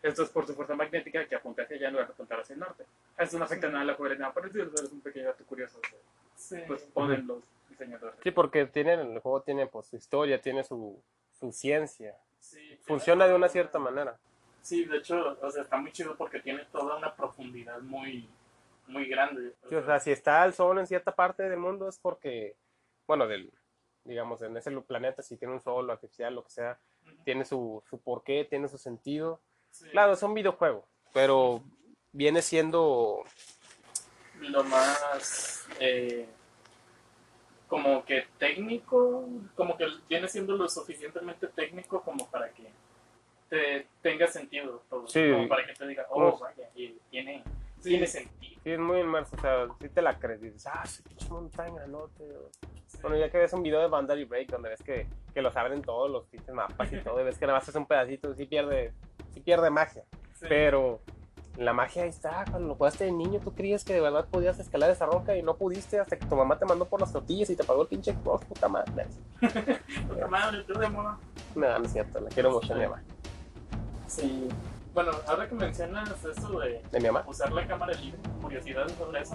Esto 0.03 0.25
es 0.25 0.31
por 0.31 0.47
su 0.49 0.55
fuerza 0.55 0.75
magnética 0.75 1.25
que 1.27 1.37
apunta 1.37 1.63
hacia 1.63 1.77
allá 1.77 1.87
en 1.87 1.93
lugar 1.93 2.09
de 2.09 2.13
apuntar 2.13 2.41
hacia 2.41 2.55
el 2.55 2.61
norte. 2.61 2.85
Eso 3.17 3.39
no 3.39 3.45
afecta 3.45 3.69
nada 3.69 3.83
a 3.83 3.85
la 3.85 3.95
jugabilidad, 3.95 4.33
pero 4.35 4.49
es 4.49 4.93
un 4.93 5.01
pequeño 5.01 5.27
dato 5.27 5.45
curioso 5.45 5.79
Sí. 6.45 6.57
pues, 6.67 6.83
ponen 6.83 7.27
los 7.27 7.43
diseñadores. 7.71 8.17
Sí, 8.23 8.31
porque 8.31 8.67
tienen, 8.67 9.01
el 9.01 9.19
juego 9.21 9.41
tiene 9.43 9.67
pues, 9.67 9.87
su 9.87 9.97
historia, 9.97 10.41
tiene 10.41 10.63
su, 10.63 11.01
su 11.39 11.51
ciencia. 11.53 12.17
Sí, 12.39 12.79
Funciona 12.83 13.27
de 13.27 13.35
una 13.35 13.49
cierta 13.49 13.79
manera. 13.79 14.19
Sí, 14.61 14.85
de 14.85 14.99
hecho, 14.99 15.39
o 15.41 15.51
sea, 15.51 15.63
está 15.63 15.79
muy 15.79 15.93
chido 15.93 16.17
porque 16.17 16.41
tiene 16.41 16.65
toda 16.67 16.97
una 16.97 17.15
profundidad 17.15 17.81
muy, 17.81 18.29
muy 18.87 19.07
grande. 19.07 19.55
Sí, 19.69 19.75
o 19.75 19.85
sea, 19.85 19.99
si 20.01 20.11
está 20.11 20.45
el 20.45 20.53
sol 20.53 20.79
en 20.79 20.87
cierta 20.87 21.15
parte 21.15 21.43
del 21.43 21.59
mundo 21.59 21.89
es 21.89 21.99
porque, 21.99 22.57
bueno, 23.07 23.27
del, 23.27 23.51
digamos, 24.05 24.43
en 24.43 24.57
ese 24.57 24.71
planeta, 24.83 25.23
si 25.23 25.37
tiene 25.37 25.55
un 25.55 25.63
sol 25.63 25.91
artificial, 25.91 26.35
lo 26.35 26.45
que 26.45 26.51
sea, 26.51 26.79
tiene 27.25 27.45
su, 27.45 27.83
su 27.89 27.99
porqué, 27.99 28.45
tiene 28.45 28.69
su 28.69 28.77
sentido. 28.77 29.41
Sí. 29.71 29.89
Claro, 29.91 30.13
es 30.13 30.23
un 30.23 30.35
videojuego, 30.35 30.87
pero 31.13 31.63
viene 32.13 32.43
siendo 32.43 33.25
lo 34.41 34.65
más 34.65 35.67
eh, 35.81 36.27
como 37.75 38.05
que 38.05 38.25
técnico, 38.39 39.29
como 39.57 39.77
que 39.77 39.85
viene 40.09 40.29
siendo 40.29 40.57
lo 40.57 40.69
suficientemente 40.69 41.49
técnico 41.49 42.01
como 42.03 42.25
para 42.31 42.49
que 42.51 42.69
te 43.51 43.89
tenga 44.01 44.29
sentido 44.29 44.81
todo, 44.89 45.09
Sí. 45.09 45.21
como 45.33 45.49
para 45.49 45.67
que 45.67 45.73
te 45.75 45.85
diga, 45.89 46.07
oh, 46.11 46.31
Pues- 46.31 46.41
vaya, 46.57 46.71
y 46.77 46.97
tiene, 47.11 47.43
Sí. 47.81 47.89
tiene 47.89 48.07
sentido. 48.07 48.61
Sí, 48.63 48.71
es 48.71 48.79
muy 48.79 49.01
inmerso, 49.01 49.35
o 49.37 49.41
sea, 49.41 49.67
si 49.81 49.89
te 49.89 50.03
la 50.03 50.17
crees, 50.21 50.41
dices, 50.41 50.65
ah, 50.69 50.87
sí, 50.87 51.03
pinche 51.03 51.29
montaña, 51.31 51.85
no 51.89 52.07
te... 52.17 52.25
Bueno, 53.03 53.17
ya 53.17 53.29
que 53.29 53.39
ves 53.39 53.53
un 53.53 53.65
video 53.65 53.81
de 53.81 53.89
Boundary 53.89 54.23
Break 54.25 54.51
donde 54.51 54.69
ves 54.69 54.81
que, 54.85 55.09
que 55.35 55.43
los 55.43 55.57
abren 55.57 55.83
todos 55.83 56.09
los 56.09 56.27
pinches 56.27 56.55
mapas 56.55 56.93
y 56.93 56.99
todo, 57.01 57.21
y 57.21 57.25
ves 57.25 57.37
que 57.39 57.47
nada 57.47 57.59
más 57.59 57.69
es 57.69 57.75
un 57.75 57.87
pedacito, 57.87 58.33
sí 58.37 58.47
pierde, 58.47 58.93
sí 59.33 59.41
pierde 59.41 59.69
magia, 59.71 60.05
Sí. 60.35 60.47
pero 60.49 61.01
la 61.57 61.73
magia 61.73 62.03
ahí 62.03 62.09
está, 62.09 62.45
cuando 62.51 62.69
lo 62.69 62.75
jugaste 62.75 63.05
de 63.05 63.13
niño, 63.13 63.41
tú 63.41 63.55
creías 63.55 63.85
que 63.85 63.93
de 63.95 64.01
verdad 64.01 64.27
podías 64.31 64.59
escalar 64.59 64.91
esa 64.91 65.07
roca 65.07 65.37
y 65.37 65.43
no 65.43 65.57
pudiste 65.57 66.01
hasta 66.01 66.17
que 66.19 66.27
tu 66.27 66.35
mamá 66.35 66.59
te 66.59 66.65
mandó 66.65 66.85
por 66.85 67.01
las 67.01 67.13
tortillas 67.13 67.49
y 67.51 67.57
te 67.57 67.65
pagó 67.65 67.83
el 67.83 67.89
pinche 67.89 68.13
Xbox, 68.13 68.45
puta 68.47 68.69
madre. 68.69 69.07
Puta 70.09 70.27
madre, 70.29 70.65
tú 70.65 70.79
de 70.79 70.89
moda. 70.89 71.19
No, 71.55 71.79
no 71.79 71.85
es 71.85 71.93
cierto, 71.93 72.21
la 72.21 72.29
quiero 72.31 72.51
mucho 72.51 72.73
a 72.73 72.77
mi 72.77 72.83
mamá. 72.85 73.03
Sí. 74.07 74.49
Bueno, 74.93 75.13
ahora 75.27 75.49
que 75.49 75.55
mencionas 75.55 76.25
eso 76.25 76.59
de 76.61 76.83
¿De 76.91 77.01
mi 77.01 77.07
mamá? 77.07 77.25
usar 77.27 77.53
la 77.53 77.67
cámara 77.67 77.93
libre, 77.95 78.19
curiosidades 78.41 78.93
sobre 78.93 79.23
eso, 79.23 79.35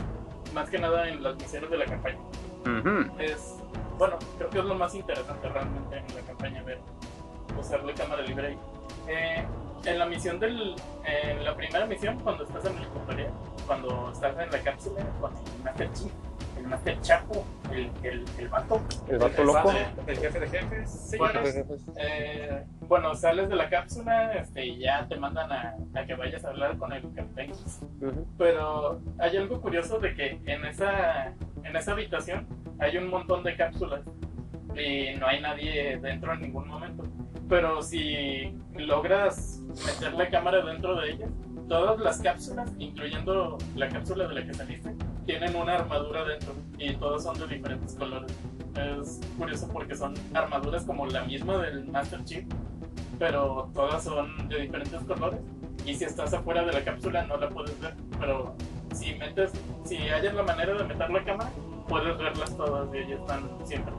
más 0.54 0.70
que 0.70 0.80
nada 0.80 1.08
en 1.10 1.22
las 1.24 1.36
misiones 1.36 1.70
de 1.70 1.78
la 1.78 1.86
campaña. 1.86 2.20
es, 3.20 3.56
bueno, 3.98 4.18
creo 4.38 4.50
que 4.50 4.60
es 4.60 4.66
lo 4.66 4.76
más 4.76 4.94
interesante 4.96 5.50
realmente 5.50 5.98
en 5.98 6.16
la 6.16 6.22
campaña 6.22 6.64
ver 6.64 6.80
usar 7.60 7.84
la 7.84 7.94
cámara 7.94 8.22
libre 8.22 8.48
ahí. 8.48 8.60
Eh, 9.08 9.44
en 9.86 9.98
la 9.98 10.06
misión 10.06 10.40
del, 10.40 10.76
en 11.06 11.44
la 11.44 11.56
primera 11.56 11.86
misión, 11.86 12.20
cuando 12.20 12.44
estás 12.44 12.66
en 12.66 12.78
el 12.78 12.88
tutorial, 12.88 13.32
cuando 13.66 14.12
estás 14.12 14.38
en 14.38 14.52
la 14.52 14.60
cápsula 14.60 15.06
con 15.22 15.32
el 15.36 15.64
Master 15.64 15.94
Chief, 15.94 16.12
el 16.58 16.68
Master 16.68 17.00
Chapo, 17.02 17.46
el, 17.72 17.90
el, 18.04 18.26
el 18.38 18.48
vato, 18.50 18.82
El 19.08 19.18
vato 19.20 19.42
el 19.42 19.48
loco. 19.48 19.72
El 20.06 20.18
jefe 20.18 20.40
de 20.42 20.48
jefes. 20.50 20.92
Sí, 21.10 21.18
Bueno, 21.18 21.40
eh, 21.96 22.66
bueno, 22.82 23.16
sales 23.16 23.48
de 23.48 23.56
la 23.56 23.70
cápsula 23.70 24.34
este, 24.34 24.66
y 24.66 24.80
ya 24.80 25.08
te 25.08 25.16
mandan 25.16 25.50
a, 25.52 25.76
a 25.96 26.06
que 26.06 26.16
vayas 26.16 26.44
a 26.44 26.50
hablar 26.50 26.78
con 26.78 26.92
el 26.92 27.02
capitán. 27.14 27.48
Pero 28.38 29.00
hay 29.18 29.38
algo 29.38 29.62
curioso 29.62 30.00
de 30.00 30.14
que 30.14 30.42
en 30.46 30.66
esa, 30.66 31.28
en 31.64 31.76
esa 31.76 31.94
habitación 31.94 32.46
hay 32.80 32.98
un 32.98 33.08
montón 33.10 33.44
de 33.44 33.56
cápsulas 33.56 34.02
y 34.76 35.16
no 35.16 35.26
hay 35.28 35.42
nadie 35.42 35.98
dentro 36.00 36.34
en 36.34 36.42
ningún 36.42 36.68
momento. 36.68 37.04
Pero 37.50 37.82
si 37.82 38.56
logras 38.76 39.60
meter 39.86 40.14
la 40.14 40.30
cámara 40.30 40.64
dentro 40.64 40.96
de 41.02 41.12
ellas, 41.12 41.30
todas 41.68 42.00
las 42.00 42.22
cápsulas, 42.22 42.72
incluyendo 42.78 43.58
la 43.76 43.90
cápsula 43.90 44.28
de 44.28 44.36
la 44.36 44.46
que 44.46 44.54
saliste, 44.54 44.96
tienen 45.26 45.56
una 45.56 45.76
armadura 45.76 46.24
dentro 46.26 46.54
y 46.78 46.94
todas 46.96 47.24
son 47.24 47.40
de 47.40 47.48
diferentes 47.48 47.96
colores. 47.96 48.32
Es 48.76 49.20
curioso 49.38 49.68
porque 49.74 49.96
son 49.96 50.14
armaduras 50.34 50.86
como 50.86 51.08
la 51.08 51.24
misma 51.24 51.58
del 51.58 51.86
Master 51.88 52.24
Chief, 52.24 52.46
pero 53.18 53.70
todas 53.74 54.04
son 54.04 54.48
de 54.48 54.62
diferentes 54.62 55.02
colores. 55.04 55.40
Y 55.86 55.96
si 55.96 56.06
estás 56.06 56.34
afuera 56.34 56.64
de 56.64 56.74
la 56.74 56.84
cápsula 56.84 57.26
no 57.26 57.38
la 57.38 57.50
puedes 57.50 57.80
ver, 57.80 57.96
pero 58.20 58.56
si 58.94 59.16
metes, 59.16 59.52
si 59.86 59.98
hayas 59.98 60.36
la 60.36 60.44
manera 60.44 60.76
de 60.76 60.84
meter 60.84 61.10
la 61.10 61.24
cámara, 61.24 61.50
puedes 61.88 62.16
verlas 62.18 62.56
todas 62.56 62.94
y 62.94 62.98
ellas 63.00 63.20
están 63.22 63.50
siempre. 63.66 63.94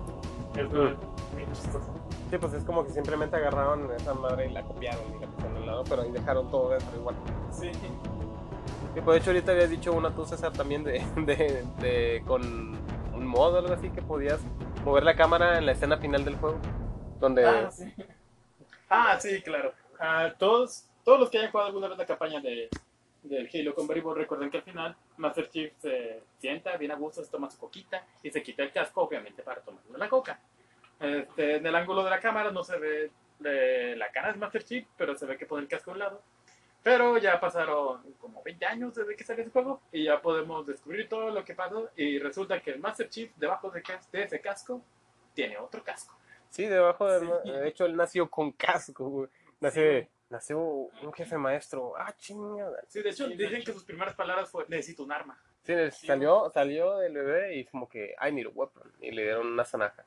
Es 0.57 0.69
muy, 0.73 0.95
muy 1.35 1.53
chistoso. 1.53 2.00
Sí, 2.31 2.39
pues 2.39 2.53
es 2.55 2.65
como 2.65 2.85
que 2.85 2.93
simplemente 2.93 3.37
agarraron 3.37 3.91
esa 3.93 4.15
madre 4.15 4.47
y 4.47 4.53
la 4.53 4.63
copiaron 4.63 5.03
y 5.17 5.21
la 5.21 5.27
pusieron 5.27 5.57
al 5.57 5.67
lado, 5.67 5.85
pero 5.89 6.03
ahí 6.03 6.13
dejaron 6.13 6.51
todo 6.51 6.71
dentro 6.71 6.97
igual. 6.97 7.17
Sí, 7.51 7.71
Sí, 8.95 9.01
pues 9.05 9.15
de 9.15 9.19
hecho 9.19 9.31
ahorita 9.31 9.53
habías 9.53 9.71
dicho 9.71 9.93
una 9.93 10.15
tú, 10.15 10.25
César, 10.25 10.53
también 10.53 10.83
de, 10.83 11.05
de, 11.17 11.65
de 11.81 12.23
con 12.27 12.43
un 13.15 13.27
modo 13.27 13.57
o 13.57 13.59
algo 13.59 13.75
así 13.75 13.91
que 13.91 14.03
podías 14.03 14.41
mover 14.85 15.05
la 15.05 15.15
cámara 15.15 15.59
en 15.59 15.67
la 15.67 15.73
escena 15.73 15.99
final 15.99 16.25
del 16.25 16.37
juego. 16.37 16.59
Donde... 17.21 17.45
ah, 17.45 17.71
sí. 17.71 17.93
Ah, 18.89 19.19
sí, 19.21 19.43
claro. 19.43 19.73
Ah, 20.01 20.33
todos, 20.39 20.87
todos 21.05 21.21
los 21.21 21.31
que 21.31 21.39
hayan 21.39 21.51
jugado 21.51 21.69
alguna 21.69 21.89
vez 21.89 21.99
la 21.99 22.07
campaña 22.07 22.41
de, 22.41 22.69
del 23.23 23.49
Halo 23.53 23.75
con 23.75 23.87
Convertible 23.87 24.15
recuerden 24.15 24.51
que 24.51 24.57
al 24.57 24.63
final 24.65 24.97
Master 25.19 25.49
Chief 25.51 25.73
se 25.79 26.23
sienta 26.39 26.77
bien 26.77 26.91
a 26.91 26.97
gusto, 26.97 27.23
se 27.23 27.31
toma 27.31 27.51
su 27.51 27.59
coquita 27.59 28.05
y 28.23 28.31
se 28.31 28.43
quita 28.43 28.63
el 28.63 28.73
casco, 28.73 29.03
obviamente, 29.03 29.43
para 29.43 29.61
tomarle 29.61 29.99
la 29.99 30.09
coca. 30.09 30.41
Este, 31.01 31.57
en 31.57 31.67
el 31.67 31.75
ángulo 31.75 32.05
de 32.05 32.11
la 32.11 32.21
cámara 32.21 32.51
no 32.51 32.63
se 32.63 32.79
ve 32.79 33.11
de 33.39 33.97
la 33.97 34.11
cara 34.13 34.33
de 34.33 34.39
Master 34.39 34.63
Chief, 34.65 34.87
pero 34.97 35.17
se 35.17 35.27
ve 35.27 35.39
que 35.39 35.47
pone 35.47 35.63
el 35.63 35.69
casco 35.69 35.91
a 35.91 35.95
un 35.95 35.99
lado. 35.99 36.23
Pero 36.83 37.19
ya 37.19 37.39
pasaron 37.41 38.15
como 38.19 38.43
20 38.43 38.65
años 38.67 38.95
desde 38.95 39.15
que 39.15 39.25
salió 39.25 39.43
ese 39.43 39.51
juego 39.51 39.83
y 39.93 40.05
ya 40.05 40.21
podemos 40.21 40.67
descubrir 40.67 41.09
todo 41.09 41.31
lo 41.31 41.45
que 41.45 41.55
pasó. 41.55 41.91
Y 41.97 42.19
resulta 42.19 42.61
que 42.61 42.71
el 42.71 42.81
Master 42.81 43.09
Chief, 43.09 43.31
debajo 43.37 43.71
de, 43.71 43.83
ese 44.13 44.41
casco, 44.41 44.83
tiene 45.35 45.59
otro 45.59 45.83
casco. 45.85 46.17
Sí, 46.49 46.67
debajo 46.67 47.07
de... 47.07 47.21
Sí. 47.21 47.51
De 47.51 47.69
hecho, 47.69 47.85
él 47.85 47.97
nació 47.97 48.31
con 48.31 48.53
casco, 48.53 49.09
güey. 49.09 49.29
Nació, 49.61 50.09
nació 50.31 50.59
un 50.59 51.13
jefe 51.13 51.37
maestro. 51.37 51.95
Ah, 51.97 52.15
chingada. 52.17 52.81
Sí, 52.89 53.03
de 53.03 53.11
hecho, 53.11 53.27
Sí, 53.27 53.37
dicen 53.37 53.63
que 53.63 53.73
sus 53.73 53.85
primeras 53.85 54.15
palabras 54.15 54.51
fue: 54.51 54.65
Necesito 54.69 55.03
un 55.03 55.13
arma. 55.13 55.39
Sí, 55.63 55.75
salió, 55.91 56.49
salió 56.49 56.97
del 56.97 57.13
bebé 57.13 57.57
y 57.57 57.67
como 57.67 57.87
que, 57.87 58.15
I 58.27 58.33
need 58.33 58.47
a 58.47 58.51
weapon. 58.51 58.91
Y 59.01 59.11
le 59.11 59.25
dieron 59.25 59.49
una 59.49 59.67
zanaja. 59.67 60.07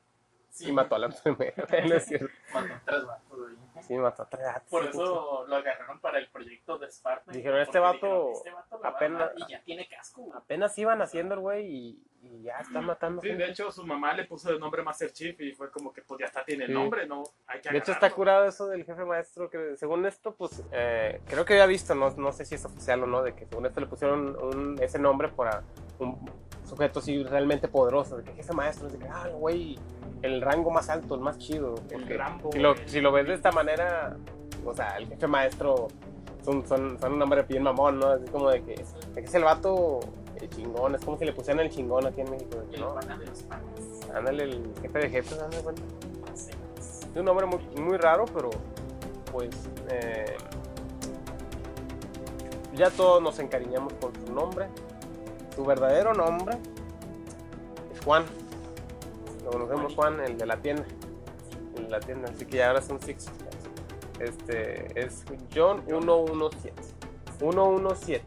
Sí, 0.54 0.70
y 0.70 0.72
mató 0.72 0.94
a 0.94 1.00
la 1.00 1.08
enfermera. 1.08 1.54
no 1.90 1.96
es 1.96 2.06
cierto. 2.06 2.28
mató 2.54 2.70
tres 2.86 3.06
vatos 3.06 3.40
ahí. 3.50 3.82
Sí, 3.88 3.96
mató 3.98 4.22
a 4.22 4.30
tres 4.30 4.44
gatos. 4.44 4.70
Por 4.70 4.86
eso 4.86 5.46
lo 5.48 5.56
agarraron 5.56 6.00
para 6.00 6.20
el 6.20 6.28
proyecto 6.30 6.78
de 6.78 6.92
Spartan. 6.92 7.34
Dijeron, 7.34 7.60
este 7.60 7.80
vato 7.80 8.34
este 8.34 8.52
vato 8.52 8.80
a 8.84 8.88
apenas- 8.90 9.32
Y 9.36 9.52
ya 9.52 9.64
tiene 9.64 9.88
casco. 9.88 10.22
güey. 10.22 10.38
Apenas 10.38 10.78
iban 10.78 11.02
haciendo 11.02 11.34
el 11.34 11.40
güey 11.40 11.66
y, 11.66 12.04
y 12.22 12.44
ya 12.44 12.60
está 12.60 12.82
matando. 12.82 13.20
Sí, 13.24 13.30
gente. 13.30 13.44
de 13.46 13.50
hecho 13.50 13.72
su 13.72 13.84
mamá 13.84 14.14
le 14.14 14.26
puso 14.26 14.54
de 14.54 14.60
nombre 14.60 14.84
Master 14.84 15.12
Chief 15.12 15.42
y 15.42 15.54
fue 15.54 15.72
como 15.72 15.92
que 15.92 16.04
pues 16.04 16.20
ya 16.20 16.28
está, 16.28 16.46
tiene 16.46 16.66
el 16.66 16.70
Sí. 16.70 16.74
nombre, 16.76 17.08
¿no? 17.08 17.24
Hay 17.48 17.60
que 17.60 17.70
De 17.72 17.80
hecho, 17.80 17.92
está 17.92 18.12
curado 18.12 18.46
eso 18.46 18.68
del 18.68 18.86
jefe 18.86 19.04
maestro, 19.06 19.50
que 19.50 19.76
según 19.76 20.06
esto, 20.06 20.36
pues, 20.36 20.62
eh, 20.72 21.20
creo 21.28 21.46
que 21.46 21.54
había 21.54 21.66
visto, 21.66 21.96
no, 21.96 22.12
no 22.12 22.32
sé 22.32 22.46
si 22.46 22.54
es 22.54 22.64
oficial 22.64 23.02
o 23.02 23.08
no, 23.08 23.24
de 23.24 23.34
que 23.34 23.48
según 23.48 23.66
esto 23.66 23.80
le 23.80 23.88
pusieron 23.88 24.38
un- 24.40 24.78
ese 24.84 25.00
nombre 25.00 25.30
para 25.30 25.64
un 25.98 26.30
sujeto 26.64 27.00
así 27.00 27.24
realmente 27.24 27.68
poderoso, 27.68 28.18
de 28.18 28.24
que 28.24 28.34
jefe 28.34 28.54
maestro, 28.54 28.88
de 28.88 29.00
que, 29.00 29.08
ah, 29.08 29.24
el 29.28 29.34
güey, 29.34 29.78
el 30.24 30.42
rango 30.42 30.72
más 30.72 30.90
alto, 30.90 31.14
el 31.16 31.22
más 31.22 31.38
chido. 31.38 31.76
El 31.92 32.00
porque 32.00 32.18
Rambo. 32.18 32.52
si, 32.52 32.60
lo, 32.60 32.72
el- 32.72 32.90
si 32.90 33.00
lo 33.02 33.12
ves 33.12 33.28
de 33.28 33.36
esta 33.36 33.52
manera, 33.52 34.18
o 34.66 34.74
sea, 34.74 34.98
el 34.98 35.08
jefe 35.08 35.28
maestro 35.28 35.88
son, 36.44 36.66
son, 36.68 37.00
son 37.00 37.14
un 37.14 37.20
nombre 37.20 37.44
bien 37.44 37.62
mamón, 37.64 38.00
¿no? 38.00 38.08
Así 38.08 38.26
como 38.32 38.50
de 38.50 38.64
que, 38.64 38.76
de 38.76 39.22
que 39.22 39.28
es 39.28 39.36
el 39.36 39.44
vato 39.44 40.00
el 40.42 40.50
chingón, 40.50 40.96
es 40.96 41.06
como 41.06 41.18
si 41.18 41.24
le 41.26 41.32
pusieran 41.34 41.64
el 41.66 41.72
chingón 41.72 42.06
aquí 42.08 42.22
en 42.22 42.32
México, 42.32 42.58
de 42.58 42.68
que, 42.68 42.78
¿no? 42.78 42.96
Ándale, 44.14 44.44
el 44.44 44.74
jefe 44.82 45.00
de 45.00 45.10
jefes, 45.10 45.40
ándale, 45.40 45.64
cuenta. 45.64 45.82
Es 46.34 47.16
un 47.16 47.26
nombre 47.26 47.46
muy, 47.46 47.60
muy 47.82 47.98
raro, 47.98 48.26
pero 48.34 48.50
pues 49.32 49.50
eh, 49.90 50.36
ya 52.76 52.90
todos 52.90 53.22
nos 53.22 53.40
encariñamos 53.40 53.94
con 53.94 54.12
su 54.26 54.34
nombre. 54.34 54.68
Su 55.56 55.64
verdadero 55.64 56.14
nombre 56.14 56.58
es 57.94 58.02
Juan. 58.04 58.24
Lo 59.44 59.52
conocemos 59.52 59.94
Juan, 59.96 60.20
el 60.22 60.38
de 60.38 60.46
la 60.46 60.58
tienda. 60.58 60.86
El 61.78 61.86
de 61.86 61.90
la 61.90 62.00
tienda, 62.00 62.30
así 62.32 62.46
que 62.46 62.58
ya 62.58 62.70
ahora 62.70 62.82
son 62.82 63.02
Six. 63.02 63.28
Este 64.20 65.00
es 65.00 65.24
John 65.54 65.84
117. 65.86 66.74
117. 67.40 68.24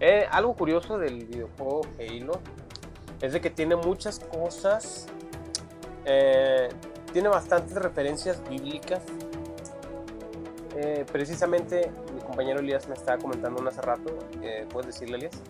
Eh, 0.00 0.26
algo 0.30 0.54
curioso 0.54 0.98
del 0.98 1.24
videojuego 1.26 1.82
Halo 1.98 2.40
es 3.20 3.32
de 3.32 3.40
que 3.40 3.50
tiene 3.50 3.76
muchas 3.76 4.18
cosas. 4.20 5.06
eh, 6.04 6.68
tiene 7.12 7.28
bastantes 7.28 7.74
referencias 7.76 8.42
bíblicas. 8.48 9.02
Eh, 10.76 11.06
precisamente 11.12 11.90
mi 12.12 12.20
compañero 12.20 12.58
Elías 12.58 12.88
me 12.88 12.94
estaba 12.94 13.18
comentando 13.18 13.60
un 13.60 13.68
hace 13.68 13.80
rato. 13.80 14.18
eh, 14.42 14.66
¿Puedes 14.70 14.88
decirle, 14.88 15.16
Elías? 15.18 15.40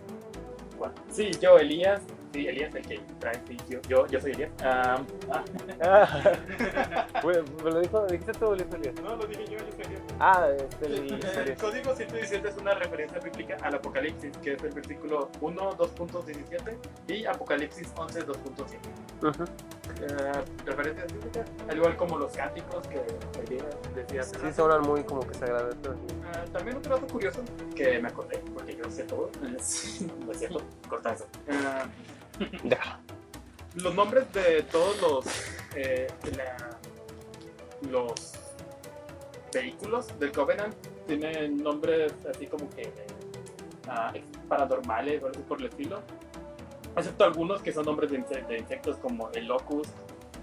Bueno, 0.77 0.93
sí, 1.09 1.31
yo, 1.41 1.57
Elías. 1.57 2.01
Sí, 2.35 2.47
Elías, 2.49 2.75
el 2.75 2.85
que 2.85 2.99
trae. 3.17 3.41
Sí, 3.47 3.55
yo, 3.69 3.79
yo, 3.87 4.05
yo 4.07 4.19
soy 4.19 4.31
Elías. 4.33 4.51
Ah, 4.61 5.01
ah, 5.81 7.07
Bueno, 7.23 7.43
me 7.63 7.71
lo 7.71 7.79
dijo, 7.79 8.05
dijiste 8.07 8.33
tú, 8.33 8.51
Elías. 8.53 8.67
Elías? 8.73 8.95
no, 9.01 9.15
lo 9.15 9.25
dije 9.25 9.45
yo, 9.45 9.57
yo 9.59 9.71
soy 9.71 9.85
Elías. 9.85 10.01
Ah, 10.19 10.47
este, 10.57 10.85
el- 10.87 11.13
El 11.13 11.23
Elías. 11.37 11.61
código 11.61 11.95
117 11.95 12.49
es 12.49 12.57
una 12.57 12.73
referencia 12.73 13.19
bíblica 13.19 13.55
al 13.61 13.75
Apocalipsis, 13.75 14.35
que 14.39 14.53
es 14.55 14.63
el 14.63 14.71
versículo 14.73 15.29
1, 15.39 15.77
2.17 15.77 16.77
y 17.07 17.25
Apocalipsis 17.25 17.87
11, 17.95 18.25
2.7. 18.27 19.29
Ujú. 19.29 19.43
Eh, 20.01 20.31
referencias 20.65 21.13
bíblicas, 21.13 21.49
al 21.69 21.77
igual 21.77 21.95
como 21.95 22.17
los 22.17 22.33
cánticos 22.33 22.85
que 22.87 22.97
Elías 23.45 23.65
decía. 23.95 24.23
Sí, 24.23 24.35
rato. 24.35 24.53
sonan 24.53 24.81
muy 24.81 25.05
como 25.05 25.25
que 25.25 25.35
sagrados. 25.35 25.73
Ah, 26.33 26.43
también 26.51 26.75
otro 26.75 26.95
dato 26.95 27.07
curioso 27.07 27.41
que 27.73 27.97
me 27.99 28.09
acordé, 28.09 28.39
porque 28.53 28.75
yo 28.75 28.91
sé 28.91 29.03
todo, 29.03 29.31
es, 29.57 30.01
no 30.25 30.31
es 30.33 30.39
cierto, 30.39 30.61
corta 30.89 31.13
eso. 31.13 31.25
Deja. 32.63 32.99
los 33.75 33.93
nombres 33.95 34.31
de 34.33 34.63
todos 34.63 35.01
los, 35.01 35.25
eh, 35.75 36.07
de 36.23 37.89
los 37.89 38.13
vehículos 39.53 40.07
del 40.19 40.31
Covenant 40.31 40.75
tienen 41.07 41.57
nombres 41.63 42.13
así 42.33 42.47
como 42.47 42.69
que 42.71 42.91
ah, 43.87 44.11
paranormales 44.49 45.21
o 45.23 45.27
algo 45.27 45.41
por 45.41 45.59
el 45.59 45.67
estilo, 45.67 46.01
excepto 46.95 47.23
algunos 47.23 47.61
que 47.61 47.71
son 47.71 47.85
nombres 47.85 48.11
de, 48.11 48.19
inse- 48.19 48.45
de 48.47 48.57
insectos 48.59 48.97
como 48.97 49.29
el 49.31 49.45
locust, 49.45 49.91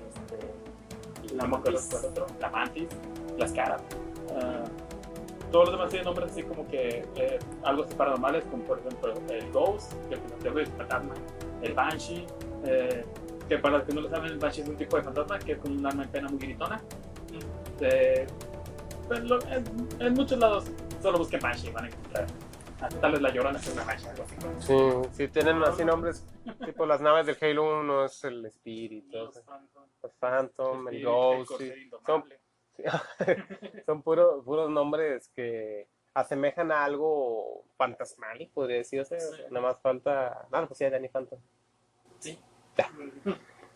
este, 0.08 1.34
la, 1.34 1.46
Mantis. 1.46 1.88
la 2.40 2.50
mantis, 2.50 2.88
las 3.38 3.52
caras. 3.52 3.82
Ah, 4.36 4.64
todos 5.50 5.66
los 5.68 5.74
demás 5.76 5.90
tienen 5.90 6.06
nombres 6.06 6.30
así 6.32 6.42
como 6.44 6.66
que 6.68 7.04
eh, 7.16 7.38
algo 7.64 7.84
así 7.84 7.94
paranormales, 7.94 8.44
como 8.46 8.62
por 8.64 8.78
ejemplo 8.78 9.12
el 9.28 9.50
Ghost, 9.52 9.92
que 10.08 10.14
el 10.48 10.66
fantasma, 10.68 11.12
el 11.62 11.72
Banshee, 11.74 12.26
eh, 12.64 13.04
que 13.48 13.58
para 13.58 13.78
los 13.78 13.86
que 13.86 13.94
no 13.94 14.00
lo 14.02 14.10
saben, 14.10 14.32
el 14.32 14.38
Banshee 14.38 14.62
es 14.62 14.68
un 14.68 14.76
tipo 14.76 14.96
de 14.96 15.02
fantasma 15.02 15.38
que 15.38 15.52
es 15.52 15.58
con 15.58 15.72
una 15.76 15.88
alma 15.90 16.04
en 16.04 16.10
pena 16.10 16.28
muy 16.28 16.38
gritona. 16.38 16.82
Eh, 17.80 18.26
pues, 19.08 19.20
lo- 19.24 19.42
en, 19.48 19.64
en 19.98 20.14
muchos 20.14 20.38
lados 20.38 20.64
solo 21.00 21.18
busquen 21.18 21.40
Banshee 21.40 21.68
y 21.68 21.70
van 21.72 21.84
a 21.84 21.88
encontrar. 21.88 22.26
Tal 23.00 23.12
vez 23.12 23.20
la 23.22 23.30
llorona 23.30 23.58
es 23.60 23.68
una 23.72 23.84
Banshee, 23.84 24.08
algo 24.08 24.24
así. 24.24 24.36
Sí, 24.58 25.08
sí, 25.12 25.28
tienen 25.28 25.62
así 25.62 25.84
nombres, 25.84 26.26
tipo 26.64 26.84
las 26.84 27.00
naves 27.00 27.26
del 27.26 27.36
Halo 27.40 27.80
1 27.80 28.04
es 28.06 28.24
el 28.24 28.46
Spirit, 28.46 29.04
Los 29.12 29.38
Phantom. 29.40 29.84
el 30.02 30.10
Phantom, 30.18 30.88
el 30.88 30.96
Sí, 30.96 31.02
Ghost, 31.04 31.52
sí. 31.58 31.72
Indomable. 31.84 32.40
son 33.86 34.02
puro- 34.02 34.42
puros 34.42 34.68
nombres 34.70 35.28
que 35.34 35.86
asemejan 36.14 36.70
a 36.72 36.84
algo 36.84 37.64
fantasmal, 37.76 38.48
podría 38.52 38.78
decirse. 38.78 39.18
Sí. 39.20 39.42
Nada 39.50 39.60
más 39.68 39.80
falta. 39.80 40.46
Ah, 40.50 40.64
pues 40.66 40.78
sí, 40.78 40.84
Danny 40.88 41.08
Phantom. 41.08 41.38
Sí. 42.18 42.38
Ya. 42.76 42.90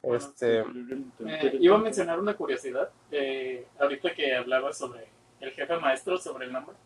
Este, 0.03 0.61
Eh, 0.61 1.57
iba 1.61 1.75
a 1.77 1.79
mencionar 1.81 2.21
una 2.21 2.37
curiosidad. 2.37 2.91
eh, 3.11 3.67
ahorita 3.79 4.15
que 4.15 4.35
hablaba 4.35 4.73
sobre 4.73 5.07
el 5.41 5.51
jefe 5.53 5.77
maestro, 5.79 6.17
sobre 6.19 6.47
el 6.47 6.53
nombre. 6.53 6.77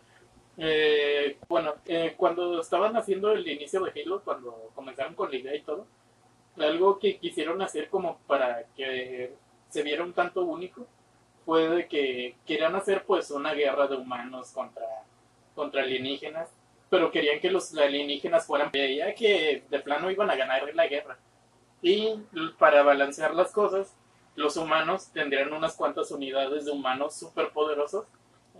Eh, 0.56 1.38
bueno, 1.48 1.74
eh, 1.86 2.14
cuando 2.16 2.60
estaban 2.60 2.96
haciendo 2.96 3.32
el 3.32 3.46
inicio 3.46 3.82
de 3.82 3.92
Halo, 4.02 4.22
cuando 4.22 4.70
comenzaron 4.74 5.14
con 5.14 5.30
la 5.30 5.36
idea 5.36 5.54
y 5.54 5.62
todo, 5.62 5.86
algo 6.58 6.98
que 6.98 7.18
quisieron 7.18 7.62
hacer 7.62 7.88
como 7.88 8.18
para 8.26 8.64
que 8.76 9.34
se 9.68 9.82
viera 9.82 10.02
un 10.02 10.12
tanto 10.12 10.42
único 10.42 10.86
fue 11.46 11.68
de 11.68 11.88
que 11.88 12.36
querían 12.44 12.74
hacer 12.74 13.04
pues 13.06 13.30
una 13.30 13.54
guerra 13.54 13.86
de 13.86 13.96
humanos 13.96 14.50
contra, 14.50 14.84
contra 15.54 15.82
alienígenas, 15.82 16.48
pero 16.88 17.10
querían 17.10 17.40
que 17.40 17.50
los 17.50 17.74
alienígenas 17.76 18.46
fueran, 18.46 18.70
veía 18.72 19.14
que 19.14 19.64
de 19.68 19.78
plano 19.80 20.10
iban 20.10 20.30
a 20.30 20.36
ganar 20.36 20.62
la 20.74 20.86
guerra. 20.86 21.18
Y 21.82 22.14
para 22.58 22.82
balancear 22.82 23.34
las 23.34 23.52
cosas, 23.52 23.94
los 24.34 24.56
humanos 24.56 25.10
tendrían 25.12 25.52
unas 25.52 25.76
cuantas 25.76 26.10
unidades 26.10 26.64
de 26.64 26.72
humanos 26.72 27.14
superpoderosos, 27.14 28.06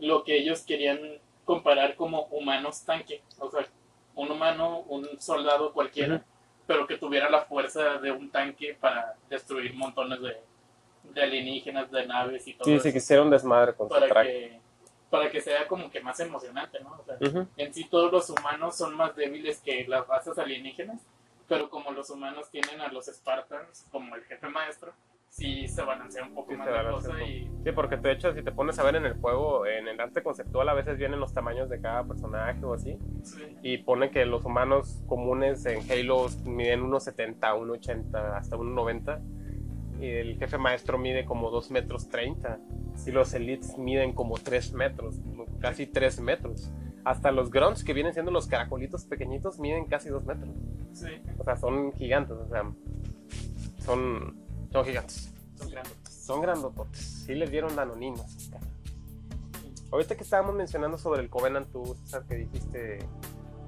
lo 0.00 0.24
que 0.24 0.36
ellos 0.36 0.62
querían 0.62 0.98
comparar 1.44 1.96
como 1.96 2.24
humanos 2.30 2.84
tanque, 2.84 3.22
o 3.38 3.50
sea, 3.50 3.66
un 4.14 4.30
humano, 4.30 4.80
un 4.88 5.20
soldado 5.20 5.72
cualquiera, 5.72 6.24
pero 6.66 6.86
que 6.86 6.96
tuviera 6.96 7.28
la 7.28 7.42
fuerza 7.42 7.98
de 7.98 8.12
un 8.12 8.30
tanque 8.30 8.76
para 8.78 9.16
destruir 9.28 9.74
montones 9.74 10.20
de, 10.20 10.36
de 11.12 11.22
alienígenas, 11.22 11.90
de 11.90 12.06
naves 12.06 12.46
y 12.46 12.54
todo 12.54 12.64
sí, 12.64 12.74
eso, 12.74 12.84
sí, 12.84 12.92
quisieron 12.92 13.30
desmadre 13.30 13.74
con 13.74 13.88
su 13.88 13.94
que 13.94 14.59
para 15.10 15.30
que 15.30 15.40
sea 15.40 15.66
como 15.66 15.90
que 15.90 16.00
más 16.00 16.20
emocionante, 16.20 16.80
¿no? 16.80 16.96
O 17.00 17.04
sea, 17.04 17.16
Ujú. 17.20 17.46
en 17.56 17.74
sí 17.74 17.84
todos 17.84 18.12
los 18.12 18.30
humanos 18.30 18.76
son 18.76 18.96
más 18.96 19.14
débiles 19.16 19.60
que 19.60 19.84
las 19.86 20.06
razas 20.06 20.38
alienígenas, 20.38 21.00
pero 21.48 21.68
como 21.68 21.90
los 21.90 22.08
humanos 22.10 22.48
tienen 22.50 22.80
a 22.80 22.88
los 22.92 23.06
Spartans 23.06 23.86
como 23.90 24.14
el 24.14 24.22
jefe 24.24 24.48
maestro, 24.48 24.92
sí 25.28 25.66
se 25.68 25.82
balancea 25.82 26.24
un 26.24 26.34
poco 26.34 26.52
Sí, 26.52 26.58
más 26.58 26.68
la 26.68 26.90
cosa 26.90 27.22
y 27.22 27.48
Sí, 27.64 27.72
porque 27.72 27.96
de 27.96 28.12
hecho, 28.12 28.32
si 28.32 28.42
te 28.42 28.52
pones 28.52 28.78
a 28.78 28.84
ver 28.84 28.96
en 28.96 29.04
el 29.04 29.14
juego, 29.14 29.66
en 29.66 29.86
el 29.86 30.00
arte 30.00 30.22
conceptual, 30.22 30.68
a 30.68 30.74
veces 30.74 30.96
vienen 30.96 31.20
los 31.20 31.34
tamaños 31.34 31.68
de 31.68 31.80
cada 31.80 32.04
personaje 32.04 32.64
o 32.64 32.72
así. 32.72 32.96
sí, 33.22 33.42
Y 33.62 33.78
pone 33.78 34.10
que 34.10 34.24
los 34.24 34.44
humanos 34.44 35.02
comunes 35.06 35.66
en 35.66 35.82
Halo 35.90 36.26
miden 36.44 36.90
1,70, 36.90 37.38
1,80, 37.38 38.36
hasta 38.36 38.56
1,90. 38.56 39.20
Y 40.00 40.08
el 40.08 40.38
jefe 40.38 40.56
maestro 40.56 40.96
mide 40.96 41.26
como 41.26 41.50
2 41.50 41.70
metros 41.70 42.08
30. 42.08 42.58
Y 43.06 43.10
los 43.12 43.32
elites 43.34 43.76
miden 43.78 44.12
como 44.12 44.36
3 44.36 44.72
metros, 44.74 45.16
casi 45.60 45.86
3 45.86 46.20
metros. 46.20 46.70
Hasta 47.04 47.32
los 47.32 47.50
grunts, 47.50 47.82
que 47.82 47.92
vienen 47.94 48.12
siendo 48.12 48.30
los 48.30 48.46
caracolitos 48.46 49.04
pequeñitos, 49.06 49.58
miden 49.58 49.86
casi 49.86 50.10
2 50.10 50.24
metros. 50.26 50.50
sí, 50.92 51.08
O 51.38 51.44
sea, 51.44 51.56
son 51.56 51.92
gigantes, 51.94 52.36
o 52.36 52.46
sea, 52.48 52.70
son, 53.78 54.36
son 54.70 54.84
gigantes. 54.84 55.32
son 55.56 55.70
grandes. 55.70 55.96
Son 56.08 56.40
grandototes. 56.42 57.00
Sí 57.26 57.34
les 57.34 57.50
dieron 57.50 57.74
danoninos. 57.74 58.50
Ahorita 59.90 60.14
que 60.16 60.22
estábamos 60.22 60.54
mencionando 60.54 60.98
sobre 60.98 61.22
el 61.22 61.30
Covenant, 61.30 61.66
tú, 61.72 61.96
César, 62.04 62.24
que 62.28 62.36
dijiste. 62.36 62.98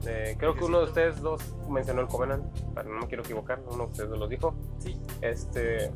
eh, 0.06 0.36
creo 0.38 0.54
que 0.54 0.64
uno 0.64 0.78
de 0.78 0.84
ustedes 0.84 1.20
dos 1.20 1.42
mencionó 1.68 2.02
el 2.02 2.06
Covenant, 2.06 2.44
pero 2.74 2.90
no 2.94 3.00
me 3.00 3.06
quiero 3.08 3.24
equivocar, 3.24 3.60
uno 3.66 3.86
de 3.86 3.90
ustedes 3.90 4.10
dos 4.10 4.18
lo 4.20 4.28
dijo. 4.28 4.54
Sí, 4.78 4.96
Este. 5.20 5.90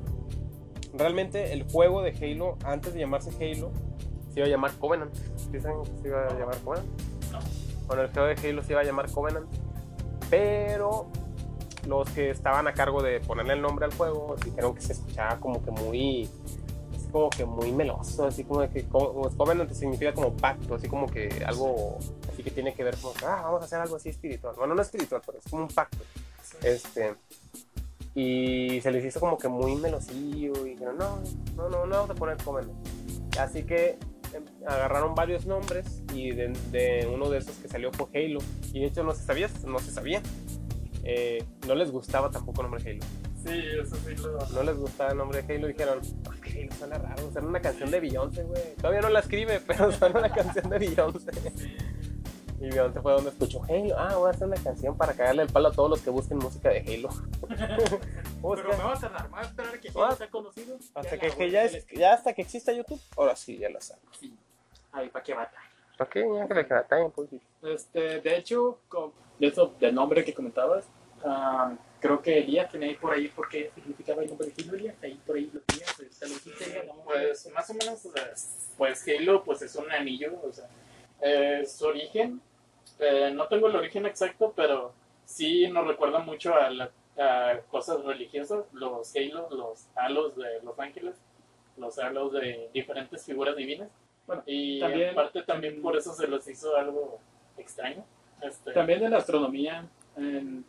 Realmente 0.97 1.53
el 1.53 1.71
juego 1.71 2.03
de 2.03 2.11
Halo, 2.11 2.57
antes 2.65 2.95
de 2.95 3.01
llamarse 3.01 3.31
Halo, 3.31 3.71
se 4.33 4.41
iba 4.41 4.47
a 4.47 4.51
llamar 4.51 4.73
Covenant. 4.79 5.15
¿Sí 5.37 5.61
saben 5.61 5.83
que 5.83 6.03
se 6.03 6.09
iba 6.09 6.27
a 6.27 6.39
llamar 6.39 6.57
Covenant? 6.59 6.89
No. 7.33 7.39
Bueno, 7.87 8.03
el 8.03 8.11
juego 8.11 8.29
de 8.29 8.49
Halo 8.49 8.63
se 8.63 8.73
iba 8.73 8.81
a 8.81 8.85
llamar 8.85 9.11
Covenant. 9.11 9.47
Pero 10.31 11.09
los 11.87 12.11
que 12.11 12.31
estaban 12.31 12.67
a 12.67 12.75
cargo 12.75 13.03
de 13.03 13.21
ponerle 13.21 13.55
el 13.55 13.63
nombre 13.63 13.85
al 13.85 13.95
juego 13.95 14.37
dijeron 14.45 14.75
que 14.75 14.81
se 14.81 14.93
escuchaba 14.95 15.39
como 15.39 15.65
que 15.65 15.71
muy 15.71 16.29
así 16.95 17.09
como 17.13 17.31
que 17.31 17.45
muy 17.45 17.73
meloso, 17.73 18.27
así 18.27 18.45
como 18.45 18.69
que 18.69 18.85
como, 18.85 19.31
Covenant 19.37 19.73
significa 19.73 20.13
como 20.13 20.37
pacto, 20.37 20.75
así 20.75 20.89
como 20.89 21.07
que 21.07 21.45
algo 21.47 21.99
así 22.33 22.43
que 22.43 22.51
tiene 22.51 22.75
que 22.75 22.83
ver 22.83 22.97
como 22.97 23.15
que, 23.15 23.25
ah, 23.25 23.43
vamos 23.43 23.63
a 23.63 23.65
hacer 23.67 23.79
algo 23.81 23.97
así 23.97 24.09
espiritual. 24.09 24.55
Bueno, 24.57 24.75
no 24.75 24.83
espiritual, 24.83 25.23
pero 25.25 25.39
es 25.39 25.45
como 25.49 25.63
un 25.63 25.69
pacto. 25.69 25.99
Este 26.63 27.15
y 28.17 28.81
se 28.81 28.91
les 28.91 29.05
hizo 29.05 29.21
como 29.21 29.37
que 29.37 29.47
muy 29.47 29.77
melosillo 29.77 30.67
y 30.67 30.71
dijeron, 30.71 30.97
no, 30.97 31.21
no, 31.55 31.69
no, 31.69 31.85
no 31.87 31.97
vamos 31.97 32.11
a 32.11 32.15
poner 32.15 32.39
Covenant. 32.39 32.73
Así 33.39 33.63
que 33.65 33.99
em, 34.33 34.43
agarraron 34.67 35.15
varios 35.15 35.45
nombres 35.45 36.03
y 36.15 36.31
de, 36.33 36.49
de 36.71 37.07
uno 37.13 37.29
de 37.29 37.39
esos 37.39 37.57
que 37.57 37.69
salió 37.69 37.93
fue 37.93 38.07
Halo. 38.15 38.39
Y 38.73 38.81
de 38.81 38.87
hecho 38.87 39.05
no 39.05 39.15
se 39.15 39.23
sabía, 39.23 39.51
no 39.67 39.79
se 39.81 39.91
sabía. 39.91 40.23
Eh, 41.05 41.45
no 41.69 41.75
les 41.75 41.91
gustaba 41.91 42.31
tampoco 42.31 42.63
el 42.63 42.71
nombre 42.71 42.91
Halo. 42.91 43.05
Sí, 43.45 43.63
eso 43.81 43.95
sí 43.97 44.17
lo. 44.17 44.39
No 44.49 44.63
les 44.63 44.77
gustaba 44.79 45.13
el 45.13 45.19
nombre 45.19 45.43
de 45.43 45.55
Halo. 45.55 45.67
Dijeron, 45.69 46.01
"Ah, 46.27 46.35
que 46.43 46.63
Halo 46.63 46.73
suena 46.73 46.99
raro. 46.99 47.31
Suena 47.31 47.49
una 47.49 47.61
canción 47.61 47.91
de 47.91 48.01
Beyoncé, 48.01 48.43
güey. 48.45 48.75
Todavía 48.77 49.03
no 49.03 49.11
la 49.11 49.21
escribe, 49.21 49.61
pero 49.67 49.93
suena 49.93 50.19
una 50.21 50.33
canción 50.33 50.71
de 50.71 50.79
Beyoncé. 50.79 51.31
Y 52.59 52.71
Beyoncé 52.71 53.01
fue 53.03 53.13
donde 53.13 53.31
escuchó 53.31 53.63
Halo. 53.65 53.95
Ah, 53.99 54.17
voy 54.17 54.29
a 54.29 54.31
hacer 54.31 54.47
una 54.49 54.57
canción 54.57 54.97
para 54.97 55.13
cagarle 55.13 55.43
el 55.43 55.49
palo 55.53 55.69
a 55.69 55.73
todos 55.73 55.91
los 55.91 56.01
que 56.01 56.11
busquen 56.11 56.39
música 56.39 56.71
de 56.71 56.79
Halo. 56.81 57.09
Busca- 58.41 58.63
Pero 58.67 58.79
me 58.79 58.85
vas 58.85 59.05
a 59.05 59.09
vas 59.09 59.27
a 59.33 59.43
esperar 59.43 59.75
a 59.75 59.79
que 59.81 59.89
Ah. 59.89 59.93
Halo 60.07 60.17
sea 60.17 60.31
conocido. 60.31 60.77
hasta 60.95 61.17
Ya 61.17 61.31
que, 61.37 61.51
ya, 61.51 61.65
es, 61.65 61.87
ya 61.89 62.15
hasta 62.15 62.33
que 62.33 62.43
exista 62.43 62.73
YouTube. 62.73 63.01
Ahora 63.17 63.37
sí, 63.37 63.59
ya 63.59 63.69
la 63.69 63.81
saco. 63.81 64.01
Sí. 64.19 64.35
Ay, 64.93 65.09
¿para 65.11 65.23
qué 65.23 65.35
batalla? 65.35 65.63
Ok, 65.99 66.15
ya 66.15 66.47
que 66.49 66.55
le 66.55 67.11
pues. 67.15 67.31
sí. 67.31 67.41
Este, 67.63 68.21
de 68.21 68.37
hecho, 68.37 68.79
con- 68.89 69.13
de 69.39 69.49
eso, 69.49 69.75
del 69.79 69.95
nombre 69.95 70.25
que 70.25 70.33
comentabas, 70.33 70.87
ah, 71.25 71.75
creo 72.01 72.23
que 72.23 72.39
Elías 72.39 72.71
tenía 72.71 72.89
ahí 72.89 72.95
por 72.95 73.13
ahí 73.13 73.29
porque 73.29 73.71
significaba 73.75 74.23
el 74.23 74.29
nombre 74.31 74.49
de 74.49 74.63
Halo 74.63 74.75
Elías, 74.77 74.95
ahí 75.03 75.21
por 75.27 75.37
ahí 75.37 75.51
lo 75.53 75.61
tenías, 75.61 75.95
te 75.97 76.27
lo 76.29 76.35
dijiste, 76.35 76.65
Elías, 76.65 76.87
¿no? 76.87 76.95
Pues 77.05 77.51
más 77.53 77.69
o 77.69 77.75
menos, 77.75 78.05
o 78.07 78.13
sea, 78.13 78.31
pues 78.79 79.05
Halo 79.09 79.45
pues 79.45 79.61
es 79.63 79.75
un 79.77 79.91
anillo, 79.91 80.41
o 80.43 80.53
sea, 80.53 80.67
eh, 81.21 81.65
su 81.67 81.87
origen, 81.87 82.41
eh, 82.99 83.31
no 83.35 83.47
tengo 83.49 83.69
el 83.69 83.77
origen 83.77 84.07
exacto, 84.07 84.53
pero 84.55 84.93
sí 85.25 85.69
nos 85.69 85.87
recuerda 85.87 86.19
mucho 86.21 86.55
a, 86.55 86.71
la- 86.71 86.91
a 87.19 87.61
cosas 87.71 88.05
religiosas, 88.05 88.65
los 88.73 89.15
Halo, 89.17 89.49
los 89.51 89.87
halos 89.97 90.37
de 90.37 90.63
los 90.63 90.79
ángeles, 90.79 91.15
los 91.77 91.99
halos 91.99 92.33
de 92.33 92.71
diferentes 92.73 93.25
figuras 93.25 93.57
divinas. 93.57 93.89
Bueno, 94.27 94.43
y 94.47 94.81
también- 94.81 95.09
en 95.11 95.15
parte 95.15 95.43
también 95.43 95.81
por 95.83 95.97
eso 95.97 96.13
se 96.13 96.27
los 96.27 96.47
hizo 96.49 96.77
algo 96.77 97.19
extraño. 97.57 98.05
Este, 98.43 98.73
También 98.73 99.03
en 99.05 99.11
la 99.13 99.19
astronomía 99.19 99.89
en- 100.17 100.65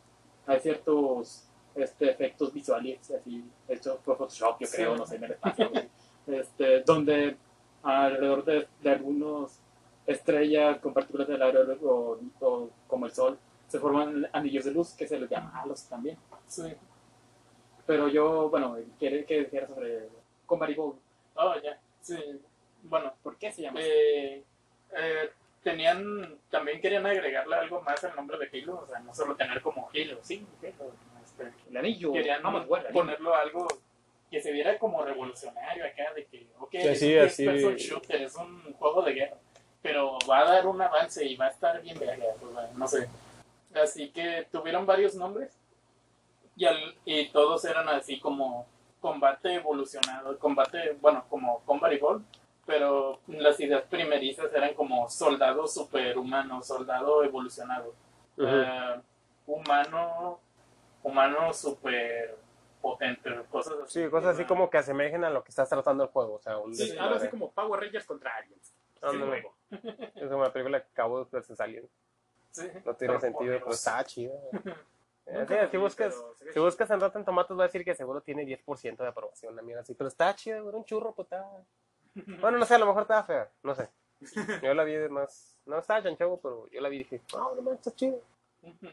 hay 0.45 0.59
ciertos 0.59 1.43
este, 1.75 2.09
efectos 2.09 2.51
visuales, 2.53 3.11
así, 3.11 3.43
hechos 3.67 3.97
por 4.03 4.17
Photoshop, 4.17 4.59
yo 4.61 4.65
Sí. 4.67 4.77
creo, 4.77 4.95
no 4.95 5.05
sé, 5.05 5.17
en 5.17 5.25
el 5.25 5.31
espacio, 5.33 5.69
este, 6.25 6.81
donde 6.81 7.35
alrededor 7.83 8.43
de, 8.45 8.67
de 8.81 8.89
algunos 8.89 9.59
estrellas 10.07 10.79
con 10.79 10.93
partículas 10.93 11.27
del 11.27 11.41
aire 11.41 11.59
o, 11.83 12.19
o 12.39 12.69
como 12.87 13.05
el 13.05 13.11
Sol, 13.11 13.37
se 13.67 13.79
forman 13.79 14.27
anillos 14.33 14.65
de 14.65 14.71
luz 14.71 14.93
que 14.93 15.07
se 15.07 15.19
les 15.19 15.29
llama 15.29 15.61
halos 15.61 15.83
también. 15.87 16.17
sí. 16.47 16.73
Pero 17.85 18.09
yo, 18.09 18.49
bueno, 18.49 18.77
quiere 18.99 19.23
que 19.23 19.39
dijera 19.45 19.65
sobre 19.67 20.09
Comaribol. 20.45 20.95
Oh, 21.35 21.53
ya, 21.63 21.79
sí. 22.01 22.17
Bueno, 22.83 23.13
¿Por 23.23 23.37
qué 23.37 23.49
se 23.51 23.61
llama? 23.61 23.79
Eh, 23.81 24.43
eh, 24.97 25.29
tenían, 25.63 26.37
también 26.49 26.81
querían 26.81 27.05
agregarle 27.05 27.55
algo 27.55 27.81
más 27.81 28.03
al 28.03 28.15
nombre 28.15 28.37
de 28.39 28.49
Halo, 28.61 28.79
o 28.83 28.87
sea, 28.87 28.99
no 28.99 29.13
solo 29.13 29.35
tener 29.37 29.61
como 29.61 29.89
Halo, 29.93 30.17
sí, 30.21 30.45
Halo, 30.61 30.91
este, 31.23 31.51
El 31.69 31.77
anillo. 31.77 32.11
querían 32.11 32.43
Vamos, 32.43 32.67
bueno, 32.67 32.83
el 32.83 32.87
anillo. 32.89 33.03
ponerlo 33.05 33.35
algo 33.35 33.67
que 34.29 34.41
se 34.41 34.51
viera 34.51 34.77
como 34.77 35.03
revolucionario 35.05 35.85
acá, 35.85 36.13
de 36.13 36.25
que, 36.25 36.47
ok, 36.59 36.71
Sí, 36.71 36.77
es 37.15 37.35
sí, 37.35 37.47
un 37.47 37.53
así- 37.55 37.75
shooter, 37.77 38.21
es 38.23 38.35
un 38.35 38.73
juego 38.73 39.01
de 39.03 39.13
guerra, 39.13 39.37
pero 39.81 40.17
va 40.29 40.39
a 40.39 40.51
dar 40.51 40.67
un 40.67 40.81
avance 40.81 41.23
y 41.25 41.35
va 41.35 41.45
a 41.45 41.49
estar 41.49 41.81
bien 41.81 41.97
verga, 41.99 42.25
o 42.41 42.51
sea, 42.53 42.69
no 42.75 42.87
sé. 42.87 43.07
Así 43.73 44.09
que 44.09 44.47
tuvieron 44.51 44.85
varios 44.85 45.15
nombres 45.15 45.53
y, 46.55 46.65
al- 46.65 46.95
y 47.05 47.29
todos 47.29 47.63
eran 47.65 47.87
así 47.89 48.19
como 48.19 48.65
combate 48.99 49.53
evolucionado, 49.55 50.37
combate, 50.39 50.97
bueno, 50.99 51.23
como 51.29 51.59
Combat 51.65 51.91
Evolved, 51.93 52.25
pero 52.65 53.19
las 53.27 53.59
ideas 53.59 53.83
primerizas 53.83 54.51
eran 54.53 54.73
como 54.73 55.07
soldado 55.09 55.67
superhumano, 55.67 56.61
soldado 56.63 57.23
evolucionado, 57.23 57.93
eh, 58.37 58.99
humano, 59.45 60.39
humano 61.03 61.53
super 61.53 62.35
potente, 62.81 63.29
cosas 63.49 63.75
así. 63.85 64.03
Sí, 64.03 64.09
cosas 64.09 64.35
así 64.35 64.45
como 64.45 64.69
que 64.69 64.77
asemejen 64.79 65.23
a 65.23 65.29
lo 65.29 65.43
que 65.43 65.49
estás 65.49 65.69
tratando 65.69 66.03
el 66.03 66.09
juego. 66.09 66.35
O 66.35 66.39
sea, 66.39 66.57
un 66.57 66.75
Sí, 66.75 66.97
algo 66.97 67.15
así 67.15 67.29
como 67.29 67.51
Power 67.51 67.81
Rangers 67.81 68.05
contra 68.05 68.35
aliens. 68.35 68.73
Ándale. 69.01 69.47
Sí, 69.69 69.77
Es 70.15 70.29
como 70.29 70.43
la 70.43 70.53
película 70.53 70.81
que 70.81 70.87
acabo 70.91 71.23
de 71.23 71.29
versus 71.31 71.59
Alien. 71.59 71.87
Sí, 72.51 72.67
No 72.85 72.95
tiene 72.95 73.19
sentido, 73.19 73.39
pero 73.39 73.65
poderoso. 73.65 73.71
está 73.71 74.03
chido. 74.03 74.33
Eh, 75.25 75.45
sí, 75.47 75.55
si 75.71 75.77
buscas, 75.77 76.23
si 76.53 76.59
buscas 76.59 76.89
en 76.89 77.01
Rotten 77.01 77.25
Tomatoes 77.25 77.59
va 77.59 77.63
a 77.63 77.67
decir 77.67 77.83
que 77.83 77.93
seguro 77.95 78.21
tiene 78.21 78.45
10% 78.45 78.97
de 78.97 79.07
aprobación, 79.07 79.55
la 79.55 79.61
mierda 79.61 79.81
así. 79.81 79.93
Pero 79.93 80.07
está 80.07 80.33
chido, 80.35 80.63
güey, 80.63 80.75
un 80.75 80.85
churro, 80.85 81.13
pues 81.13 81.25
está... 81.25 81.45
Bueno, 82.41 82.57
no 82.57 82.65
sé, 82.65 82.75
a 82.75 82.79
lo 82.79 82.87
mejor 82.87 83.01
estaba 83.03 83.23
fea, 83.23 83.51
no 83.63 83.75
sé. 83.75 83.89
Yo 84.63 84.73
la 84.73 84.83
vi 84.83 84.93
de 84.93 85.09
más... 85.09 85.59
No 85.65 85.77
estaba 85.77 86.01
chanchavo, 86.01 86.39
pero 86.39 86.67
yo 86.71 86.79
la 86.79 86.87
vi 86.87 86.95
y 86.95 86.99
dije, 86.99 87.21
no, 87.33 87.53
no 87.53 87.61
manches, 87.61 87.87
está 87.87 87.95
chido. 87.97 88.21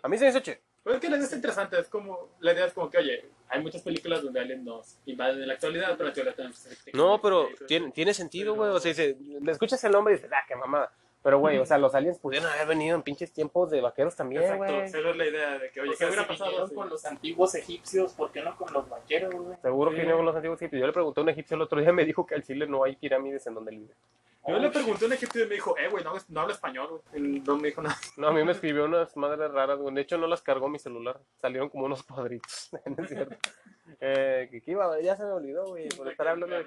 A 0.02 0.08
mí 0.08 0.18
se 0.18 0.24
me 0.24 0.30
hizo 0.30 0.40
chido. 0.40 0.58
Pues 0.84 0.96
es 0.96 1.00
que 1.00 1.08
la 1.08 1.16
idea 1.16 1.26
es 1.26 1.32
interesante, 1.32 1.80
es 1.80 1.88
como, 1.88 2.36
la 2.40 2.52
idea 2.52 2.66
es 2.66 2.74
como 2.74 2.90
que, 2.90 2.98
oye, 2.98 3.24
hay 3.48 3.62
muchas 3.62 3.80
películas 3.80 4.22
donde 4.22 4.38
aliens 4.38 4.62
nos 4.62 4.98
invaden 5.06 5.40
en 5.40 5.48
la 5.48 5.54
actualidad, 5.54 5.96
pero 5.96 6.12
la. 6.12 6.50
No, 6.92 7.22
pero 7.22 7.48
tiene, 7.66 7.90
tiene 7.90 8.12
sentido, 8.12 8.54
güey. 8.54 8.70
O 8.70 8.78
sea, 8.78 8.90
dice, 8.90 9.16
le 9.18 9.50
escuchas 9.50 9.82
el 9.84 9.92
nombre 9.92 10.12
y 10.12 10.16
dices, 10.18 10.30
ah, 10.30 10.44
qué 10.46 10.54
mamada. 10.54 10.92
Pero, 11.24 11.38
güey, 11.38 11.56
o 11.56 11.64
sea, 11.64 11.78
los 11.78 11.94
aliens 11.94 12.18
pudieron 12.18 12.50
haber 12.50 12.68
venido 12.68 12.94
en 12.94 13.02
pinches 13.02 13.32
tiempos 13.32 13.70
de 13.70 13.80
vaqueros 13.80 14.14
también, 14.14 14.42
Exacto, 14.42 14.64
güey. 14.66 14.80
esa 14.82 14.98
es 14.98 15.16
la 15.16 15.26
idea 15.26 15.58
de 15.58 15.70
que, 15.70 15.80
oye, 15.80 15.92
O 15.94 15.96
¿qué 15.96 16.04
hubiera 16.04 16.22
si 16.22 16.28
pasado 16.28 16.74
con 16.74 16.90
los 16.90 17.02
antiguos 17.06 17.54
egipcios, 17.54 18.12
¿por 18.12 18.30
qué 18.30 18.42
no 18.42 18.54
con 18.58 18.70
los 18.74 18.86
vaqueros, 18.90 19.34
güey? 19.34 19.56
Seguro 19.62 19.90
que 19.90 19.96
vinieron 19.96 20.18
con 20.18 20.26
los 20.26 20.36
antiguos 20.36 20.60
egipcios. 20.60 20.80
Yo 20.80 20.86
le 20.86 20.92
pregunté 20.92 21.20
a 21.20 21.22
un 21.22 21.28
egipcio 21.30 21.54
el 21.54 21.62
otro 21.62 21.80
día, 21.80 21.92
me 21.94 22.04
dijo 22.04 22.26
que 22.26 22.34
al 22.34 22.42
Chile 22.44 22.66
no 22.66 22.84
hay 22.84 22.94
pirámides 22.96 23.46
en 23.46 23.54
donde 23.54 23.70
vive. 23.70 23.94
Yo 24.46 24.56
Oh, 24.56 24.58
le 24.58 24.68
pregunté 24.68 25.06
a 25.06 25.08
un 25.08 25.14
egipcio 25.14 25.44
y 25.44 25.48
me 25.48 25.54
dijo, 25.54 25.74
eh, 25.78 25.88
güey, 25.88 26.04
no, 26.04 26.12
no 26.28 26.40
habla 26.42 26.52
español, 26.52 26.88
güey. 26.90 27.02
Él 27.14 27.42
No 27.42 27.56
me 27.56 27.68
dijo 27.68 27.80
nada. 27.80 27.96
No, 28.18 28.28
a 28.28 28.32
mí 28.32 28.44
me 28.44 28.52
escribió 28.52 28.84
unas 28.84 29.16
madres 29.16 29.50
raras, 29.50 29.78
güey. 29.78 29.94
De 29.94 30.02
hecho, 30.02 30.18
no 30.18 30.26
las 30.26 30.42
cargó 30.42 30.68
mi 30.68 30.78
celular. 30.78 31.18
Salieron 31.40 31.70
como 31.70 31.86
unos 31.86 32.02
cuadritos. 32.02 32.68
no 32.84 33.02
es 33.02 33.08
cierto. 33.08 33.34
Eh, 33.98 34.48
que, 34.62 34.70
iba, 34.70 35.00
ya 35.00 35.16
se 35.16 35.24
me 35.24 35.30
olvidó, 35.30 35.68
güey, 35.68 35.88
por 35.88 36.06
estar 36.10 36.28
hablando 36.28 36.54
de 36.54 36.64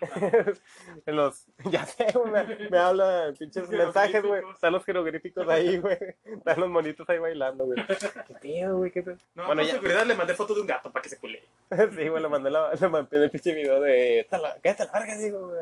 los, 1.06 1.46
ya 1.70 1.84
sé, 1.86 2.06
me, 2.32 2.68
me 2.70 2.78
habla 2.78 3.26
de 3.26 3.32
pinches 3.34 3.68
mensajes, 3.68 4.22
güey. 4.24 4.42
Están 4.52 4.72
los 4.72 4.84
jeroglíficos 4.84 5.48
ahí, 5.48 5.78
güey. 5.80 5.98
Están 6.24 6.60
los 6.60 6.68
monitos 6.70 7.08
ahí 7.08 7.18
bailando, 7.18 7.66
güey. 7.66 7.78
¿Qué 8.26 8.34
pedo, 8.40 8.78
güey? 8.78 8.90
¿Qué 8.90 9.02
pedo? 9.02 9.16
No, 9.34 9.46
Bueno, 9.46 9.62
ya. 9.62 9.72
seguridad 9.72 10.04
le 10.06 10.14
mandé 10.14 10.34
foto 10.34 10.54
de 10.54 10.60
un 10.62 10.66
gato 10.66 10.90
para 10.90 11.02
que 11.02 11.08
se 11.08 11.18
culé. 11.18 11.42
Sí, 11.70 12.08
güey, 12.08 12.22
le 12.22 12.28
mandé, 12.28 12.50
la, 12.50 12.72
le 12.74 12.88
mandé 12.88 13.24
el 13.24 13.30
pinche 13.30 13.54
video 13.54 13.80
de. 13.80 14.20
"Esta 14.20 14.38
la- 14.38 14.56
Cállate 14.62 14.84
la 14.86 14.92
verga, 14.92 15.16
digo, 15.18 15.48
güey. 15.48 15.60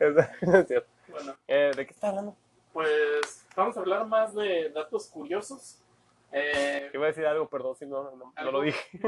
Es 0.00 0.66
cierto. 0.66 0.88
Bueno, 1.08 1.34
Eh, 1.48 1.72
¿De 1.76 1.86
qué 1.86 1.92
está 1.92 2.08
hablando? 2.08 2.36
pues 2.72 3.46
vamos 3.56 3.74
a 3.76 3.80
hablar 3.80 4.06
más 4.06 4.34
de 4.34 4.68
datos 4.70 5.06
curiosos. 5.06 5.78
Eh, 6.32 6.90
Iba 6.92 7.04
a 7.04 7.08
decir 7.08 7.24
algo, 7.24 7.48
perdón 7.48 7.74
si 7.76 7.86
no, 7.86 8.10
no, 8.16 8.50
lo 8.52 8.60
dije. 8.60 9.00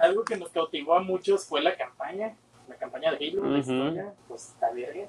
algo 0.00 0.24
que 0.24 0.36
nos 0.36 0.50
cautivó 0.50 0.94
a 0.96 1.00
muchos 1.00 1.46
fue 1.46 1.60
la 1.60 1.76
campaña, 1.76 2.34
la 2.68 2.76
campaña 2.76 3.12
de 3.12 3.28
Halo, 3.28 3.42
la 3.44 3.48
Ujú. 3.48 3.58
historia, 3.58 4.14
pues 4.28 4.48
está 4.50 4.72
verga. 4.72 5.06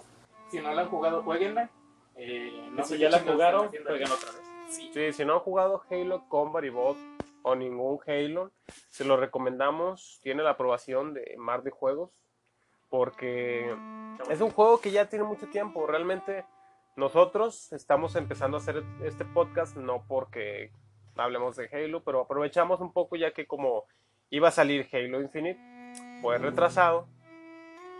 Si 0.50 0.60
no 0.60 0.74
la 0.74 0.82
han 0.82 0.90
jugado, 0.90 1.24
jueguenla. 1.24 1.70
Eh, 2.16 2.70
no 2.72 2.84
si 2.84 2.98
ya 2.98 3.10
la 3.10 3.20
jugaron, 3.20 3.68
jueguen 3.70 4.12
otra 4.12 4.32
vez. 4.32 4.42
Sí. 4.70 4.90
Sí, 4.94 5.14
si 5.14 5.26
no 5.26 5.34
han 5.34 5.40
jugado 5.40 5.82
Halo 5.90 6.28
Combat 6.30 6.64
Evolved 6.64 7.02
o 7.44 7.56
ningún 7.56 8.00
Halo, 8.08 8.52
se 8.90 9.04
lo 9.06 9.18
recomendamos. 9.18 10.20
Tiene 10.24 10.44
la 10.44 10.52
aprobación 10.52 11.14
de 11.14 11.36
Mar 11.38 11.62
de 11.64 11.72
Juegos 11.72 12.12
porque 12.90 13.76
es 14.30 14.42
un 14.42 14.52
juego 14.52 14.80
que 14.80 14.92
ya 14.92 15.10
tiene 15.10 15.26
mucho 15.26 15.48
tiempo. 15.48 15.86
Realmente 15.88 16.46
nosotros 16.96 17.72
estamos 17.74 18.16
empezando 18.16 18.58
a 18.58 18.60
hacer 18.60 18.84
este 19.04 19.26
podcast 19.26 19.76
no 19.76 20.04
porque 20.08 20.72
hablemos 21.18 21.56
de 21.56 21.70
Halo, 21.72 22.04
pero 22.04 22.22
aprovechamos 22.22 22.80
un 22.82 22.92
poco 22.94 23.16
ya 23.16 23.32
que 23.32 23.46
como 23.46 23.84
iba 24.30 24.48
a 24.48 24.52
salir 24.52 24.88
Halo 24.92 25.22
Infinite, 25.22 25.60
fue 26.22 26.38
retrasado. 26.38 27.08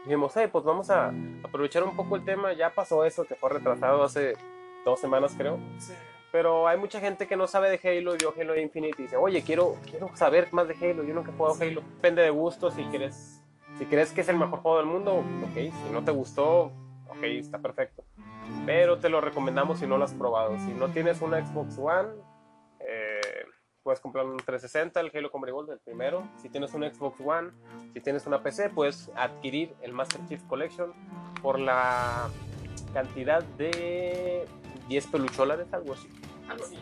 Dijimos, 0.06 0.34
hey, 0.36 0.48
pues 0.52 0.64
vamos 0.64 0.90
a 0.90 1.12
aprovechar 1.44 1.84
un 1.84 1.96
poco 1.96 2.16
el 2.16 2.24
tema. 2.24 2.54
Ya 2.54 2.70
pasó 2.70 3.04
eso, 3.04 3.26
que 3.26 3.36
fue 3.36 3.50
retrasado 3.50 4.04
hace 4.04 4.36
dos 4.86 5.00
semanas 5.00 5.34
creo. 5.36 5.58
Sí. 5.80 5.94
Pero 6.32 6.68
hay 6.68 6.78
mucha 6.78 7.00
gente 7.00 7.28
que 7.28 7.36
no 7.36 7.48
sabe 7.48 7.70
de 7.70 7.80
Halo 7.82 8.14
y 8.14 8.18
vio 8.18 8.34
Halo 8.38 8.60
Infinite 8.60 8.96
y 9.00 9.04
dice, 9.04 9.16
oye, 9.18 9.42
quiero, 9.42 9.78
quiero 9.90 10.10
saber 10.16 10.50
más 10.52 10.68
de 10.68 10.76
Halo, 10.76 11.04
yo 11.04 11.14
nunca 11.14 11.32
he 11.32 11.34
jugado 11.34 11.56
Halo. 11.60 11.82
Depende 11.82 12.22
de 12.22 12.30
gusto, 12.30 12.70
si 12.72 12.84
quieres, 12.84 13.42
si 13.78 13.86
crees 13.86 14.12
que 14.12 14.22
es 14.22 14.30
el 14.30 14.38
mejor 14.38 14.60
juego 14.60 14.78
del 14.78 14.86
mundo, 14.86 15.24
ok, 15.44 15.56
si 15.56 15.94
no 15.94 16.04
te 16.04 16.12
gustó, 16.12 16.74
ok, 17.08 17.24
está 17.24 17.60
perfecto. 17.60 18.04
Pero 18.66 19.00
te 19.00 19.10
lo 19.10 19.22
recomendamos 19.22 19.80
si 19.80 19.88
no 19.88 19.98
lo 19.98 20.04
has 20.04 20.14
probado. 20.14 20.58
Si 20.60 20.74
no 20.74 20.90
tienes 20.90 21.22
una 21.22 21.44
Xbox 21.44 21.78
One, 21.80 22.10
eh, 22.10 22.35
puedes 23.86 24.00
comprar 24.00 24.26
un 24.26 24.38
360, 24.38 25.00
el 25.00 25.12
Halo 25.16 25.30
Combat 25.30 25.50
Evolved, 25.50 25.74
el 25.74 25.80
primero. 25.80 26.28
Si 26.42 26.50
tienes 26.50 26.74
un 26.74 26.82
Xbox 26.92 27.22
One, 27.24 27.52
si 27.94 28.02
tienes 28.02 28.26
una 28.26 28.42
PC, 28.42 28.72
puedes 28.72 29.12
adquirir 29.16 29.76
el 29.84 29.94
Master 29.94 30.20
Chief 30.28 30.42
Collection 30.50 30.92
por 31.44 31.60
la 31.60 32.28
cantidad 32.96 33.44
de 33.44 34.48
10 34.88 35.08
pelucholares, 35.08 35.72
algo 35.72 35.94
así. 35.94 36.10
Algo 36.50 36.66
así. 36.66 36.80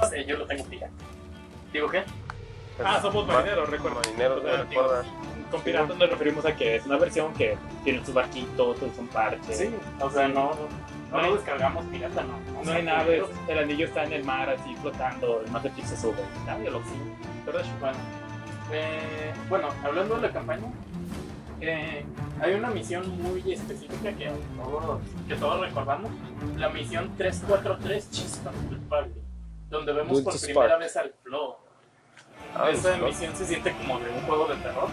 No 0.00 0.08
sé, 0.08 0.24
yo 0.24 0.38
lo 0.38 0.46
tengo 0.48 0.64
pirata. 0.64 0.92
¿Digo 1.72 1.88
qué? 1.88 2.02
Ah, 2.84 2.98
somos 3.00 3.28
marineros, 3.28 3.70
recuerdo. 3.70 4.00
Marineros, 4.00 4.42
Ah, 4.44 4.64
recuerda. 4.68 5.04
Con 5.52 5.60
piratas 5.62 5.96
nos 5.96 6.10
referimos 6.10 6.44
a 6.46 6.56
que 6.56 6.74
es 6.76 6.84
una 6.86 6.98
versión 6.98 7.32
que 7.34 7.56
tiene 7.84 8.04
sus 8.04 8.12
barquitos, 8.12 8.76
son 8.96 9.06
parches. 9.06 9.56
Sí, 9.56 9.70
o 10.00 10.10
sea, 10.10 10.26
no, 10.26 10.50
no 11.10 11.22
lo 11.22 11.34
descargamos 11.34 11.84
pirata, 11.86 12.22
no. 12.22 12.38
No 12.58 12.64
sea, 12.64 12.74
hay 12.76 12.82
naves, 12.84 13.22
pero- 13.46 13.52
el 13.58 13.58
anillo 13.64 13.86
está 13.86 14.04
en 14.04 14.12
el 14.12 14.24
mar 14.24 14.48
así 14.50 14.74
flotando, 14.76 15.42
el 15.44 15.50
Master 15.50 15.74
Chief 15.74 15.86
se 15.86 15.96
sube. 15.96 16.14
Ah, 16.48 16.56
yo 16.64 16.70
lo 16.70 16.78
sé. 16.80 16.90
¿Verdad? 17.46 17.64
Bueno, 17.80 17.98
eh, 18.72 19.32
bueno, 19.48 19.68
hablando 19.84 20.16
de 20.16 20.22
la 20.22 20.32
campaña, 20.32 20.66
eh, 21.60 22.04
hay 22.40 22.54
una 22.54 22.70
misión 22.70 23.08
muy 23.22 23.52
específica 23.52 24.12
que 24.12 24.30
todos, 24.62 25.00
que 25.28 25.34
todos 25.36 25.60
recordamos, 25.60 26.10
la 26.56 26.68
misión 26.68 27.10
343 27.16 28.10
Chispa 28.10 28.50
Culpable, 28.68 29.12
donde 29.68 29.92
vemos 29.92 30.20
por 30.22 30.40
primera 30.40 30.76
vez 30.78 30.96
al 30.96 31.12
Flo. 31.22 31.58
Ah, 32.54 32.70
Esa 32.70 32.96
¿no? 32.96 33.06
misión 33.06 33.34
se 33.36 33.44
siente 33.46 33.72
como 33.72 33.98
de 34.00 34.10
un 34.10 34.20
juego 34.22 34.46
de 34.46 34.56
terror 34.56 34.88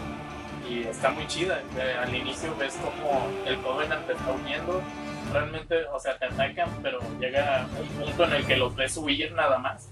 y 0.69 0.83
está 0.83 1.09
muy 1.11 1.25
chida. 1.27 1.61
Eh, 1.77 1.95
al 1.99 2.13
inicio 2.13 2.53
ves 2.59 2.75
como 2.75 3.27
el 3.45 3.57
Covenant 3.61 4.05
te 4.05 4.13
está 4.13 4.31
uniendo, 4.31 4.81
realmente, 5.31 5.85
o 5.85 5.99
sea, 5.99 6.17
te 6.17 6.25
atacan, 6.25 6.69
pero 6.81 6.99
llega 7.19 7.67
un 7.79 7.87
punto 8.05 8.23
en 8.25 8.33
el 8.33 8.47
que 8.47 8.57
los 8.57 8.75
ves 8.75 8.97
huir 8.97 9.31
nada 9.33 9.57
más. 9.57 9.91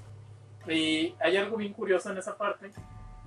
Y 0.67 1.15
hay 1.19 1.37
algo 1.37 1.57
bien 1.57 1.73
curioso 1.73 2.11
en 2.11 2.17
esa 2.17 2.37
parte, 2.37 2.71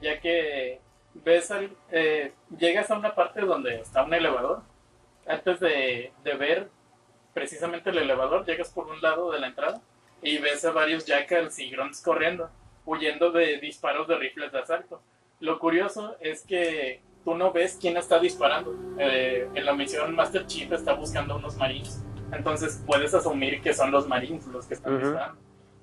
ya 0.01 0.21
que 0.21 0.81
ves 1.15 1.51
al, 1.51 1.71
eh, 1.91 2.33
llegas 2.59 2.91
a 2.91 2.99
una 2.99 3.15
parte 3.15 3.41
donde 3.43 3.81
está 3.81 4.05
un 4.05 4.15
elevador. 4.15 4.63
Antes 5.27 5.61
de, 5.61 6.13
de 6.25 6.35
ver 6.35 6.69
precisamente 7.35 7.91
el 7.91 7.99
elevador, 7.99 8.47
llegas 8.47 8.71
por 8.71 8.87
un 8.87 9.01
lado 9.01 9.31
de 9.31 9.41
la 9.41 9.49
entrada 9.49 9.81
y 10.23 10.39
ves 10.39 10.65
a 10.65 10.73
varios 10.73 11.05
jackals 11.05 11.59
y 11.59 11.71
grunts 11.71 12.03
corriendo, 12.03 12.51
huyendo 12.85 13.31
de 13.31 13.59
disparos 13.59 14.09
de 14.09 14.17
rifles 14.17 14.51
de 14.53 14.59
asalto. 14.59 15.01
Lo 15.41 15.59
curioso 15.59 16.17
es 16.21 16.45
que 16.45 17.01
tú 17.25 17.35
no 17.35 17.53
ves 17.53 17.79
quién 17.81 17.97
está 17.97 18.19
disparando. 18.19 18.75
Eh, 18.99 19.49
en 19.55 19.65
la 19.65 19.75
misión 19.75 20.15
Master 20.15 20.47
Chief 20.47 20.71
está 20.73 20.95
buscando 20.95 21.37
unos 21.37 21.57
marines. 21.57 22.03
Entonces 22.33 22.83
puedes 22.87 23.15
asumir 23.15 23.63
que 23.63 23.73
son 23.73 23.91
los 23.91 24.07
marines 24.07 24.47
los 24.49 24.67
que 24.67 24.75
están 24.75 24.99
disparando. 24.99 25.41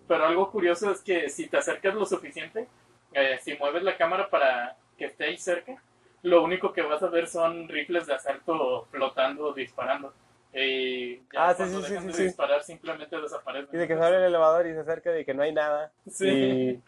Pero 0.07 0.25
algo 0.25 0.51
curioso 0.51 0.91
es 0.91 1.01
que 1.01 1.29
si 1.29 1.47
te 1.47 1.57
acercas 1.57 1.95
lo 1.95 2.05
suficiente, 2.05 2.67
eh, 3.13 3.39
si 3.41 3.55
mueves 3.57 3.81
la 3.83 3.97
cámara 3.97 4.29
para 4.29 4.77
que 4.97 5.05
esté 5.05 5.25
ahí 5.25 5.37
cerca, 5.37 5.81
lo 6.21 6.43
único 6.43 6.73
que 6.73 6.81
vas 6.81 7.01
a 7.03 7.07
ver 7.07 7.27
son 7.27 7.67
rifles 7.69 8.05
de 8.07 8.13
asalto 8.13 8.87
flotando, 8.91 9.53
disparando. 9.53 10.13
Y 10.53 11.17
ya 11.33 11.49
Ah, 11.49 11.53
sí, 11.53 11.63
sí, 11.65 11.83
sí, 11.83 11.93
de 11.93 12.13
sí. 12.13 12.23
disparar 12.23 12.63
simplemente 12.63 13.19
desaparecen. 13.19 13.69
Dice 13.71 13.87
que 13.87 13.95
se 13.97 14.03
abre 14.03 14.17
el 14.17 14.23
elevador 14.23 14.65
y 14.67 14.73
se 14.73 14.79
acerca 14.79 15.11
de 15.11 15.25
que 15.25 15.33
no 15.33 15.43
hay 15.43 15.51
nada. 15.53 15.91
Sí. 16.09 16.29
Y, 16.29 16.81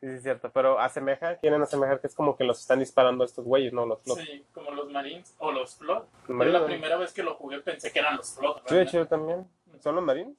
sí, 0.00 0.06
sí, 0.08 0.14
es 0.16 0.22
cierto. 0.22 0.50
Pero 0.52 0.78
asemeja, 0.80 1.36
quieren 1.36 1.62
asemejar 1.62 2.00
que 2.00 2.06
es 2.08 2.14
como 2.14 2.36
que 2.36 2.44
los 2.44 2.60
están 2.60 2.78
disparando 2.80 3.24
estos 3.24 3.44
güeyes, 3.44 3.72
¿no? 3.72 3.86
Los, 3.86 4.06
los, 4.06 4.18
Sí, 4.18 4.44
como 4.52 4.70
los 4.72 4.90
Marines 4.90 5.34
o 5.38 5.52
los 5.52 5.76
Flood. 5.76 6.02
Yo 6.28 6.34
marines. 6.34 6.60
la 6.60 6.66
primera 6.66 6.96
vez 6.96 7.12
que 7.12 7.22
lo 7.22 7.34
jugué 7.34 7.60
pensé 7.60 7.92
que 7.92 7.98
eran 8.00 8.16
los 8.16 8.34
Flood. 8.34 8.58
Sí, 8.66 8.74
de 8.74 8.82
hecho, 8.82 9.06
también. 9.06 9.46
¿Son 9.80 9.94
los 9.94 10.04
marines? 10.04 10.36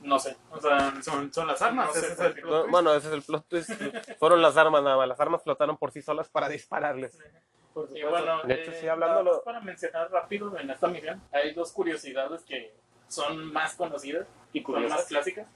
No 0.00 0.18
sé. 0.18 0.36
O 0.50 0.60
sea, 0.60 0.94
Son, 1.02 1.32
son 1.32 1.46
las 1.48 1.60
armas, 1.60 1.88
No 1.88 1.92
sé 1.94 1.98
ese 2.00 2.08
es 2.12 2.14
por 2.16 2.26
el 2.26 2.34
qué. 2.34 2.40
plot 2.42 2.52
No, 2.52 2.58
twist. 2.60 2.70
bueno, 2.72 2.94
ese 2.94 3.06
es 3.08 3.12
el 3.14 3.22
plot 3.22 3.44
twist. 3.48 3.70
Fueron 4.18 4.40
las 4.42 4.56
armas 4.56 4.82
nada 4.82 4.96
más. 4.96 5.08
Las 5.08 5.20
armas 5.20 5.42
flotaron 5.42 5.76
por 5.76 5.90
sí 5.90 6.00
solas 6.02 6.28
para 6.28 6.48
dispararles. 6.48 7.18
Y 7.94 8.02
bueno, 8.02 8.42
De 8.44 8.54
hecho, 8.54 8.70
eh, 8.72 8.78
sí, 8.80 8.86
hablándolo- 8.86 9.24
nada 9.24 9.36
más 9.36 9.40
para 9.44 9.60
mencionar 9.60 10.10
rápido 10.10 10.56
en 10.58 10.70
esta 10.70 10.88
misión, 10.88 11.20
hay 11.32 11.52
dos 11.54 11.70
curiosidades 11.72 12.42
que 12.42 12.74
son 13.08 13.52
más 13.52 13.74
conocidas 13.74 14.26
y 14.52 14.60
son 14.62 14.72
más 14.72 14.80
curiosas. 14.82 15.06
clásicas. 15.06 15.46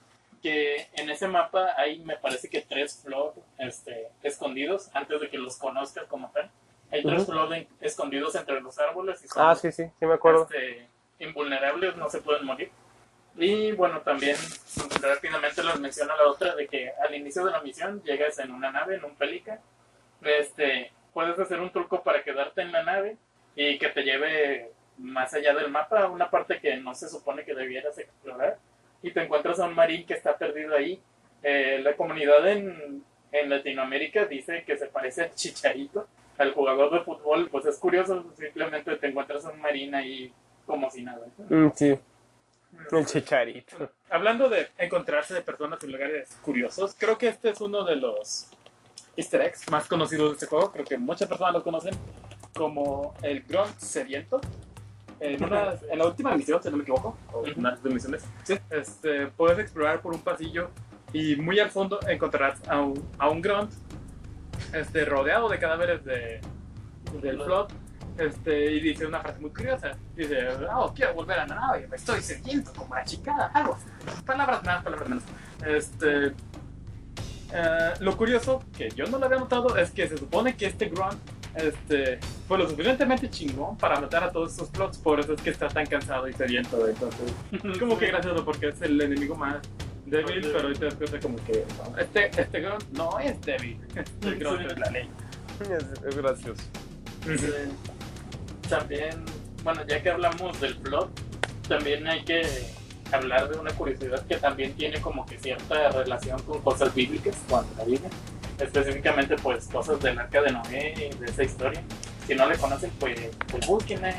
Que 0.43 0.89
en 0.95 1.09
ese 1.09 1.29
mapa 1.29 1.75
hay, 1.77 2.01
me 2.01 2.17
parece 2.17 2.49
que 2.51 2.63
tres 2.63 3.01
Flood 3.05 3.35
este, 3.59 4.09
escondidos 4.23 4.91
antes 4.93 5.21
de 5.21 5.31
que 5.31 5.39
los 5.39 5.57
conozcas 5.57 6.05
como 6.09 6.31
tal. 6.33 6.51
Hay 6.91 7.03
tres 7.03 7.27
en- 7.29 7.69
escondidos 7.81 8.35
entre 8.35 8.61
los 8.61 8.79
árboles 8.79 9.23
y 9.25 9.29
son 9.29 9.43
Ah, 9.47 9.55
sí, 9.55 9.71
sí, 9.73 9.85
sí 9.99 10.07
me 10.07 10.15
acuerdo. 10.15 10.43
este, 10.51 10.87
invulnerables, 11.21 11.97
no 11.97 12.11
se 12.11 12.21
pueden 12.21 12.45
morir. 12.45 12.71
Y 13.37 13.73
bueno, 13.73 14.01
también 14.03 14.37
rápidamente 15.01 15.63
les 15.63 15.79
menciono 15.81 16.15
la 16.17 16.27
otra 16.29 16.55
de 16.55 16.67
que 16.67 16.91
al 16.91 17.15
inicio 17.15 17.45
de 17.45 17.51
la 17.53 17.61
misión 17.63 18.03
llegas 18.03 18.39
en 18.41 18.51
una 18.53 18.71
nave, 18.71 18.97
en 18.97 19.05
un 19.05 19.15
Pelican. 19.15 19.59
Este, 20.23 20.93
puedes 21.15 21.39
hacer 21.39 21.61
un 21.61 21.71
truco 21.71 22.03
para 22.03 22.23
quedarte 22.23 22.63
en 22.63 22.73
la 22.73 22.83
nave 22.83 23.17
y 23.57 23.79
que 23.79 23.89
te 23.89 24.03
lleve 24.03 24.71
más 24.99 25.33
allá 25.35 25.55
del 25.55 25.71
mapa 25.71 26.03
a 26.03 26.09
una 26.09 26.31
parte 26.31 26.61
que 26.61 26.77
no 26.77 26.95
se 26.95 27.09
supone 27.09 27.45
que 27.45 27.55
debieras 27.55 27.97
explorar. 27.99 28.59
Y 29.03 29.13
te 29.13 29.23
encuentras 29.23 29.61
a 29.61 29.67
un 29.67 29.75
marín 29.75 30.07
que 30.07 30.15
está 30.15 30.37
perdido 30.37 30.75
ahí. 30.75 31.01
Eh, 31.43 31.81
la 31.83 31.97
comunidad 31.97 32.47
en, 32.49 33.03
en 33.33 33.51
Latinoamérica 33.51 34.27
dice 34.27 34.65
que 34.65 34.77
se 34.77 34.87
parece 34.87 35.23
al 35.23 35.35
Chicharito, 35.35 36.07
al 36.39 36.53
jugador 36.53 36.93
de 36.93 37.01
fútbol. 37.01 37.49
Pues 37.51 37.67
es 37.67 37.79
curioso, 37.79 38.25
simplemente 38.39 38.97
te 38.97 39.09
encuentras 39.09 39.45
a 39.45 39.51
un 39.51 39.61
marín 39.61 39.95
ahí 39.95 40.33
como 40.67 40.91
si 40.91 41.03
nada. 41.03 41.27
Mm, 41.49 41.69
sí, 41.75 41.99
el 42.91 43.07
chicharito. 43.07 43.91
Hablando 44.11 44.49
de 44.49 44.69
encontrarse 44.79 45.35
de 45.35 45.43
personas 45.43 45.83
en 45.83 45.93
lugares 45.93 46.37
curiosos, 46.43 46.95
creo 46.99 47.19
que 47.19 47.29
este 47.29 47.51
es 47.51 47.61
uno 47.61 47.85
de 47.85 47.97
los 47.97 48.49
easter 49.17 49.43
eggs 49.43 49.71
más 49.71 49.87
conocidos 49.87 50.31
de 50.31 50.35
este 50.35 50.47
juego. 50.47 50.73
Creo 50.73 50.85
que 50.85 50.99
muchas 50.99 51.29
personas 51.29 51.53
lo 51.53 51.63
conocen 51.63 51.95
como 52.55 53.15
el 53.23 53.43
Grunt 53.43 53.79
Sediento. 53.79 54.41
En, 55.23 55.45
una, 55.45 55.75
en 55.89 55.99
la 55.99 56.07
última 56.07 56.35
misión, 56.37 56.61
si 56.61 56.69
no 56.69 56.77
me 56.77 56.83
equivoco, 56.83 57.17
o 57.33 57.41
Ujú. 57.43 57.53
una 57.57 57.71
de 57.71 57.77
las 57.77 57.95
misiones, 57.95 58.25
este, 58.71 59.29
puedes 59.29 59.59
explorar 59.61 60.01
por 60.01 60.13
un 60.13 60.21
pasillo 60.21 60.71
y 61.13 61.37
muy 61.37 61.61
al 61.61 61.71
fondo 61.71 62.01
encontrarás 62.09 62.61
a 62.69 62.81
un, 62.81 63.09
a 63.19 63.29
un 63.29 63.41
Grunt 63.41 63.73
este, 64.73 65.05
rodeado 65.05 65.49
de 65.49 65.59
cadáveres 65.61 66.05
de, 66.05 66.41
del 67.23 67.41
Flood. 67.41 67.71
Este, 68.19 68.73
y 68.73 68.81
dice 68.81 69.07
una 69.07 69.21
frase 69.21 69.39
muy 69.41 69.51
curiosa. 69.51 69.93
Dice, 70.15 70.49
oh, 70.75 70.93
quiero 70.93 71.15
volver 71.15 71.39
a 71.39 71.47
la 71.47 71.55
nave, 71.55 71.87
me 71.89 71.97
estoy 71.97 72.21
sediento 72.21 72.73
como 72.77 72.95
la 72.95 73.05
chicada, 73.05 73.47
algo. 73.55 73.79
Palabras 74.27 74.63
más, 74.65 74.83
palabras 74.83 75.09
menos. 75.09 75.25
Este, 75.65 76.27
eh, 77.53 77.93
lo 78.01 78.17
curioso, 78.17 78.63
que 78.77 78.91
yo 78.91 79.07
no 79.07 79.19
lo 79.19 79.27
había 79.27 79.39
notado, 79.39 79.77
es 79.77 79.93
que 79.93 80.09
se 80.09 80.19
supone 80.19 80.57
que 80.57 80.67
este 80.67 80.87
Grunt 80.89 81.19
este, 81.55 82.19
fue 82.49 82.59
lo 82.59 82.69
suficientemente 82.69 83.29
chingón 83.31 83.77
para 83.77 84.01
matar 84.01 84.25
a 84.25 84.33
todos 84.33 84.53
esos 84.55 84.69
plots, 84.71 84.99
por 84.99 85.21
eso 85.21 85.35
es 85.35 85.43
que 85.43 85.51
está 85.51 85.69
tan 85.69 85.87
cansado 85.87 86.29
y 86.29 86.33
sediento. 86.33 86.87
Entonces, 86.89 87.33
es 87.53 87.79
como 87.81 87.99
que 87.99 88.07
gracioso 88.09 88.45
porque 88.45 88.69
es 88.69 88.81
el 88.83 89.01
enemigo 89.01 89.35
más 89.37 89.57
débil, 90.07 90.41
pero 90.53 90.69
ahorita 90.69 90.89
cuenta 90.97 91.21
como 91.21 91.37
que 91.45 91.65
no, 91.79 91.99
este, 91.99 92.27
este 92.41 92.61
Grunt 92.61 92.85
no 92.93 93.19
es 93.19 93.41
débil. 93.43 93.79
Este 93.97 94.35
Grunt 94.37 94.61
Sí. 94.61 94.67
es 94.71 94.79
la 94.79 94.91
ley. 94.91 95.09
Es, 95.61 96.05
es 96.07 96.17
gracioso. 96.17 96.63
Eh, 97.29 97.69
También, 98.69 99.25
bueno, 99.65 99.83
ya 99.87 100.03
que 100.03 100.11
hablamos 100.11 100.61
del 100.61 100.77
plot, 100.79 101.11
también 101.69 102.07
hay 102.09 102.25
que 102.25 102.43
hablar 103.13 103.49
de 103.51 103.59
una 103.59 103.71
curiosidad 103.73 104.25
que 104.27 104.37
también 104.39 104.73
tiene 104.75 105.01
como 105.01 105.25
que 105.27 105.39
cierta 105.39 105.91
relación 105.91 106.41
con 106.43 106.61
cosas 106.63 106.95
bíblicas, 106.95 107.37
con 107.49 107.65
la 107.77 107.85
Biblia. 107.85 108.09
Específicamente, 108.63 109.37
pues, 109.43 109.67
cosas 109.67 110.01
del 110.01 110.19
arca 110.19 110.41
de 110.43 110.53
Noé 110.53 110.95
y 111.13 111.17
de 111.19 111.27
esa 111.27 111.43
historia. 111.43 111.83
Si 112.27 112.35
no 112.35 112.47
le 112.49 112.57
conocen, 112.57 112.91
pues, 113.01 113.21
pues 113.51 113.67
búsquenla. 113.67 114.11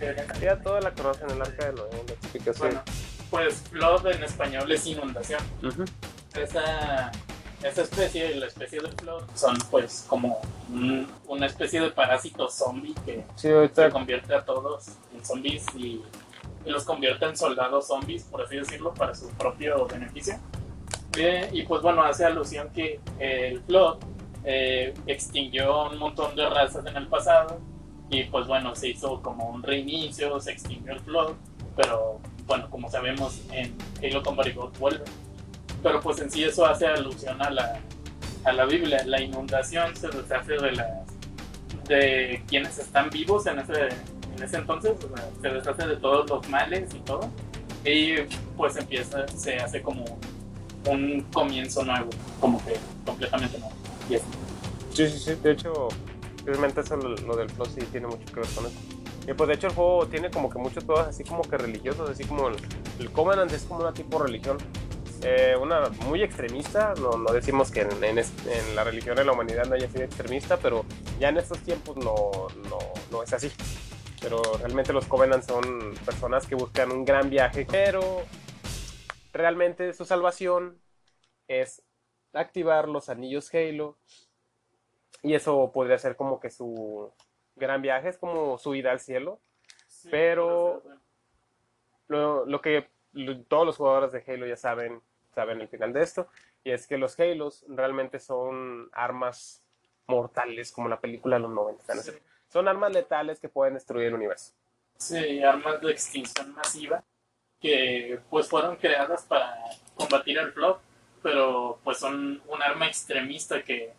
ya, 0.00 0.14
ya. 0.14 0.34
Ya 0.40 0.56
toda 0.60 0.80
la 0.80 0.92
conocen 0.92 1.30
el 1.30 1.40
arca 1.42 1.66
de 1.66 1.72
Noé, 1.72 1.90
la 2.06 2.12
explicación. 2.14 2.68
Bueno, 2.68 2.82
pues, 3.30 3.54
flood 3.70 4.06
en 4.06 4.22
español 4.22 4.70
es 4.70 4.86
inundación. 4.86 5.40
Esa, 6.34 7.10
esa 7.62 7.82
especie, 7.82 8.34
la 8.36 8.46
especie 8.46 8.80
del 8.80 8.92
flood, 8.92 9.24
son 9.34 9.58
pues 9.70 10.04
como 10.08 10.40
un- 10.68 11.08
una 11.26 11.46
especie 11.46 11.80
de 11.80 11.90
parásito 11.90 12.48
zombie 12.48 12.94
que 13.04 13.24
Sí, 13.36 13.48
se 13.74 13.90
convierte 13.90 14.34
a 14.34 14.44
todos 14.44 14.88
en 15.14 15.24
zombies 15.24 15.64
y, 15.74 16.02
y 16.64 16.70
los 16.70 16.84
convierte 16.84 17.24
en 17.26 17.36
soldados 17.36 17.88
zombies, 17.88 18.22
por 18.24 18.42
así 18.42 18.56
decirlo, 18.56 18.94
para 18.94 19.14
su 19.14 19.28
propio 19.30 19.86
beneficio. 19.86 20.38
Eh, 21.16 21.48
y 21.52 21.62
pues 21.62 21.82
bueno, 21.82 22.02
hace 22.02 22.24
alusión 22.24 22.70
que 22.70 23.00
el 23.18 23.60
Flood 23.62 23.98
eh, 24.44 24.94
extinguió 25.06 25.90
un 25.90 25.98
montón 25.98 26.34
de 26.36 26.48
razas 26.48 26.86
en 26.86 26.96
el 26.96 27.08
pasado 27.08 27.58
y 28.08 28.24
pues 28.24 28.46
bueno, 28.46 28.74
se 28.74 28.88
hizo 28.88 29.20
como 29.22 29.50
un 29.50 29.62
reinicio, 29.62 30.40
se 30.40 30.52
extinguió 30.52 30.92
el 30.92 31.00
Flood, 31.00 31.34
pero 31.76 32.20
bueno, 32.46 32.68
como 32.70 32.90
sabemos 32.90 33.40
en 33.52 33.76
Halo 34.02 34.22
Combat 34.22 34.48
vuelve. 34.78 35.04
Pero 35.82 36.00
pues 36.00 36.20
en 36.20 36.30
sí 36.30 36.44
eso 36.44 36.66
hace 36.66 36.86
alusión 36.86 37.40
a 37.40 37.50
la, 37.50 37.80
a 38.44 38.52
la 38.52 38.64
Biblia, 38.64 39.02
la 39.06 39.20
inundación 39.20 39.94
se 39.96 40.08
deshace 40.08 40.54
de 40.54 40.72
las 40.72 40.88
de 41.86 42.42
quienes 42.46 42.78
están 42.78 43.10
vivos 43.10 43.46
en 43.46 43.58
ese, 43.58 43.88
en 44.36 44.42
ese 44.42 44.58
entonces, 44.58 44.92
o 45.04 45.16
sea, 45.16 45.28
se 45.42 45.48
deshace 45.48 45.86
de 45.88 45.96
todos 45.96 46.30
los 46.30 46.48
males 46.48 46.94
y 46.94 47.00
todo, 47.00 47.28
y 47.84 48.14
pues 48.56 48.76
empieza, 48.76 49.26
se 49.28 49.56
hace 49.56 49.82
como 49.82 50.04
un 50.86 51.22
comienzo 51.32 51.84
nuevo, 51.84 52.10
como 52.40 52.64
que 52.64 52.74
completamente 53.04 53.58
nuevo. 53.58 53.74
Sí, 54.92 55.08
sí, 55.08 55.18
sí. 55.18 55.34
De 55.42 55.52
hecho, 55.52 55.88
realmente 56.44 56.80
eso, 56.80 56.96
lo, 56.96 57.14
lo 57.14 57.36
del 57.36 57.48
flow 57.50 57.66
sí 57.66 57.80
tiene 57.92 58.06
mucho 58.06 58.24
que 58.32 58.40
ver 58.40 58.48
con 58.50 58.66
eso. 58.66 58.76
Y 59.28 59.34
pues 59.34 59.48
de 59.48 59.54
hecho 59.54 59.66
el 59.68 59.74
juego 59.74 60.06
tiene 60.06 60.30
como 60.30 60.50
que 60.50 60.58
muchos 60.58 60.84
todos 60.84 61.06
así 61.06 61.22
como 61.24 61.42
que 61.42 61.56
religiosos, 61.58 62.08
así 62.10 62.24
como 62.24 62.48
el, 62.48 62.56
el 62.98 63.10
Covenant 63.12 63.52
es 63.52 63.62
como 63.62 63.80
una 63.80 63.92
tipo 63.92 64.18
de 64.18 64.26
religión. 64.26 64.58
eh, 65.22 65.54
una 65.60 65.90
muy 66.06 66.22
extremista, 66.22 66.94
no, 67.00 67.12
no 67.18 67.32
decimos 67.32 67.70
que 67.70 67.82
en, 67.82 68.02
en 68.02 68.18
en 68.18 68.74
la 68.74 68.84
religión 68.84 69.16
de 69.16 69.24
la 69.24 69.32
humanidad 69.32 69.66
no 69.66 69.74
haya 69.74 69.88
sido 69.88 70.02
extremista, 70.04 70.56
pero 70.56 70.84
ya 71.20 71.28
en 71.28 71.36
estos 71.36 71.58
tiempos 71.58 71.96
no, 71.98 72.48
no, 72.70 72.78
no 73.10 73.22
es 73.22 73.32
así. 73.32 73.50
Pero 74.20 74.40
realmente 74.58 74.92
los 74.92 75.06
Covenant 75.06 75.44
son 75.46 75.94
personas 76.04 76.46
que 76.46 76.54
buscan 76.54 76.90
un 76.90 77.04
gran 77.04 77.30
viaje, 77.30 77.66
pero 77.70 78.22
realmente 79.32 79.92
su 79.92 80.04
salvación 80.04 80.80
es 81.48 81.82
activar 82.32 82.88
los 82.88 83.08
anillos 83.08 83.52
Halo 83.54 83.96
y 85.22 85.34
eso 85.34 85.70
podría 85.72 85.98
ser 85.98 86.16
como 86.16 86.40
que 86.40 86.50
su 86.50 87.12
gran 87.56 87.82
viaje, 87.82 88.08
es 88.08 88.18
como 88.18 88.56
su 88.58 88.74
ida 88.74 88.90
al 88.92 89.00
cielo. 89.00 89.40
Sí, 89.86 90.08
Pero- 90.10 90.82
Lo, 92.08 92.44
lo 92.44 92.60
que 92.60 92.88
lo- 93.12 93.40
todos 93.44 93.64
los 93.66 93.76
jugadores 93.76 94.10
de 94.12 94.24
Halo 94.26 94.44
ya 94.46 94.56
saben, 94.56 95.00
saben 95.32 95.60
el 95.60 95.68
final 95.68 95.92
de 95.92 96.02
esto, 96.02 96.26
y 96.64 96.72
es 96.72 96.86
que 96.88 96.98
los 96.98 97.18
Halos 97.20 97.64
realmente 97.68 98.18
son 98.18 98.88
armas 98.92 99.62
mortales, 100.08 100.72
como 100.72 100.88
la 100.88 100.98
película 101.00 101.36
de 101.36 101.42
los 101.42 101.52
90. 101.52 101.94
¿no? 101.94 102.02
Sí. 102.02 102.10
Son 102.48 102.66
armas 102.66 102.92
letales 102.92 103.38
que 103.38 103.48
pueden 103.48 103.74
destruir 103.74 104.08
el 104.08 104.14
universo. 104.14 104.54
Sí, 104.96 105.40
armas 105.42 105.80
de 105.80 105.92
extinción 105.92 106.52
masiva 106.52 107.04
que 107.60 108.18
pues 108.30 108.48
fueron 108.48 108.76
creadas 108.76 109.22
para 109.24 109.54
combatir 109.94 110.38
el 110.38 110.52
flop, 110.52 110.78
pero 111.22 111.78
pues 111.84 111.98
son 111.98 112.40
un 112.48 112.62
arma 112.62 112.86
extremista 112.86 113.62
que, 113.62 113.92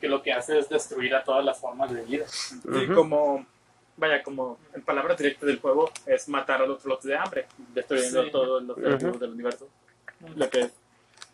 que 0.00 0.08
lo 0.08 0.22
que 0.22 0.32
hace 0.32 0.58
es 0.58 0.68
destruir 0.68 1.14
a 1.14 1.24
todas 1.24 1.44
las 1.44 1.58
formas 1.58 1.92
de 1.92 2.02
vida. 2.02 2.26
Sí, 2.28 2.56
Ujú. 2.64 2.94
como, 2.94 3.46
vaya, 3.96 4.22
como 4.22 4.58
en 4.74 4.82
palabras 4.82 5.18
directas 5.18 5.46
del 5.46 5.58
juego, 5.60 5.90
es 6.06 6.28
matar 6.28 6.62
a 6.62 6.66
los 6.66 6.80
flots 6.82 7.04
de 7.04 7.16
hambre, 7.16 7.46
destruyendo 7.74 8.24
Sí. 8.24 8.30
todos 8.30 8.62
los 8.62 8.76
seres 8.76 8.94
Ujú. 8.94 9.04
vivos 9.06 9.20
del 9.20 9.30
universo. 9.32 9.68
Lo 10.36 10.48
que 10.48 10.60
es. 10.60 10.72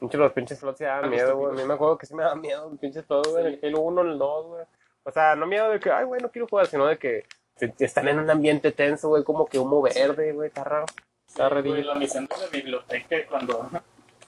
Muchos 0.01 0.21
los 0.21 0.33
pinches 0.33 0.59
flots 0.61 0.79
ya 0.79 1.01
dan 1.01 1.11
miedo, 1.11 1.37
güey. 1.37 1.53
A 1.53 1.57
mí 1.57 1.65
me 1.65 1.75
acuerdo 1.75 1.97
que 1.99 2.07
sí 2.07 2.15
me 2.15 2.23
da 2.23 2.35
miedo 2.35 2.69
los 2.71 2.79
pinches 2.79 3.05
flots, 3.05 3.29
güey. 3.31 3.47
En 3.47 3.53
el 3.55 3.61
Halo 3.65 3.81
1, 3.81 4.01
en 4.03 4.09
el 4.09 4.19
2, 4.19 4.47
güey. 4.47 4.65
O 5.05 5.11
sea, 5.11 5.35
no 5.37 5.47
miedo 5.47 5.71
de 5.71 5.81
que, 5.81 5.91
ay, 5.91 6.05
güey, 6.05 6.21
no 6.21 6.31
quiero 6.31 6.49
jugar, 6.49 6.67
sino 6.67 6.87
de 6.87 6.99
que 6.99 7.25
están 7.79 8.09
en 8.09 8.19
un 8.19 8.29
ambiente 8.31 8.73
tenso, 8.73 9.09
güey, 9.09 9.25
como 9.25 9.47
que 9.47 9.59
humo 9.59 9.81
verde, 9.83 10.33
güey, 10.33 10.49
está 10.49 10.65
raro. 10.65 10.85
Está 11.27 11.49
Sí, 11.49 11.55
rarillo. 11.55 11.83
la 11.85 11.95
misión 11.95 12.27
de 12.27 12.37
la 12.39 12.47
biblioteca 12.49 13.17
cuando, 13.29 13.69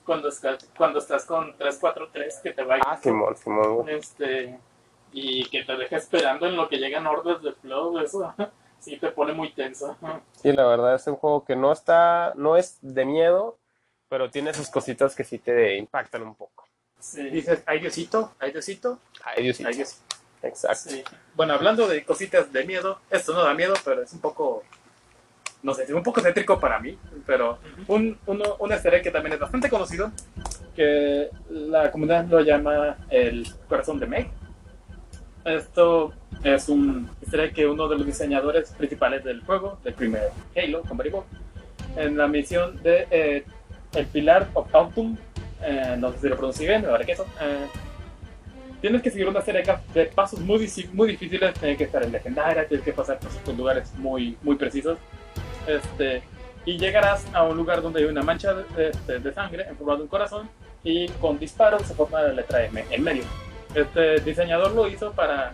cuando, 0.04 0.28
estás, 0.28 0.68
cuando 0.76 0.98
estás 0.98 1.24
con 1.24 1.56
343 1.56 2.40
que 2.42 2.52
te 2.52 2.62
va 2.62 2.78
Ah, 2.86 2.96
Simón, 3.02 3.36
Simón, 3.36 3.88
este 3.88 4.58
y 5.12 5.48
que 5.48 5.64
te 5.64 5.74
deja 5.76 5.96
esperando 5.96 6.46
en 6.46 6.54
lo 6.56 6.68
que 6.68 6.76
llegan 6.76 7.06
hordas 7.06 7.42
de 7.42 7.52
flow, 7.52 7.98
eso 8.00 8.34
sí 8.78 8.98
te 8.98 9.10
pone 9.10 9.32
muy 9.32 9.50
tenso. 9.52 9.96
Sí, 10.32 10.52
la 10.52 10.66
verdad 10.66 10.94
es 10.94 11.06
un 11.06 11.16
juego 11.16 11.44
que 11.44 11.56
no 11.56 11.72
está, 11.72 12.32
no 12.36 12.56
es 12.56 12.78
de 12.82 13.04
miedo, 13.06 13.56
pero 14.10 14.30
tiene 14.30 14.52
sus 14.52 14.68
cositas 14.68 15.14
que 15.14 15.24
sí 15.24 15.38
te 15.38 15.76
impactan 15.76 16.22
un 16.22 16.34
poco. 16.34 16.66
Sí, 16.98 17.22
Dices, 17.30 17.62
ay 17.66 17.78
Diosito, 17.80 18.32
ay 18.40 18.52
Diosito, 18.52 18.98
Ay, 19.24 19.44
Dios 19.44 19.60
ay 19.64 19.74
Diosito. 19.74 20.02
Exacto. 20.42 20.90
sí. 20.90 21.02
Bueno, 21.34 21.54
hablando 21.54 21.86
de 21.88 22.04
cositas 22.04 22.52
de 22.52 22.64
miedo, 22.64 23.00
esto 23.10 23.32
no 23.32 23.42
da 23.44 23.54
miedo, 23.54 23.74
pero 23.84 24.02
es 24.02 24.12
un 24.12 24.20
poco, 24.20 24.62
no 25.62 25.74
sé, 25.74 25.84
es 25.84 25.90
un 25.90 26.02
poco 26.02 26.20
céntrico 26.20 26.58
para 26.58 26.78
mí, 26.78 26.96
pero 27.26 27.58
un, 27.88 28.16
uno, 28.26 28.56
un 28.58 28.72
easter 28.72 29.02
que 29.02 29.10
también 29.10 29.34
es 29.34 29.40
bastante 29.40 29.68
conocido, 29.68 30.12
que 30.76 31.28
la 31.50 31.90
comunidad 31.90 32.26
lo 32.26 32.40
llama 32.40 32.96
el 33.10 33.46
corazón 33.68 33.98
de 33.98 34.06
Meg. 34.06 34.30
Esto 35.44 36.12
es 36.44 36.68
un 36.68 37.10
easter 37.22 37.52
que 37.52 37.66
uno 37.66 37.88
de 37.88 37.96
los 37.96 38.06
diseñadores 38.06 38.70
principales 38.72 39.24
del 39.24 39.42
juego, 39.42 39.78
del 39.82 39.94
primer 39.94 40.30
Halo, 40.56 40.82
con 40.82 40.96
Ball, 40.96 41.24
en 41.96 42.16
la 42.16 42.28
misión 42.28 42.80
de 42.82 43.06
eh, 43.10 43.44
el 43.94 44.06
Pilar 44.06 44.48
of 44.54 44.72
Autumn, 44.74 45.18
eh, 45.62 45.96
no 45.98 46.12
sé 46.12 46.18
si 46.20 46.28
lo 46.28 46.36
pronuncié 46.36 46.68
bien, 46.68 46.82
me 46.82 47.04
que 47.04 47.12
eso, 47.12 47.26
eh, 47.40 47.66
tienes 48.80 49.02
que 49.02 49.10
seguir 49.10 49.28
una 49.28 49.42
serie 49.42 49.64
de 49.92 50.04
pasos 50.06 50.40
muy, 50.40 50.70
muy 50.92 51.08
difíciles, 51.08 51.54
tienes 51.54 51.78
que 51.78 51.84
estar 51.84 52.02
en 52.02 52.12
legendaria, 52.12 52.66
tienes 52.66 52.84
que 52.84 52.92
pasar 52.92 53.18
por 53.18 53.54
lugares 53.54 53.92
muy, 53.96 54.36
muy 54.42 54.56
precisos. 54.56 54.98
Este, 55.68 56.22
y 56.64 56.76
llegarás 56.78 57.24
a 57.32 57.44
un 57.44 57.56
lugar 57.56 57.80
donde 57.82 58.00
hay 58.00 58.06
una 58.06 58.22
mancha 58.22 58.52
de, 58.54 58.90
de- 59.06 59.20
de 59.20 59.32
sangre 59.32 59.66
en 59.68 59.76
forma 59.76 59.96
de 59.96 60.02
un 60.02 60.08
corazón 60.08 60.48
y 60.82 61.08
con 61.20 61.38
disparos 61.38 61.82
se 61.82 61.94
forma 61.94 62.20
la 62.22 62.32
letra 62.32 62.64
M 62.64 62.84
en 62.90 63.02
medio. 63.04 63.22
Este 63.74 64.20
diseñador 64.20 64.72
lo 64.72 64.88
hizo 64.88 65.12
para 65.12 65.52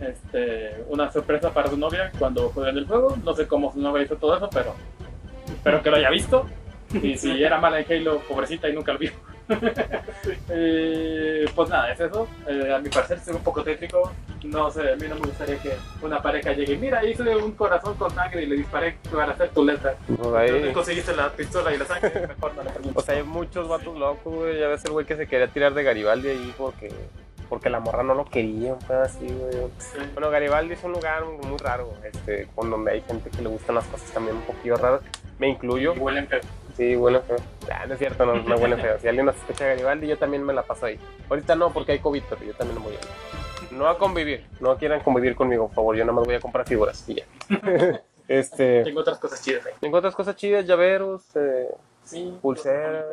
este, 0.00 0.82
una 0.88 1.10
sorpresa 1.12 1.50
para 1.52 1.68
su 1.68 1.76
novia 1.76 2.10
cuando 2.18 2.48
juega 2.50 2.70
en 2.70 2.78
el 2.78 2.86
juego. 2.86 3.16
No 3.24 3.34
sé 3.34 3.46
cómo 3.46 3.72
su 3.72 3.78
novia 3.80 4.02
hizo 4.02 4.16
todo 4.16 4.36
eso, 4.36 4.48
pero 4.50 4.74
espero 5.46 5.82
que 5.82 5.90
lo 5.90 5.96
haya 5.96 6.10
visto. 6.10 6.46
Y 7.02 7.16
si 7.16 7.42
era 7.44 7.58
mala 7.60 7.80
en 7.80 7.86
Halo, 7.92 8.18
pobrecita 8.28 8.68
y 8.68 8.72
nunca 8.72 8.92
lo 8.92 8.98
vio. 8.98 9.12
Eh, 10.52 11.46
pues 11.54 11.68
nada, 11.70 11.92
es 11.92 12.00
eso. 12.00 12.28
Eh, 12.46 12.72
a 12.74 12.78
mi 12.78 12.88
parecer 12.88 13.18
es 13.18 13.28
un 13.28 13.42
poco 13.42 13.62
tétrico. 13.62 14.12
No 14.44 14.70
sé, 14.70 14.92
a 14.92 14.96
mí 14.96 15.06
no 15.08 15.14
me 15.16 15.20
gustaría 15.22 15.56
que 15.58 15.72
una 16.02 16.20
pareja 16.20 16.52
llegue. 16.52 16.76
Mira, 16.76 17.04
hice 17.04 17.22
un 17.36 17.52
corazón 17.52 17.94
con 17.94 18.10
sangre 18.14 18.42
y 18.42 18.46
le 18.46 18.56
disparé 18.56 18.96
para 19.12 19.32
hacer 19.32 19.50
tu 19.50 19.64
letra. 19.64 19.94
Pues 20.06 20.18
¿Dónde 20.18 20.38
ahí- 20.68 20.72
conseguiste 20.72 21.14
la 21.14 21.30
pistola 21.30 21.72
y 21.74 21.78
la 21.78 21.84
sangre? 21.84 22.26
Mejor 22.28 22.54
no 22.54 22.62
le 22.64 22.70
o 22.94 23.00
sea, 23.00 23.14
hay 23.16 23.22
muchos 23.22 23.68
vatos 23.68 23.96
locos, 23.98 24.34
güey. 24.34 24.58
Ya 24.58 24.68
ves 24.68 24.84
el 24.84 24.92
güey 24.92 25.06
que 25.06 25.16
se 25.16 25.26
quería 25.26 25.48
tirar 25.48 25.72
de 25.74 25.82
Garibaldi 25.82 26.28
ahí 26.28 26.54
porque, 26.58 26.90
porque 27.48 27.70
la 27.70 27.80
morra 27.80 28.02
no 28.02 28.14
lo 28.14 28.24
quería, 28.24 28.74
pedo 28.86 29.02
así, 29.02 29.26
güey. 29.26 29.52
Sí. 29.78 29.98
Bueno, 30.14 30.30
Garibaldi 30.30 30.74
es 30.74 30.84
un 30.84 30.92
lugar 30.92 31.24
muy 31.24 31.58
raro, 31.58 31.92
este, 32.04 32.48
con 32.54 32.70
donde 32.70 32.92
hay 32.92 33.00
gente 33.02 33.30
que 33.30 33.42
le 33.42 33.48
gustan 33.48 33.76
las 33.76 33.84
cosas 33.86 34.10
también 34.10 34.36
un 34.36 34.42
poquillo 34.42 34.76
raras. 34.76 35.00
Me 35.38 35.48
incluyo. 35.48 35.94
Y 35.94 35.98
huelen 35.98 36.26
feo. 36.28 36.40
Sí, 36.80 36.96
huele 36.96 37.20
feo. 37.20 37.36
Ah, 37.70 37.84
no 37.86 37.92
es 37.92 37.98
cierto, 37.98 38.24
no, 38.24 38.36
no 38.36 38.56
huele 38.56 38.74
feo. 38.78 38.98
Si 38.98 39.06
alguien 39.06 39.26
nos 39.26 39.36
escucha 39.36 39.66
Garibaldi, 39.66 40.06
yo 40.06 40.16
también 40.16 40.42
me 40.42 40.54
la 40.54 40.62
paso 40.62 40.86
ahí. 40.86 40.98
Ahorita 41.28 41.54
no, 41.54 41.70
porque 41.74 41.92
hay 41.92 41.98
COVID, 41.98 42.22
pero 42.30 42.42
yo 42.42 42.54
también 42.54 42.82
voy 42.82 42.94
ahí. 42.94 43.68
No 43.70 43.86
a 43.86 43.98
convivir, 43.98 44.46
no 44.60 44.74
quieran 44.78 45.02
convivir 45.02 45.36
conmigo, 45.36 45.66
por 45.66 45.74
favor. 45.74 45.96
Yo 45.96 46.04
nada 46.06 46.14
más 46.14 46.24
voy 46.24 46.36
a 46.36 46.40
comprar 46.40 46.66
figuras 46.66 47.06
y 47.06 47.16
ya. 47.16 47.24
este, 48.28 48.82
Tengo 48.84 49.00
otras 49.00 49.18
cosas 49.18 49.42
chidas 49.44 49.66
ahí. 49.66 49.74
tengo 49.78 49.98
otras 49.98 50.14
cosas 50.14 50.34
chidas, 50.36 50.64
llaveros, 50.66 51.36
eh, 51.36 51.68
Sí. 52.02 52.38
pulsera, 52.40 53.04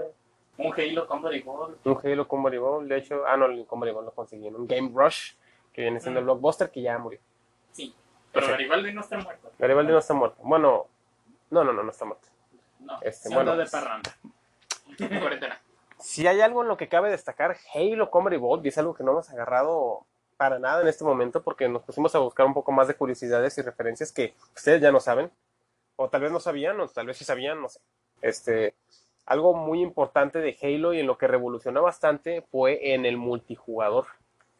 Un 0.58 0.74
Halo 0.74 1.06
Combat 1.06 1.34
Ball. 1.44 1.76
un 1.84 1.98
Halo 2.02 2.26
Combat 2.26 2.56
Ball. 2.56 2.88
De 2.88 2.98
hecho, 3.00 3.24
ah, 3.28 3.36
no, 3.36 3.48
el 3.48 3.66
Combat 3.66 3.92
Ball 3.94 4.06
lo 4.06 4.12
conseguí 4.12 4.48
en 4.48 4.56
un 4.56 4.66
Game 4.66 4.92
Rush, 4.96 5.34
que 5.74 5.82
viene 5.82 6.00
siendo 6.00 6.22
el 6.22 6.24
blockbuster 6.26 6.72
que 6.72 6.82
ya 6.84 6.98
murió. 6.98 7.20
Sí. 7.74 7.94
Pero. 8.32 8.48
Garibaldi 8.48 8.94
no 8.94 9.02
está 9.02 9.18
muerto. 9.18 9.52
Garibaldi 9.60 9.92
no 9.92 10.00
está 10.00 10.14
muerto. 10.14 10.38
Bueno, 10.42 10.86
no, 11.50 11.66
no, 11.66 11.74
no, 11.74 11.84
no 11.84 11.92
está 11.92 12.06
muerto. 12.06 12.30
No. 12.88 13.00
Este, 13.02 13.34
bueno, 13.34 13.56
de 13.58 13.66
parranda. 13.66 14.18
Cuarentena. 14.98 15.62
Si 16.00 16.26
hay 16.26 16.42
algo 16.42 16.62
en 16.62 16.70
lo 16.70 16.78
que 16.78 16.88
cabe 16.88 17.10
destacar, 17.10 17.58
Halo 17.74 18.10
Combat 18.10 18.34
Evolved, 18.34 18.66
y 18.66 18.70
es 18.70 18.78
algo 18.78 18.94
que 18.94 19.04
no 19.04 19.12
hemos 19.12 19.30
agarrado 19.30 20.06
para 20.38 20.60
nada 20.60 20.82
en 20.82 20.88
este 20.88 21.04
momento 21.04 21.44
porque 21.44 21.68
nos 21.68 21.84
pusimos 21.84 22.14
a 22.16 22.20
buscar 22.20 22.46
un 22.46 22.54
poco 22.54 22.72
más 22.72 22.88
de 22.88 22.94
curiosidades 22.94 23.58
y 23.58 23.62
referencias 23.62 24.12
que 24.12 24.36
ustedes 24.56 24.82
ya 24.82 24.92
no 24.92 25.00
saben, 25.00 25.32
o 25.96 26.10
tal 26.10 26.22
vez 26.22 26.32
no 26.32 26.40
sabían, 26.40 26.80
o 26.80 26.88
tal 26.88 27.08
vez 27.08 27.18
sí 27.18 27.26
sabían, 27.26 27.60
no 27.60 27.70
sé. 27.70 27.80
Este, 28.22 28.76
algo 29.26 29.54
muy 29.54 29.82
importante 29.82 30.40
de 30.40 30.58
Halo 30.62 30.94
y 30.94 31.00
en 31.00 31.08
lo 31.08 31.18
que 31.18 31.28
revolucionó 31.28 31.82
bastante 31.82 32.44
fue 32.52 32.94
en 32.94 33.06
el 33.06 33.18
multijugador. 33.18 34.06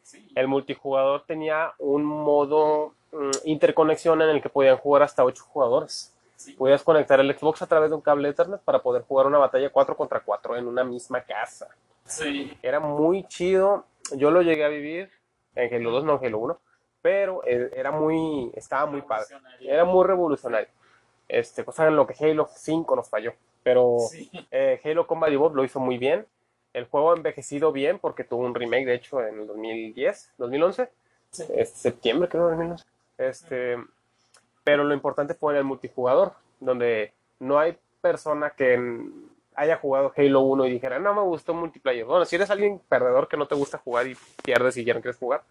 Sí. 0.02 0.28
El 0.34 0.48
multijugador 0.48 1.24
tenía 1.24 1.72
un 1.78 2.04
modo 2.04 2.94
mm, 3.12 3.30
interconexión 3.44 4.20
en 4.20 4.30
el 4.30 4.42
que 4.42 4.48
podían 4.48 4.76
jugar 4.76 5.02
hasta 5.02 5.24
8 5.24 5.44
jugadores. 5.44 6.14
Podías 6.56 6.82
conectar 6.82 7.18
el 7.20 7.36
Xbox 7.36 7.62
a 7.62 7.66
través 7.66 7.90
de 7.90 7.96
un 7.96 8.02
cable 8.02 8.28
Ethernet 8.28 8.60
para 8.60 8.80
poder 8.80 9.02
jugar 9.02 9.26
una 9.26 9.38
batalla 9.38 9.70
4 9.70 9.96
contra 9.96 10.20
4 10.20 10.56
en 10.56 10.66
una 10.66 10.84
misma 10.84 11.20
casa. 11.22 11.68
Sí. 12.04 12.56
Era 12.62 12.80
muy 12.80 13.24
chido. 13.24 13.84
Yo 14.12 14.30
lo 14.30 14.42
llegué 14.42 14.64
a 14.64 14.68
vivir 14.68 15.10
en 15.54 15.74
Halo 15.74 15.90
2, 15.90 16.04
no 16.04 16.18
en 16.20 16.26
Halo 16.26 16.38
1, 16.38 16.60
pero 17.02 17.42
eh, 17.44 17.70
era 17.76 17.90
muy, 17.90 18.50
estaba 18.54 18.86
muy 18.86 19.02
padre. 19.02 19.36
Era 19.60 19.84
muy 19.84 20.06
revolucionario. 20.06 20.68
Este, 21.28 21.64
cosa 21.64 21.86
en 21.86 21.96
lo 21.96 22.06
que 22.06 22.14
Halo 22.24 22.48
5 22.54 22.96
nos 22.96 23.08
falló. 23.10 23.32
Pero 23.62 23.98
Sí. 24.10 24.30
eh, 24.50 24.80
Halo 24.84 25.06
Combat 25.06 25.30
Evolved 25.30 25.56
lo 25.56 25.64
hizo 25.64 25.80
muy 25.80 25.98
bien. 25.98 26.24
El 26.72 26.84
juego 26.86 27.10
ha 27.12 27.16
envejecido 27.16 27.72
bien 27.72 27.98
porque 27.98 28.24
tuvo 28.24 28.44
un 28.44 28.54
remake, 28.54 28.86
de 28.86 28.94
hecho, 28.94 29.20
en 29.22 29.40
el 29.40 29.46
2010, 29.46 30.32
2011, 30.38 30.88
Sí. 31.30 31.44
este, 31.56 31.78
septiembre 31.78 32.28
creo, 32.28 32.48
2011. 32.48 32.84
Este, 33.18 33.76
pero 34.68 34.84
lo 34.84 34.92
importante 34.92 35.32
fue 35.32 35.54
en 35.54 35.60
el 35.60 35.64
multijugador, 35.64 36.34
donde 36.60 37.14
no 37.38 37.58
hay 37.58 37.78
persona 38.02 38.50
que 38.50 38.78
haya 39.54 39.78
jugado 39.78 40.12
Halo 40.14 40.42
1 40.42 40.66
y 40.66 40.72
dijera, 40.72 40.98
no 40.98 41.14
me 41.14 41.22
gustó 41.22 41.54
multiplayer. 41.54 42.04
Bueno, 42.04 42.26
si 42.26 42.36
eres 42.36 42.50
alguien 42.50 42.78
perdedor 42.86 43.28
que 43.28 43.38
no 43.38 43.48
te 43.48 43.54
gusta 43.54 43.78
jugar 43.78 44.08
y 44.08 44.16
pierdes 44.44 44.76
y 44.76 44.84
ya 44.84 44.92
no 44.92 45.00
quieres 45.00 45.16
jugar, 45.16 45.42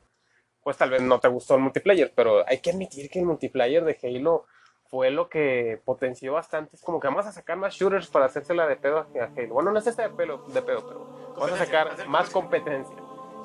pues 0.61 0.77
tal 0.77 0.91
vez 0.91 1.01
no 1.01 1.19
te 1.19 1.29
gustó 1.29 1.55
el 1.55 1.61
multiplayer, 1.61 2.13
pero 2.13 2.47
hay 2.47 2.59
que 2.59 2.69
admitir 2.69 3.09
que 3.09 3.17
el 3.17 3.25
multiplayer 3.25 3.83
de 3.83 3.97
Halo 4.03 4.45
fue 4.85 5.09
lo 5.09 5.29
que 5.29 5.81
potenció 5.83 6.33
bastante. 6.33 6.75
Es 6.75 6.83
como 6.83 6.99
que 6.99 7.07
vamos 7.07 7.25
a 7.25 7.31
sacar 7.31 7.57
más 7.57 7.73
shooters 7.73 8.09
para 8.09 8.25
hacérsela 8.25 8.67
de 8.67 8.75
pedo 8.75 8.99
a 8.99 9.31
Halo. 9.35 9.55
Bueno, 9.55 9.71
no 9.71 9.79
es 9.79 9.87
esta 9.87 10.03
de, 10.03 10.09
pelo, 10.09 10.45
de 10.49 10.61
pedo, 10.61 10.87
pero 10.87 11.33
vamos 11.35 11.53
a 11.53 11.65
sacar 11.65 12.07
más 12.07 12.29
competencia. 12.29 12.95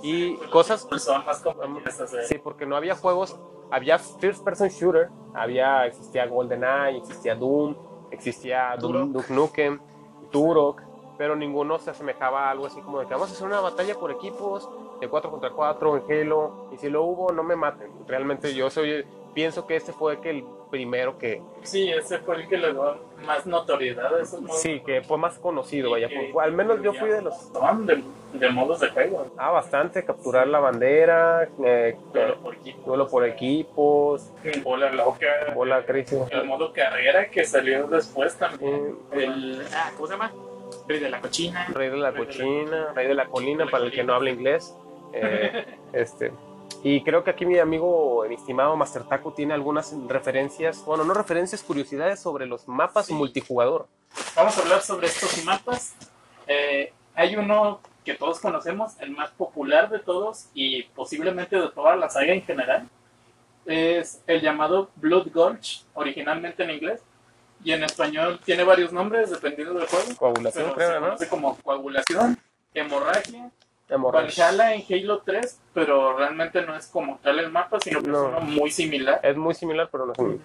Y 0.03 0.37
cosas... 0.51 0.87
Más. 0.91 2.29
Sí, 2.29 2.39
porque 2.39 2.67
no 2.67 2.77
había 2.77 2.95
juegos, 2.95 3.39
había 3.71 3.99
first 3.99 4.45
person 4.45 4.69
shooter, 4.69 5.09
había, 5.35 5.87
existía 5.87 6.27
GoldenEye, 6.27 6.99
existía 6.99 7.35
Doom, 7.35 7.77
existía 8.11 8.77
Doom, 8.79 9.13
Duke 9.13 9.33
Nukem, 9.33 9.81
Turok, 10.31 10.83
pero 11.17 11.37
ninguno 11.37 11.79
se 11.79 11.91
asemejaba 11.91 12.49
a 12.49 12.51
algo 12.51 12.67
así 12.67 12.81
como 12.81 13.01
de 13.01 13.07
que 13.07 13.15
vamos 13.15 13.31
a 13.31 13.33
hacer 13.33 13.47
una 13.47 13.61
batalla 13.61 13.95
por 13.95 14.11
equipos 14.11 14.69
de 15.01 15.09
4 15.09 15.31
contra 15.31 15.51
4 15.51 15.97
en 15.97 16.23
Halo, 16.23 16.69
y 16.73 16.79
si 16.79 16.89
lo 16.89 17.05
hubo, 17.05 17.33
no 17.33 17.43
me 17.43 17.57
maten. 17.57 17.91
Realmente 18.07 18.55
yo 18.55 18.71
soy, 18.71 19.05
pienso 19.35 19.67
que 19.67 19.77
este 19.77 19.93
fue 19.93 20.21
que 20.21 20.31
el 20.31 20.45
primero 20.71 21.19
que, 21.19 21.43
Sí, 21.63 21.91
ese 21.91 22.19
fue 22.21 22.37
el 22.37 22.49
que 22.49 22.57
le 22.57 22.73
dio 22.73 22.97
más 23.27 23.45
notoriedad 23.47 24.15
a 24.15 24.23
esos 24.23 24.41
modos. 24.41 24.61
sí, 24.61 24.81
que 24.81 25.03
fue 25.03 25.19
más 25.19 25.39
conocido, 25.39 25.91
vaya, 25.91 26.09
por- 26.33 26.43
al 26.43 26.53
menos 26.53 26.83
yo 26.83 26.95
fui 26.95 27.11
de 27.11 27.21
los... 27.23 27.35
De, 27.87 28.03
de 28.33 28.49
modos 28.51 28.81
de 28.81 28.89
juego. 28.89 29.27
Ah, 29.37 29.51
bastante, 29.51 30.03
capturar 30.05 30.47
la 30.49 30.61
bandera, 30.61 31.47
eh, 31.65 31.97
Duelo 32.15 32.39
por 32.41 32.55
equipo. 32.55 32.81
duelo 32.87 33.09
por 33.09 33.25
equipos, 33.27 34.31
Bola 34.65 34.91
loca. 34.91 35.27
bola 35.55 35.85
crazy. 35.85 36.17
El 36.31 36.45
modo 36.47 36.73
carrera 36.73 37.29
que 37.29 37.45
salió 37.45 37.87
después 37.87 38.35
también. 38.37 38.97
Eh, 39.13 39.25
El, 39.25 39.63
ah, 39.75 39.91
¿Cómo 39.95 40.07
se 40.07 40.13
llama? 40.15 40.33
Rey 40.89 41.01
de 41.01 41.11
la 41.11 41.21
cochina. 41.21 41.67
Rey 41.69 41.91
de 41.91 41.97
la 41.99 42.13
cochina, 42.15 42.93
Rey 42.95 43.07
de 43.09 43.15
la 43.15 43.27
colina, 43.27 43.67
para 43.71 43.85
el 43.85 43.93
que 43.93 44.03
no 44.05 44.15
habla 44.15 44.31
inglés. 44.31 44.75
Eh, 45.15 45.67
este. 45.93 46.33
Y 46.83 47.03
creo 47.03 47.23
que 47.23 47.31
aquí 47.31 47.47
mi 47.47 47.59
amigo, 47.59 48.25
mi 48.29 48.35
estimado 48.35 48.77
Master 48.77 49.05
Taco, 49.05 49.33
tiene 49.33 49.55
algunas 49.55 49.95
referencias, 50.09 50.85
bueno, 50.85 51.05
no 51.05 51.15
referencias, 51.15 51.63
curiosidades 51.63 52.21
sobre 52.21 52.47
los 52.47 52.67
mapas 52.69 53.07
Sí. 53.07 53.15
multijugador. 53.15 53.87
Vamos 54.37 54.57
a 54.59 54.63
hablar 54.63 54.83
sobre 54.83 55.07
estos 55.07 55.45
mapas. 55.45 55.95
Eh, 56.47 56.93
hay 57.15 57.37
uno 57.37 57.81
que 58.05 58.15
todos 58.15 58.41
conocemos, 58.41 58.93
el 59.01 59.13
más 59.13 59.31
popular 59.31 59.89
de 59.91 60.01
todos 60.01 60.47
y 60.55 60.83
posiblemente 60.95 61.57
de 61.57 61.69
toda 61.69 61.95
la 61.97 62.11
saga 62.11 62.33
en 62.33 62.43
general. 62.43 62.89
Es 63.65 64.21
el 64.27 64.41
llamado 64.41 64.91
Blood 64.97 65.29
Gulch, 65.33 65.85
originalmente 65.95 66.65
en 66.65 66.71
inglés. 66.71 67.01
Y 67.65 67.71
en 67.71 67.85
español 67.85 68.41
tiene 68.45 68.65
varios 68.65 68.93
nombres 68.93 69.31
dependiendo 69.31 69.75
del 69.75 69.87
juego. 69.87 70.17
Coagulación, 70.17 70.73
creo, 70.73 71.01
¿no? 71.01 71.17
como 71.31 71.57
coagulación, 71.59 72.37
Hemorragia. 72.75 73.51
Valhalla 73.97 74.75
en 74.75 74.83
Halo 74.89 75.19
3, 75.23 75.61
pero 75.75 76.17
realmente 76.17 76.63
no 76.65 76.75
es 76.77 76.87
como 76.87 77.19
tal 77.23 77.39
el 77.39 77.51
mapa, 77.51 77.79
sino 77.81 78.03
que 78.03 78.09
No. 78.09 78.23
es 78.23 78.29
uno 78.29 78.41
muy 78.41 78.71
similar. 78.71 79.21
Es 79.23 79.37
muy 79.37 79.55
similar, 79.55 79.89
pero 79.91 80.07
no 80.07 80.13
es 80.13 80.19
muy... 80.19 80.41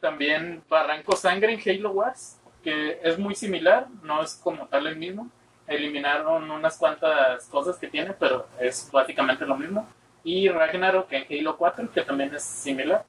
También 0.00 0.62
Barranco 0.68 1.16
Sangre 1.16 1.52
en 1.54 1.60
Halo 1.60 1.90
Wars, 1.90 2.38
que 2.62 2.98
es 3.02 3.18
muy 3.18 3.34
similar, 3.34 3.86
no 4.02 4.22
es 4.22 4.34
como 4.34 4.66
tal 4.68 4.86
el 4.86 4.96
mismo. 4.96 5.28
Eliminaron 5.66 6.50
unas 6.50 6.78
cuantas 6.78 7.44
cosas 7.46 7.76
que 7.76 7.88
tiene, 7.88 8.12
pero 8.12 8.46
es 8.60 8.88
básicamente 8.92 9.44
lo 9.46 9.56
mismo. 9.56 9.88
Y 10.22 10.48
Ragnarok 10.48 11.10
en 11.12 11.26
Halo 11.30 11.56
4, 11.56 11.90
que 11.92 12.02
también 12.02 12.34
es 12.34 12.42
similar. 12.44 13.04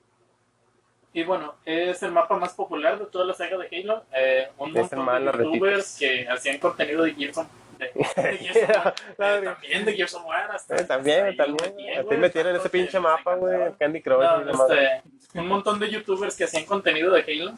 Y 1.14 1.24
bueno, 1.24 1.56
es 1.66 2.02
el 2.04 2.12
mapa 2.12 2.38
más 2.38 2.54
popular 2.54 3.00
de 3.00 3.06
toda 3.08 3.26
la 3.26 3.34
saga 3.34 3.58
de 3.58 3.68
Halo. 3.76 4.04
Eh, 4.14 4.50
un 4.58 4.70
Es 4.78 4.92
montón 4.94 5.26
de 5.26 5.44
youtubers 5.44 5.98
que 5.98 6.28
hacían 6.30 6.60
contenido 6.60 7.04
de 7.04 7.14
Gears 7.16 7.40
de, 7.78 7.92
de 7.96 8.38
Gears 8.38 8.56
of 8.66 8.76
War, 8.76 8.96
Claro. 9.18 9.38
eh, 9.38 9.44
también 9.46 9.86
de 9.86 9.94
Gears 9.94 10.14
of 10.16 10.26
War. 10.26 10.52
Hasta, 10.52 10.76
Eh, 10.76 10.84
también, 10.86 11.28
hasta 11.28 11.44
ahí 11.44 11.56
también. 11.56 11.98
A 11.98 12.02
ti 12.02 12.06
güey, 12.08 12.18
me 12.20 12.30
tienen 12.30 12.56
ese 12.56 12.70
pinche 12.70 13.00
mapa, 13.00 13.36
güey. 13.36 13.74
Candy 13.80 14.02
Crush. 14.02 14.20
No, 14.46 14.68
este, 14.68 15.02
un 15.40 15.48
montón 15.48 15.80
de 15.80 15.90
youtubers 15.90 16.36
que 16.36 16.44
hacían 16.46 16.66
contenido 16.66 17.12
de 17.14 17.22
Halo 17.22 17.54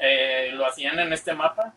eh, 0.00 0.50
lo 0.54 0.66
hacían 0.66 0.98
en 0.98 1.12
este 1.12 1.32
mapa. 1.34 1.74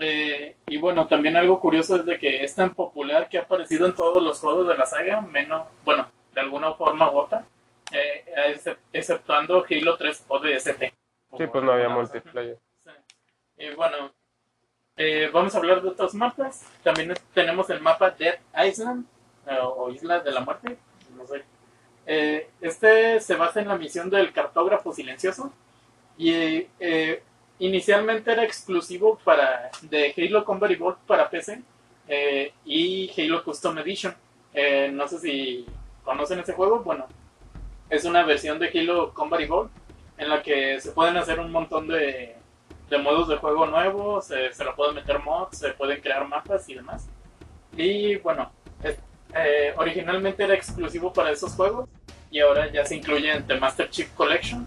Eh, 0.00 0.54
y 0.68 0.76
bueno, 0.78 1.06
también 1.08 1.36
algo 1.36 1.58
curioso 1.60 1.96
es 1.96 2.06
de 2.06 2.18
que 2.18 2.44
es 2.44 2.54
tan 2.54 2.72
popular 2.74 3.28
que 3.28 3.38
ha 3.38 3.42
aparecido 3.42 3.86
en 3.86 3.94
todos 3.94 4.22
los 4.22 4.38
juegos 4.38 4.68
de 4.68 4.76
la 4.76 4.86
saga, 4.86 5.20
menos, 5.22 5.66
bueno, 5.84 6.08
de 6.34 6.40
alguna 6.40 6.72
forma 6.74 7.10
u 7.10 7.18
otra, 7.18 7.44
eh, 7.90 8.24
excep- 8.54 8.76
exceptuando 8.92 9.64
Halo 9.68 9.96
3 9.96 10.24
ODST. 10.28 10.82
Sí, 11.36 11.46
pues 11.50 11.64
no 11.64 11.72
había 11.72 11.88
multiplayer. 11.88 12.58
Sí. 12.84 12.90
Y 13.58 13.70
bueno, 13.74 14.12
eh, 14.98 15.30
vamos 15.32 15.54
a 15.54 15.58
hablar 15.58 15.80
de 15.80 15.90
otros 15.90 16.12
mapas. 16.14 16.66
También 16.82 17.14
tenemos 17.32 17.70
el 17.70 17.80
mapa 17.80 18.10
Dead 18.10 18.38
Island, 18.66 19.06
eh, 19.46 19.56
o 19.62 19.90
Isla 19.90 20.18
de 20.18 20.32
la 20.32 20.40
Muerte, 20.40 20.76
no. 21.16 21.24
Eh, 22.04 22.48
este 22.60 23.20
se 23.20 23.36
basa 23.36 23.60
en 23.60 23.68
la 23.68 23.76
misión 23.76 24.10
del 24.10 24.32
cartógrafo 24.32 24.92
silencioso 24.92 25.52
y 26.16 26.66
inicialmente 27.58 28.32
era 28.32 28.44
exclusivo 28.44 29.18
para 29.22 29.70
de 29.82 30.14
Halo 30.16 30.44
Combat 30.44 30.70
Evolved 30.70 30.98
para 31.06 31.28
PC 31.28 31.62
y 32.64 33.10
Halo 33.16 33.44
Custom 33.44 33.78
Edition. 33.78 34.16
No 34.92 35.06
sé 35.06 35.18
si 35.18 35.66
conocen 36.02 36.40
ese 36.40 36.54
juego. 36.54 36.80
Bueno, 36.80 37.06
es 37.90 38.04
una 38.04 38.24
versión 38.24 38.58
de 38.58 38.68
Halo 38.68 39.12
Combat 39.12 39.40
Evolved 39.42 39.70
en 40.16 40.28
la 40.30 40.42
que 40.42 40.80
se 40.80 40.90
pueden 40.92 41.16
hacer 41.18 41.38
un 41.38 41.52
montón 41.52 41.88
de, 41.88 42.37
de 42.90 42.98
modos 42.98 43.28
de 43.28 43.36
juego 43.36 43.66
nuevos, 43.66 44.26
se, 44.26 44.52
se 44.52 44.64
le 44.64 44.72
pueden 44.72 44.94
meter 44.94 45.18
mods, 45.18 45.58
se 45.58 45.70
pueden 45.70 46.00
crear 46.00 46.26
mapas 46.26 46.68
y 46.68 46.74
demás. 46.74 47.06
Y 47.76 48.16
bueno, 48.16 48.50
eh, 49.34 49.74
originalmente 49.76 50.42
era 50.44 50.54
exclusivo 50.54 51.12
para 51.12 51.30
esos 51.30 51.52
juegos 51.52 51.88
y 52.30 52.40
ahora 52.40 52.70
ya 52.72 52.84
se 52.84 52.96
incluye 52.96 53.30
en 53.32 53.46
The 53.46 53.56
Master 53.58 53.90
Chief 53.90 54.10
Collection. 54.14 54.66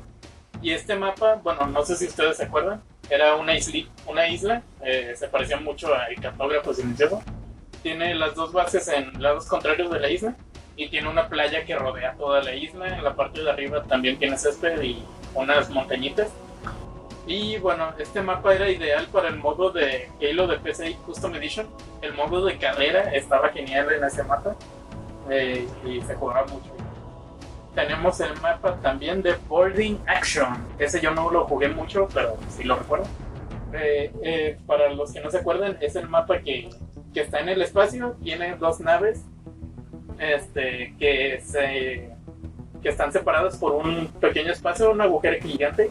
Y 0.62 0.72
este 0.72 0.96
mapa, 0.96 1.36
bueno, 1.44 1.66
no 1.68 1.84
sé 1.84 1.96
si 1.96 2.06
ustedes 2.06 2.38
se 2.38 2.44
acuerdan, 2.44 2.82
era 3.10 3.36
una, 3.36 3.56
isli- 3.56 3.88
una 4.06 4.28
isla, 4.28 4.62
eh, 4.84 5.14
se 5.18 5.28
parecía 5.28 5.58
mucho 5.58 5.94
al 5.94 6.16
cartógrafo 6.22 6.74
silencioso. 6.74 7.24
Tiene 7.82 8.14
las 8.14 8.36
dos 8.36 8.54
bases 8.54 8.88
en 8.88 9.22
lados 9.22 9.48
contrarios 9.48 9.92
de 9.92 10.00
la 10.00 10.10
isla 10.10 10.36
y 10.76 10.88
tiene 10.90 11.10
una 11.10 11.28
playa 11.28 11.66
que 11.66 11.76
rodea 11.76 12.14
toda 12.14 12.44
la 12.44 12.54
isla. 12.54 12.96
En 12.96 13.04
la 13.04 13.16
parte 13.16 13.42
de 13.42 13.50
arriba 13.50 13.82
también 13.84 14.20
tiene 14.20 14.38
césped 14.38 14.80
y 14.84 15.04
unas 15.34 15.72
montañitas. 15.72 16.30
Y 17.28 17.58
bueno, 17.60 17.94
este 18.00 18.22
mapa 18.22 18.54
era 18.54 18.70
ideal 18.70 19.08
para 19.12 19.30
el 19.30 19.38
modo 19.38 19.72
de 19.72 20.10
Halo 20.22 20.48
de 20.48 20.58
PC 20.58 20.98
Custom 21.06 21.36
Edition. 21.36 21.68
El 22.02 22.14
modo 22.14 22.44
de 22.46 22.58
carrera 22.58 23.14
estaba 23.14 23.50
genial 23.50 23.92
en 23.92 24.04
ese 24.04 24.24
mapa 24.24 24.56
eh, 25.30 25.68
y 25.86 26.02
se 26.02 26.16
jugaba 26.16 26.46
mucho. 26.48 26.72
Tenemos 27.76 28.20
el 28.20 28.34
mapa 28.42 28.76
también 28.82 29.22
de 29.22 29.36
Boarding 29.48 30.00
Action. 30.08 30.50
Ese 30.78 31.00
yo 31.00 31.12
no 31.12 31.30
lo 31.30 31.46
jugué 31.46 31.70
mucho, 31.70 32.08
pero 32.14 32.38
sí 32.50 32.64
lo 32.64 32.76
recuerdo. 32.76 33.06
Eh, 33.74 34.12
eh, 34.24 34.58
para 34.66 34.90
los 34.90 35.14
que 35.14 35.22
no 35.22 35.30
se 35.30 35.38
acuerdan, 35.38 35.78
es 35.80 35.96
el 35.96 36.10
mapa 36.10 36.40
que, 36.40 36.70
que 37.14 37.22
está 37.22 37.40
en 37.40 37.50
el 37.50 37.62
espacio. 37.62 38.18
Tiene 38.22 38.56
dos 38.56 38.82
naves 38.82 39.24
este, 40.20 40.94
que, 41.00 41.42
se, 41.46 42.10
que 42.82 42.90
están 42.90 43.14
separadas 43.14 43.58
por 43.58 43.74
un 43.74 44.08
pequeño 44.20 44.52
espacio, 44.52 44.92
un 44.92 45.02
agujero 45.02 45.38
gigante. 45.42 45.90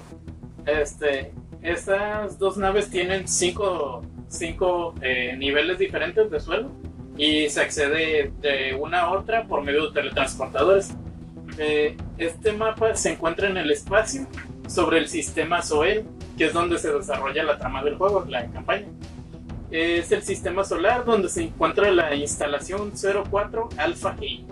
Este, 0.67 1.33
esas 1.63 2.39
dos 2.39 2.57
naves 2.57 2.89
tienen 2.91 3.29
cinco, 3.29 4.03
cinco 4.29 4.95
eh, 5.03 5.35
niveles 5.37 5.79
diferentes 5.79 6.31
de 6.31 6.41
suelo 6.41 6.71
y 7.17 7.49
se 7.51 7.61
accede 7.61 8.33
de 8.41 8.75
una 8.81 9.03
a 9.03 9.11
otra 9.11 9.45
por 9.45 9.63
medio 9.63 9.89
de 9.89 9.93
teletransportadores. 9.93 10.95
Eh, 11.59 11.97
este 12.17 12.53
mapa 12.53 12.95
se 12.95 13.13
encuentra 13.13 13.49
en 13.49 13.57
el 13.57 13.71
espacio 13.71 14.27
sobre 14.69 14.99
el 14.99 15.09
sistema 15.09 15.63
Soel, 15.63 16.05
que 16.39 16.47
es 16.47 16.53
donde 16.53 16.79
se 16.79 16.93
desarrolla 16.93 17.43
la 17.43 17.59
trama 17.59 17.83
del 17.83 17.97
juego, 17.97 18.25
la 18.29 18.47
campaña. 18.47 18.87
Es 19.71 20.11
el 20.13 20.23
sistema 20.23 20.65
solar 20.65 21.05
donde 21.05 21.29
se 21.29 21.43
encuentra 21.43 21.91
la 21.91 22.15
instalación 22.15 22.93
04 22.93 23.69
Alpha 23.77 24.11
Gate. 24.13 24.47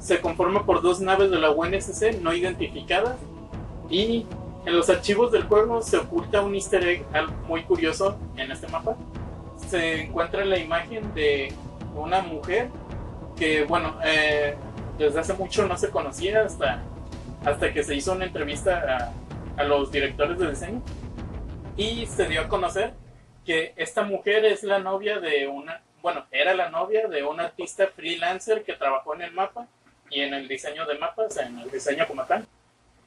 Se 0.00 0.20
conforma 0.20 0.66
por 0.66 0.82
dos 0.82 1.00
naves 1.00 1.30
de 1.30 1.38
la 1.38 1.50
UNSC 1.50 2.20
no 2.20 2.32
identificadas 2.34 3.16
y 3.88 4.26
en 4.66 4.76
los 4.76 4.90
archivos 4.90 5.30
del 5.30 5.44
juego 5.44 5.80
se 5.80 5.96
oculta 5.96 6.42
un 6.42 6.54
easter 6.54 6.84
egg 6.86 7.04
muy 7.46 7.62
curioso 7.62 8.18
en 8.36 8.50
este 8.50 8.66
mapa. 8.66 8.96
Se 9.68 10.02
encuentra 10.02 10.44
la 10.44 10.58
imagen 10.58 11.14
de 11.14 11.52
una 11.94 12.20
mujer 12.20 12.68
que, 13.36 13.64
bueno, 13.64 13.96
eh, 14.04 14.56
desde 14.98 15.20
hace 15.20 15.34
mucho 15.34 15.66
no 15.68 15.78
se 15.78 15.90
conocía 15.90 16.42
hasta, 16.42 16.82
hasta 17.44 17.72
que 17.72 17.84
se 17.84 17.94
hizo 17.94 18.12
una 18.12 18.24
entrevista 18.24 19.12
a, 19.56 19.62
a 19.62 19.64
los 19.64 19.92
directores 19.92 20.36
de 20.38 20.50
diseño 20.50 20.82
y 21.76 22.06
se 22.06 22.26
dio 22.26 22.40
a 22.40 22.48
conocer 22.48 22.92
que 23.44 23.72
esta 23.76 24.02
mujer 24.02 24.44
es 24.44 24.64
la 24.64 24.80
novia 24.80 25.20
de 25.20 25.46
una, 25.46 25.80
bueno, 26.02 26.26
era 26.32 26.54
la 26.54 26.70
novia 26.70 27.06
de 27.06 27.22
un 27.22 27.38
artista 27.38 27.86
freelancer 27.86 28.64
que 28.64 28.72
trabajó 28.72 29.14
en 29.14 29.22
el 29.22 29.32
mapa 29.32 29.68
y 30.10 30.22
en 30.22 30.34
el 30.34 30.48
diseño 30.48 30.86
de 30.86 30.98
mapas, 30.98 31.36
en 31.36 31.56
el 31.60 31.70
diseño 31.70 32.04
como 32.08 32.24
tal. 32.24 32.44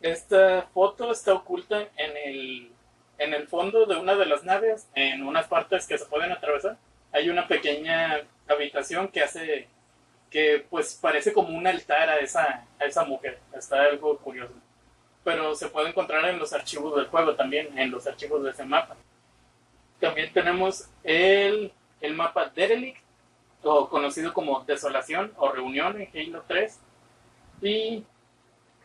Esta 0.02 0.64
foto 0.74 1.12
está 1.12 1.34
oculta 1.34 1.82
en 1.98 2.18
el, 2.18 2.72
en 3.18 3.34
el 3.34 3.48
fondo 3.48 3.86
de 3.86 3.98
una 3.98 4.16
de 4.16 4.26
las 4.26 4.44
naves, 4.44 4.88
en 4.96 5.24
unas 5.24 5.48
partes 5.48 5.88
que 5.88 5.98
se 5.98 6.06
pueden 6.06 6.32
atravesar. 6.32 6.78
Hay 7.12 7.30
una 7.30 7.48
pequeña 7.48 8.22
habitación 8.48 9.10
que 9.10 9.22
hace 9.22 9.68
que 10.30 10.66
pues 10.70 10.98
parece 11.02 11.34
como 11.34 11.58
un 11.58 11.66
altar 11.66 12.10
a 12.10 12.18
esa, 12.20 12.66
a 12.80 12.86
esa 12.86 13.04
mujer. 13.04 13.40
Está 13.54 13.84
algo 13.84 14.18
curioso. 14.18 14.54
Pero 15.24 15.56
se 15.56 15.68
puede 15.70 15.90
encontrar 15.90 16.26
en 16.26 16.40
los 16.40 16.54
archivos 16.54 16.96
del 16.96 17.08
juego 17.08 17.36
también, 17.36 17.78
en 17.78 17.92
los 17.92 18.08
archivos 18.08 18.44
de 18.44 18.52
ese 18.52 18.64
mapa. 18.64 18.96
También 20.00 20.32
tenemos 20.32 20.88
el, 21.04 21.74
el 22.00 22.14
mapa 22.14 22.52
Derelict, 22.56 23.02
o 23.64 23.90
conocido 23.90 24.34
como 24.34 24.64
Desolación 24.64 25.34
o 25.38 25.52
Reunión 25.52 26.00
en 26.00 26.10
Halo 26.30 26.44
3. 26.48 26.80
Y 27.62 28.04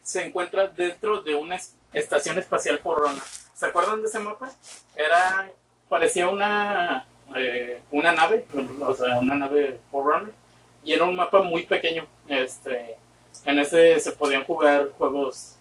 se 0.05 0.25
encuentra 0.25 0.69
dentro 0.69 1.21
de 1.23 1.35
una 1.35 1.57
es- 1.57 1.75
estación 1.93 2.39
espacial 2.39 2.79
Forerunner. 2.79 3.23
¿Se 3.55 3.67
acuerdan 3.67 4.01
de 4.03 4.07
ese 4.09 4.21
mapa? 4.21 4.53
Era, 4.95 5.51
parecía 5.89 6.29
una, 6.29 7.07
eh, 7.35 7.81
una 7.91 8.13
nave, 8.13 8.47
o 8.81 8.95
sea, 8.95 9.19
una 9.19 9.35
nave 9.35 9.81
Forerunner, 9.91 10.33
y 10.85 10.93
era 10.93 11.05
un 11.05 11.17
mapa 11.17 11.43
muy 11.43 11.65
pequeño. 11.65 12.07
Este, 12.29 12.97
en 13.45 13.59
ese 13.59 13.99
se 13.99 14.13
podían 14.13 14.45
jugar 14.45 14.91
juegos, 14.99 15.57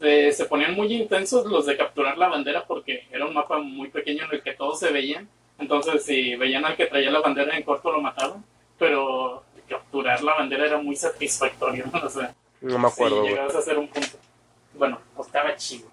eh, 0.00 0.32
se 0.32 0.46
ponían 0.46 0.74
muy 0.74 0.92
intensos 0.92 1.46
los 1.46 1.66
de 1.66 1.76
capturar 1.76 2.18
la 2.18 2.28
bandera 2.28 2.64
porque 2.66 3.06
era 3.12 3.24
un 3.26 3.34
mapa 3.34 3.58
muy 3.58 3.88
pequeño 3.88 4.24
en 4.24 4.32
el 4.32 4.42
que 4.42 4.54
todos 4.54 4.80
se 4.80 4.90
veían. 4.90 5.28
Entonces, 5.58 6.04
si 6.04 6.34
veían 6.34 6.64
al 6.64 6.76
que 6.76 6.86
traía 6.86 7.10
la 7.10 7.20
bandera 7.20 7.56
en 7.56 7.62
corto, 7.62 7.92
lo 7.92 8.00
mataban. 8.00 8.44
Pero 8.78 9.44
capturar 9.68 10.22
la 10.22 10.34
bandera 10.34 10.66
era 10.66 10.78
muy 10.78 10.96
satisfactorio. 10.96 11.84
O 12.02 12.08
sea, 12.08 12.34
No 12.62 12.78
me 12.78 12.88
acuerdo. 12.88 13.22
Sí, 13.22 13.30
llegabas 13.30 13.54
a 13.54 13.58
hacer 13.58 13.78
un 13.78 13.88
punto. 13.88 14.18
Bueno, 14.74 15.00
pues 15.14 15.26
estaba 15.26 15.54
chido. 15.56 15.88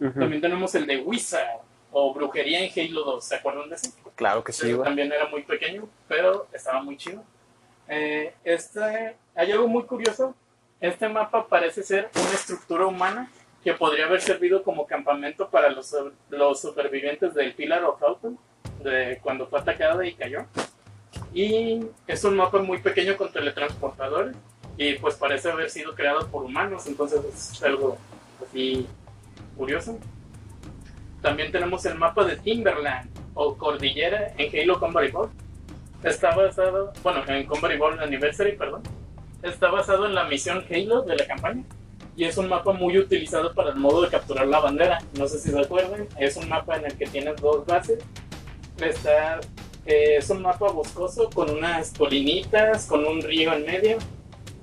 Ujú. 0.00 0.18
También 0.18 0.40
tenemos 0.40 0.74
el 0.74 0.86
de 0.86 0.98
Wizard 0.98 1.60
o 1.92 2.12
Brujería 2.12 2.60
en 2.60 2.70
Halo 2.70 3.04
2. 3.04 3.24
¿Se 3.24 3.36
acuerdan 3.36 3.68
de 3.68 3.76
ese? 3.76 3.92
Claro 4.14 4.42
que 4.44 4.52
sí, 4.52 4.72
güey. 4.72 4.84
también 4.84 5.12
era 5.12 5.28
muy 5.28 5.42
pequeño, 5.42 5.88
pero 6.06 6.46
estaba 6.52 6.82
muy 6.82 6.96
chido. 6.96 7.22
Eh, 7.88 8.34
este, 8.44 9.16
hay 9.34 9.52
algo 9.52 9.68
muy 9.68 9.84
curioso. 9.84 10.34
Este 10.80 11.08
mapa 11.08 11.46
parece 11.46 11.82
ser 11.82 12.10
una 12.14 12.32
estructura 12.32 12.86
humana 12.86 13.30
que 13.64 13.74
podría 13.74 14.06
haber 14.06 14.20
servido 14.20 14.62
como 14.62 14.86
campamento 14.86 15.48
para 15.48 15.70
los, 15.70 15.94
los 16.30 16.60
supervivientes 16.60 17.34
del 17.34 17.54
Pillar 17.54 17.84
of 17.84 18.02
Autumn, 18.02 18.38
de 18.82 19.18
cuando 19.22 19.46
fue 19.48 19.58
atacada 19.58 20.06
y 20.06 20.14
cayó. 20.14 20.46
Y 21.34 21.84
es 22.06 22.24
un 22.24 22.36
mapa 22.36 22.58
muy 22.58 22.78
pequeño 22.78 23.16
con 23.16 23.32
teletransportadores 23.32 24.36
y 24.78 24.94
pues 24.94 25.16
parece 25.16 25.50
haber 25.50 25.68
sido 25.68 25.94
creado 25.94 26.28
por 26.28 26.44
humanos, 26.44 26.86
entonces 26.86 27.20
es 27.24 27.62
algo 27.64 27.98
así 28.40 28.86
curioso. 29.56 29.98
También 31.20 31.50
tenemos 31.50 31.84
el 31.84 31.96
mapa 31.96 32.24
de 32.24 32.36
Timberland 32.36 33.10
o 33.34 33.56
Cordillera 33.56 34.32
en 34.38 34.56
Halo 34.56 34.78
Combat 34.78 35.04
Evolved. 35.04 35.32
Está 36.04 36.30
basado, 36.34 36.92
bueno, 37.02 37.24
en 37.26 37.44
Combat 37.46 37.72
Evolved 37.72 38.00
Anniversary, 38.00 38.56
perdón. 38.56 38.82
Está 39.42 39.68
basado 39.68 40.06
en 40.06 40.14
la 40.14 40.24
misión 40.24 40.64
Halo 40.70 41.02
de 41.02 41.16
la 41.16 41.26
campaña 41.26 41.64
y 42.16 42.24
es 42.24 42.38
un 42.38 42.48
mapa 42.48 42.72
muy 42.72 42.98
utilizado 42.98 43.52
para 43.54 43.70
el 43.70 43.76
modo 43.76 44.02
de 44.02 44.10
capturar 44.10 44.46
la 44.46 44.60
bandera. 44.60 44.98
No 45.18 45.26
sé 45.26 45.40
si 45.40 45.50
se 45.50 45.58
acuerdan, 45.58 46.06
es 46.20 46.36
un 46.36 46.48
mapa 46.48 46.76
en 46.76 46.86
el 46.86 46.96
que 46.96 47.06
tienes 47.06 47.34
dos 47.40 47.66
bases. 47.66 47.98
Está, 48.80 49.40
eh, 49.86 50.18
es 50.18 50.30
un 50.30 50.40
mapa 50.40 50.70
boscoso 50.70 51.28
con 51.30 51.50
unas 51.50 51.92
colinitas, 51.98 52.86
con 52.86 53.04
un 53.04 53.20
río 53.22 53.52
en 53.52 53.66
medio 53.66 53.98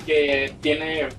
que 0.05 0.53
tiene 0.61 1.09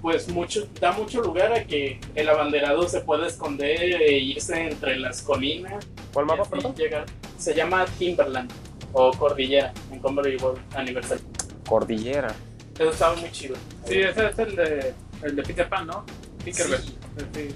pues 0.00 0.28
mucho, 0.28 0.68
da 0.80 0.92
mucho 0.92 1.22
lugar 1.22 1.52
a 1.52 1.64
que 1.64 1.98
el 2.14 2.28
abanderado 2.28 2.86
se 2.88 3.00
pueda 3.00 3.26
esconder 3.26 3.80
e 4.02 4.18
irse 4.18 4.68
entre 4.68 4.98
las 4.98 5.22
colinas. 5.22 5.86
¿Cuál 6.12 6.26
mapa, 6.26 6.44
perdón? 6.44 6.74
llegar. 6.74 7.06
Se 7.38 7.54
llama 7.54 7.86
Timberland 7.98 8.50
o 8.92 9.10
Cordillera 9.12 9.72
en 9.90 9.98
Combat 10.00 10.26
Evolved 10.26 10.60
Anniversary. 10.76 11.22
Cordillera. 11.66 12.34
Eso 12.78 12.90
estaba 12.90 13.16
muy 13.16 13.30
chido. 13.32 13.56
Sí, 13.86 14.00
ese 14.00 14.26
es 14.28 14.38
el 14.38 14.56
de, 14.56 14.94
el 15.22 15.36
de 15.36 15.42
Peter 15.42 15.68
Pan, 15.68 15.86
¿no? 15.86 16.04
Tinkerbell. 16.44 16.80
Sí, 16.82 16.94
Sí, 17.32 17.48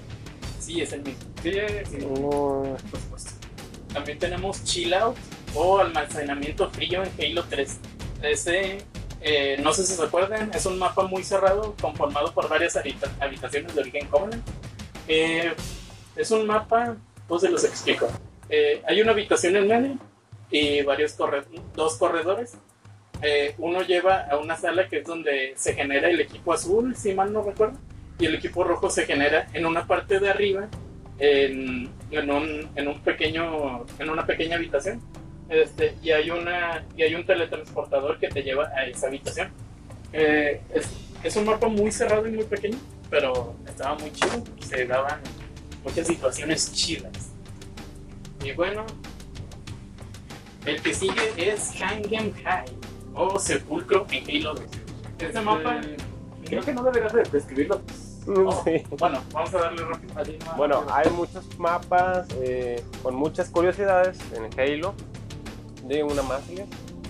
sí, 0.59 0.81
es 0.81 0.93
el 0.93 1.01
mismo. 1.03 1.19
sí, 1.43 1.51
sí, 1.89 1.97
No. 1.97 2.77
por 2.89 2.99
supuesto. 2.99 3.31
También 3.93 4.17
tenemos 4.17 4.63
Chill 4.63 4.93
Out 4.93 5.15
o 5.55 5.79
almacenamiento 5.79 6.69
frío 6.71 7.03
en 7.03 7.11
Halo 7.33 7.43
3. 7.49 7.77
Ese, 8.23 8.77
eh, 9.21 9.57
no 9.61 9.73
sé 9.73 9.85
si 9.85 9.93
se 9.93 10.03
acuerdan, 10.03 10.51
es 10.53 10.65
un 10.65 10.77
mapa 10.79 11.03
muy 11.07 11.23
cerrado 11.23 11.75
conformado 11.81 12.33
por 12.33 12.47
varias 12.49 12.75
habita- 12.75 13.11
habitaciones 13.19 13.75
de 13.75 13.81
origen 13.81 14.07
Covenant. 14.07 14.47
Eh, 15.07 15.53
es 16.15 16.31
un 16.31 16.45
mapa, 16.47 16.95
pues 17.27 17.41
se 17.41 17.49
los 17.49 17.63
explico. 17.63 18.07
Eh, 18.49 18.81
hay 18.87 19.01
una 19.01 19.11
habitación 19.11 19.55
en 19.55 19.67
medio 19.67 19.97
y 20.51 20.81
varios 20.81 21.15
dos 21.75 21.97
corredores. 21.97 22.53
Eh, 23.21 23.53
uno 23.57 23.81
lleva 23.81 24.27
a 24.31 24.37
una 24.37 24.55
sala 24.55 24.87
que 24.87 24.99
es 24.99 25.05
donde 25.05 25.53
se 25.55 25.73
genera 25.73 26.09
el 26.09 26.21
equipo 26.21 26.53
azul, 26.53 26.95
si 26.95 27.13
mal 27.13 27.33
no 27.33 27.43
recuerdo, 27.43 27.77
y 28.17 28.25
el 28.25 28.35
equipo 28.35 28.63
rojo 28.63 28.89
se 28.89 29.05
genera 29.05 29.47
en 29.53 29.65
una 29.65 29.85
parte 29.85 30.19
de 30.19 30.29
arriba 30.29 30.67
en 31.21 31.89
un, 32.31 32.69
en 32.75 32.87
un 32.87 32.99
pequeño 33.01 33.85
en 33.99 34.09
una 34.09 34.25
pequeña 34.25 34.55
habitación 34.55 35.01
este, 35.49 35.95
y 36.01 36.11
hay 36.11 36.29
una 36.31 36.85
y 36.95 37.03
hay 37.03 37.15
un 37.15 37.25
teletransportador 37.25 38.19
que 38.19 38.27
te 38.29 38.43
lleva 38.43 38.67
a 38.69 38.85
esa 38.85 39.07
habitación. 39.07 39.51
Eh, 40.13 40.61
es, 40.73 40.87
es 41.23 41.35
un 41.35 41.45
mapa 41.45 41.67
muy 41.67 41.91
cerrado 41.91 42.27
y 42.27 42.31
muy 42.31 42.45
pequeño 42.45 42.77
pero 43.09 43.55
estaba 43.67 43.95
muy 43.95 44.11
chido 44.11 44.43
se 44.59 44.85
daban 44.85 45.19
muchas 45.83 46.07
situaciones 46.07 46.71
chidas. 46.71 47.31
Y 48.43 48.51
bueno 48.53 48.85
el 50.65 50.81
que 50.81 50.93
sigue 50.93 51.33
es 51.37 51.71
Hangem 51.81 52.33
High 52.43 52.65
o 53.13 53.39
Sepulcro 53.39 54.05
en 54.11 54.23
Halo 54.43 54.53
2 54.55 54.63
este 55.19 55.41
mapa 55.41 55.81
creo 56.45 56.61
que 56.61 56.73
no 56.73 56.83
deberías 56.83 57.13
de 57.13 57.23
describirlo. 57.23 57.81
Oh, 58.27 58.63
Sí. 58.63 58.83
bueno 58.97 59.23
vamos 59.33 59.53
a 59.55 59.59
darle 59.59 59.83
rápido. 59.85 60.37
Bueno, 60.55 60.85
hay 60.91 61.09
muchos 61.11 61.57
mapas 61.57 62.27
eh, 62.41 62.83
con 63.01 63.15
muchas 63.15 63.49
curiosidades 63.49 64.17
en 64.33 64.47
Halo. 64.59 64.93
De 65.89 66.03
una 66.03 66.21
Elias. 66.47 66.67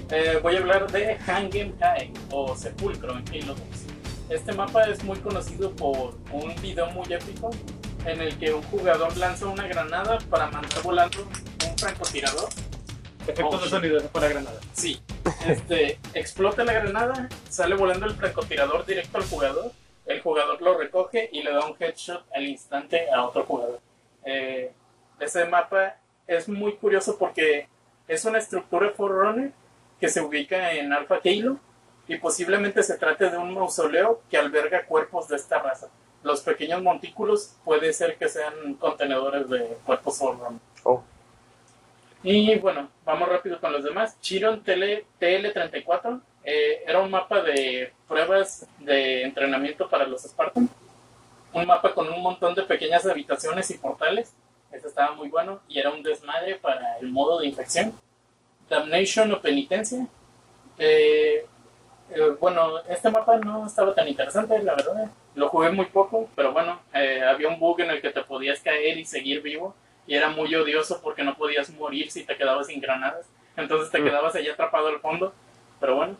Eh, 0.09 0.39
voy 0.41 0.55
a 0.55 0.59
hablar 0.59 0.89
de 0.89 1.17
Hangem 1.27 1.73
o 2.31 2.55
Sepulcro 2.55 3.11
en 3.11 3.27
Halo 3.27 3.53
2. 3.53 3.59
Este 4.29 4.53
mapa 4.53 4.83
es 4.83 5.03
muy 5.03 5.19
conocido 5.19 5.75
por 5.75 6.15
un 6.31 6.55
video 6.61 6.89
muy 6.91 7.11
épico 7.11 7.49
en 8.05 8.21
el 8.21 8.39
que 8.39 8.53
un 8.53 8.63
jugador 8.63 9.17
lanza 9.17 9.47
una 9.47 9.67
granada 9.67 10.17
para 10.29 10.49
mandar 10.49 10.81
volando 10.81 11.23
un 11.23 11.77
francotirador. 11.77 12.47
Efectos 13.27 13.55
Oh, 13.55 13.63
de 13.65 13.69
sonido 13.69 14.01
para 14.13 14.27
la 14.27 14.33
granada. 14.35 14.59
Sí, 14.71 15.01
este, 15.45 15.99
explota 16.13 16.63
la 16.63 16.71
granada, 16.71 17.27
sale 17.49 17.75
volando 17.75 18.05
el 18.05 18.13
francotirador 18.13 18.85
directo 18.85 19.17
al 19.17 19.25
jugador, 19.25 19.73
el 20.05 20.21
jugador 20.21 20.61
lo 20.61 20.77
recoge 20.77 21.29
y 21.33 21.43
le 21.43 21.51
da 21.51 21.65
un 21.65 21.75
headshot 21.77 22.25
al 22.33 22.47
instante 22.47 23.11
a 23.11 23.25
otro 23.25 23.43
jugador. 23.43 23.81
Eh, 24.23 24.71
ese 25.19 25.43
mapa 25.47 25.97
es 26.25 26.47
muy 26.47 26.77
curioso 26.77 27.17
porque 27.19 27.67
es 28.09 28.25
una 28.25 28.39
estructura 28.39 28.89
Forerunner 28.89 29.53
que 29.99 30.09
se 30.09 30.19
ubica 30.19 30.73
en 30.73 30.91
Alpha 30.91 31.19
Halo 31.23 31.59
y 32.07 32.17
posiblemente 32.17 32.81
se 32.81 32.97
trate 32.97 33.29
de 33.29 33.37
un 33.37 33.53
mausoleo 33.53 34.21
que 34.29 34.37
alberga 34.37 34.85
cuerpos 34.85 35.27
de 35.27 35.35
esta 35.35 35.59
raza. 35.59 35.89
Los 36.23 36.41
pequeños 36.41 36.81
montículos 36.81 37.55
puede 37.63 37.93
ser 37.93 38.17
que 38.17 38.27
sean 38.27 38.73
contenedores 38.73 39.47
de 39.47 39.77
cuerpos 39.85 40.17
Forerunner. 40.17 40.59
Oh. 40.83 41.03
Y 42.23 42.57
bueno, 42.57 42.89
vamos 43.05 43.29
rápido 43.29 43.61
con 43.61 43.71
los 43.71 43.83
demás. 43.83 44.19
Chiron 44.21 44.63
TL, 44.63 45.05
TL34 45.21 46.19
eh, 46.43 46.83
era 46.87 46.99
un 46.99 47.11
mapa 47.11 47.43
de 47.43 47.93
pruebas 48.07 48.65
de 48.79 49.21
entrenamiento 49.21 49.87
para 49.87 50.07
los 50.07 50.23
Spartans. 50.23 50.71
Un 51.53 51.65
mapa 51.67 51.93
con 51.93 52.09
un 52.11 52.23
montón 52.23 52.55
de 52.55 52.63
pequeñas 52.63 53.05
habitaciones 53.05 53.69
y 53.69 53.77
portales. 53.77 54.33
Este 54.71 54.87
estaba 54.87 55.13
muy 55.15 55.29
bueno 55.29 55.59
y 55.67 55.79
era 55.79 55.89
un 55.89 56.03
desmadre 56.03 56.55
para 56.55 56.97
el 56.99 57.09
modo 57.09 57.39
de 57.39 57.47
infección. 57.47 57.93
Damnation 58.69 59.31
o 59.33 59.41
Penitencia. 59.41 60.05
Eh, 60.77 61.45
eh, 62.11 62.35
bueno, 62.39 62.79
este 62.87 63.09
mapa 63.09 63.37
no 63.37 63.65
estaba 63.67 63.93
tan 63.95 64.07
interesante, 64.07 64.61
la 64.63 64.75
verdad. 64.75 65.09
Lo 65.35 65.49
jugué 65.49 65.71
muy 65.71 65.85
poco, 65.85 66.29
pero 66.35 66.51
bueno, 66.53 66.79
eh, 66.93 67.21
había 67.23 67.47
un 67.49 67.59
bug 67.59 67.81
en 67.81 67.91
el 67.91 68.01
que 68.01 68.09
te 68.11 68.23
podías 68.23 68.59
caer 68.61 68.97
y 68.97 69.05
seguir 69.05 69.41
vivo. 69.41 69.75
Y 70.07 70.15
era 70.15 70.29
muy 70.29 70.53
odioso 70.55 71.01
porque 71.01 71.23
no 71.23 71.35
podías 71.35 71.69
morir 71.71 72.09
si 72.11 72.23
te 72.23 72.35
quedabas 72.35 72.67
sin 72.67 72.81
granadas. 72.81 73.27
Entonces 73.57 73.91
te 73.91 73.99
Mm. 73.99 74.05
quedabas 74.05 74.35
allá 74.35 74.53
atrapado 74.53 74.87
al 74.87 74.99
fondo. 74.99 75.33
Pero 75.79 75.95
bueno. 75.95 76.15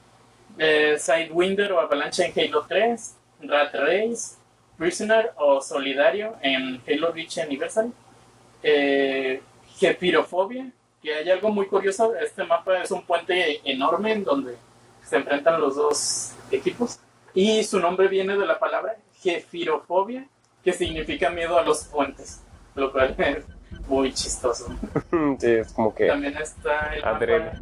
Eh, 0.58 0.97
Sidewinder 1.00 1.72
o 1.74 1.80
Avalancha 1.80 2.26
en 2.26 2.34
Halo 2.38 2.66
3. 2.68 3.16
Rat 3.41 3.74
Race. 3.76 4.36
Prisoner 4.78 5.32
o 5.36 5.60
Solidario 5.62 6.36
en 6.41 6.82
Halo 6.88 7.12
Reach 7.12 7.38
Anniversary. 7.39 7.91
Eh, 8.64 9.41
que 9.80 11.14
hay 11.14 11.30
algo 11.30 11.49
muy 11.49 11.68
curioso. 11.68 12.14
Este 12.16 12.43
mapa 12.43 12.82
es 12.84 12.91
un 12.91 13.03
puente 13.03 13.62
enorme 13.70 14.12
en 14.12 14.24
donde 14.24 14.55
se 15.03 15.18
enfrentan 15.18 15.62
los 15.62 15.76
dos 15.76 16.34
equipos. 16.51 16.99
Y 17.34 17.64
su 17.64 17.80
nombre 17.80 18.07
viene 18.07 18.38
de 18.38 18.45
la 18.45 18.60
palabra 18.60 18.97
Gefirofobia, 19.22 20.28
que 20.64 20.74
significa 20.74 21.30
miedo 21.30 21.57
a 21.57 21.64
los 21.64 21.86
puentes. 21.86 22.41
Lo 22.76 22.91
cual 22.91 23.16
es 23.18 23.45
muy 23.88 24.14
chistoso. 24.14 24.68
Sí, 25.39 25.51
es 25.51 25.74
como 25.74 25.93
que. 25.93 26.07
También 26.07 26.38
está 26.38 26.93
el 26.95 27.03
mapa 27.03 27.60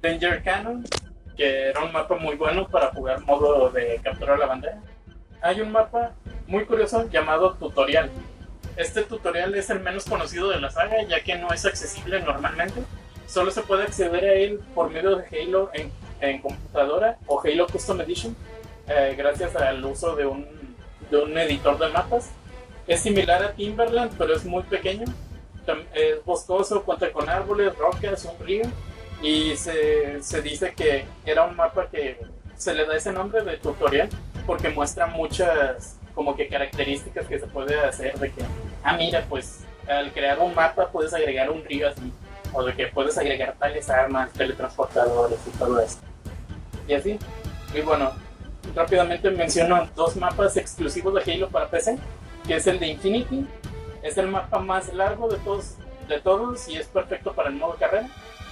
Danger 0.00 0.42
Cannon, 0.42 0.84
que 1.36 1.68
era 1.68 1.84
un 1.84 1.92
mapa 1.92 2.16
muy 2.16 2.34
bueno 2.34 2.66
para 2.68 2.90
jugar 2.92 3.20
modo 3.24 3.70
de 3.70 4.00
capturar 4.02 4.38
la 4.38 4.46
bandera. 4.46 4.80
Hay 5.40 5.60
un 5.60 5.70
mapa 5.70 6.12
muy 6.46 6.64
curioso 6.64 7.08
llamado 7.08 7.54
Tutorial. 7.54 8.10
Este 8.76 9.02
tutorial 9.02 9.54
es 9.54 9.70
el 9.70 9.80
menos 9.80 10.04
conocido 10.04 10.48
de 10.48 10.60
la 10.60 10.70
saga, 10.70 11.02
ya 11.02 11.22
que 11.22 11.36
no 11.36 11.52
es 11.52 11.64
accesible 11.64 12.20
normalmente. 12.20 12.82
Solo 13.26 13.50
se 13.50 13.62
puede 13.62 13.84
acceder 13.84 14.24
a 14.24 14.32
él 14.34 14.60
por 14.74 14.90
medio 14.90 15.16
de 15.16 15.26
Halo 15.26 15.70
en, 15.72 15.90
en 16.20 16.40
computadora 16.40 17.18
o 17.26 17.40
Halo 17.40 17.66
Custom 17.66 18.00
Edition 18.00 18.36
eh, 18.88 19.14
gracias 19.16 19.54
al 19.56 19.84
uso 19.84 20.16
de 20.16 20.26
un, 20.26 20.46
de 21.10 21.16
un 21.18 21.36
editor 21.38 21.78
de 21.78 21.88
mapas. 21.88 22.30
Es 22.86 23.00
similar 23.00 23.42
a 23.42 23.52
Timberland, 23.52 24.12
pero 24.18 24.34
es 24.34 24.44
muy 24.44 24.62
pequeño. 24.64 25.04
Es 25.94 26.24
boscoso, 26.24 26.82
cuenta 26.82 27.12
con 27.12 27.28
árboles, 27.28 27.76
rocas, 27.78 28.24
un 28.24 28.44
río. 28.44 28.64
Y 29.22 29.56
se, 29.56 30.20
se 30.22 30.42
dice 30.42 30.74
que 30.74 31.04
era 31.24 31.44
un 31.44 31.54
mapa 31.54 31.88
que 31.88 32.18
se 32.56 32.74
le 32.74 32.84
da 32.84 32.96
ese 32.96 33.12
nombre 33.12 33.42
de 33.42 33.56
tutorial 33.56 34.08
porque 34.46 34.68
muestra 34.68 35.06
muchas 35.06 35.96
como 36.14 36.36
que 36.36 36.48
características 36.48 37.26
que 37.26 37.38
se 37.38 37.46
puede 37.46 37.78
hacer 37.80 38.18
de 38.18 38.30
que, 38.30 38.42
ah, 38.82 38.96
mira, 38.96 39.24
pues 39.28 39.60
al 39.88 40.12
crear 40.12 40.38
un 40.38 40.54
mapa 40.54 40.88
puedes 40.88 41.12
agregar 41.12 41.50
un 41.50 41.64
río 41.64 41.88
así, 41.88 42.12
o 42.52 42.62
de 42.62 42.74
que 42.74 42.86
puedes 42.86 43.16
agregar 43.18 43.54
tales 43.58 43.88
armas, 43.90 44.32
teletransportadores 44.32 45.38
y 45.46 45.50
todo 45.58 45.80
eso. 45.80 45.98
Y 46.86 46.94
así. 46.94 47.18
Y 47.74 47.80
bueno, 47.80 48.12
rápidamente 48.74 49.30
menciono 49.30 49.88
dos 49.94 50.16
mapas 50.16 50.56
exclusivos 50.56 51.14
de 51.14 51.32
Halo 51.32 51.48
para 51.48 51.68
PC, 51.68 51.98
que 52.46 52.56
es 52.56 52.66
el 52.66 52.78
de 52.78 52.88
Infinity, 52.88 53.46
es 54.02 54.18
el 54.18 54.28
mapa 54.28 54.58
más 54.58 54.92
largo 54.92 55.28
de 55.28 55.38
todos, 55.38 55.76
de 56.08 56.20
todos 56.20 56.68
y 56.68 56.76
es 56.76 56.86
perfecto 56.86 57.32
para 57.32 57.48
el 57.48 57.56
modo 57.56 57.74
carrera, 57.74 58.08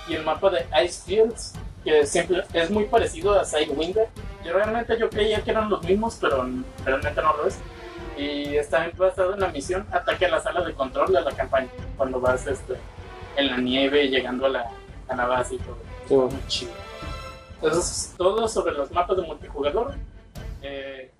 y 0.08 0.14
el 0.14 0.24
mapa 0.24 0.50
de 0.50 0.66
Ice 0.84 1.02
Fields, 1.04 1.52
que 1.84 2.06
siempre 2.06 2.42
es 2.52 2.70
muy 2.70 2.84
parecido 2.84 3.38
a 3.38 3.44
Sidewinder. 3.44 4.08
Yo 4.44 4.52
realmente 4.52 4.98
yo 4.98 5.08
creía 5.08 5.42
que 5.42 5.50
eran 5.50 5.68
los 5.68 5.82
mismos, 5.82 6.18
pero 6.20 6.46
realmente 6.84 7.22
no 7.22 7.36
lo 7.36 7.46
es. 7.46 7.58
Y 8.16 8.56
está 8.56 8.90
basado 8.96 9.34
en 9.34 9.40
la 9.40 9.48
misión 9.48 9.86
Ataque 9.92 10.26
a 10.26 10.30
la 10.30 10.40
sala 10.40 10.62
de 10.62 10.74
control 10.74 11.12
de 11.12 11.20
la 11.22 11.32
campaña, 11.32 11.68
cuando 11.96 12.20
vas 12.20 12.46
este, 12.46 12.74
en 13.36 13.46
la 13.48 13.56
nieve 13.56 14.08
llegando 14.08 14.46
a 14.46 14.48
la, 14.50 14.70
a 15.08 15.16
la 15.16 15.26
base 15.26 15.54
y 15.54 15.58
todo. 15.58 15.78
Sí. 16.06 16.14
Muy 16.14 16.46
chido. 16.48 16.72
Eso 17.62 17.78
es 17.78 18.14
todo 18.16 18.48
sobre 18.48 18.72
los 18.72 18.90
mapas 18.90 19.16
de 19.18 19.22
multijugador, 19.22 19.94
eh, 20.62 21.10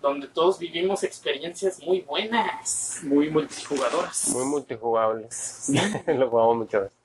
donde 0.00 0.28
todos 0.28 0.58
vivimos 0.58 1.02
experiencias 1.02 1.82
muy 1.82 2.00
buenas. 2.02 3.00
Muy 3.02 3.28
multijugadoras. 3.28 4.28
Muy 4.28 4.44
multijugables. 4.44 5.72
lo 6.06 6.30
jugamos 6.30 6.56
muchas 6.56 6.82
veces. 6.82 6.98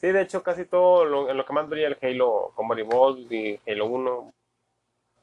Sí, 0.00 0.06
de 0.06 0.22
hecho, 0.22 0.42
casi 0.44 0.64
todo 0.64 1.04
lo, 1.04 1.28
en 1.28 1.36
lo 1.36 1.44
que 1.44 1.52
más 1.52 1.68
brilla 1.68 1.88
el 1.88 1.98
Halo 2.00 2.52
Combat 2.54 2.78
Evolved 2.78 3.30
y 3.32 3.60
Halo 3.66 3.86
1, 3.86 4.32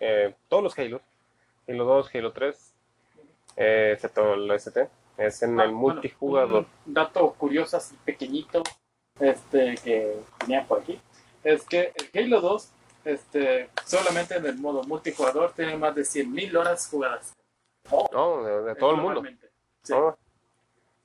eh, 0.01 0.35
todos 0.49 0.63
los 0.63 0.77
Halos, 0.77 1.01
Halo 1.67 1.85
2, 1.85 2.09
Halo 2.13 2.33
3, 2.33 2.64
eh, 3.55 3.91
excepto 3.93 4.33
el 4.33 4.49
ST, 4.51 4.89
es 5.17 5.41
en 5.43 5.59
Ah, 5.59 5.63
el 5.63 5.71
bueno, 5.71 5.93
multijugador. 5.95 6.65
un 6.85 6.93
dato 6.93 7.33
curioso 7.33 7.77
así 7.77 7.95
pequeñito 8.03 8.61
este, 9.19 9.75
que 9.83 10.17
tenía 10.39 10.65
por 10.65 10.79
aquí 10.81 10.99
es 11.43 11.63
que 11.63 11.93
el 12.13 12.25
Halo 12.33 12.41
2 12.41 12.71
este, 13.05 13.69
solamente 13.85 14.35
en 14.35 14.45
el 14.47 14.57
modo 14.57 14.83
multijugador 14.83 15.53
tiene 15.53 15.77
más 15.77 15.93
de 15.95 16.01
100.000 16.01 16.55
horas 16.57 16.87
jugadas. 16.89 17.33
No, 18.11 18.43
de, 18.43 18.61
de 18.63 18.75
todo 18.75 18.91
el 18.91 18.97
mundo. 18.97 19.21
Sí. 19.83 19.93
¿no? 19.93 20.17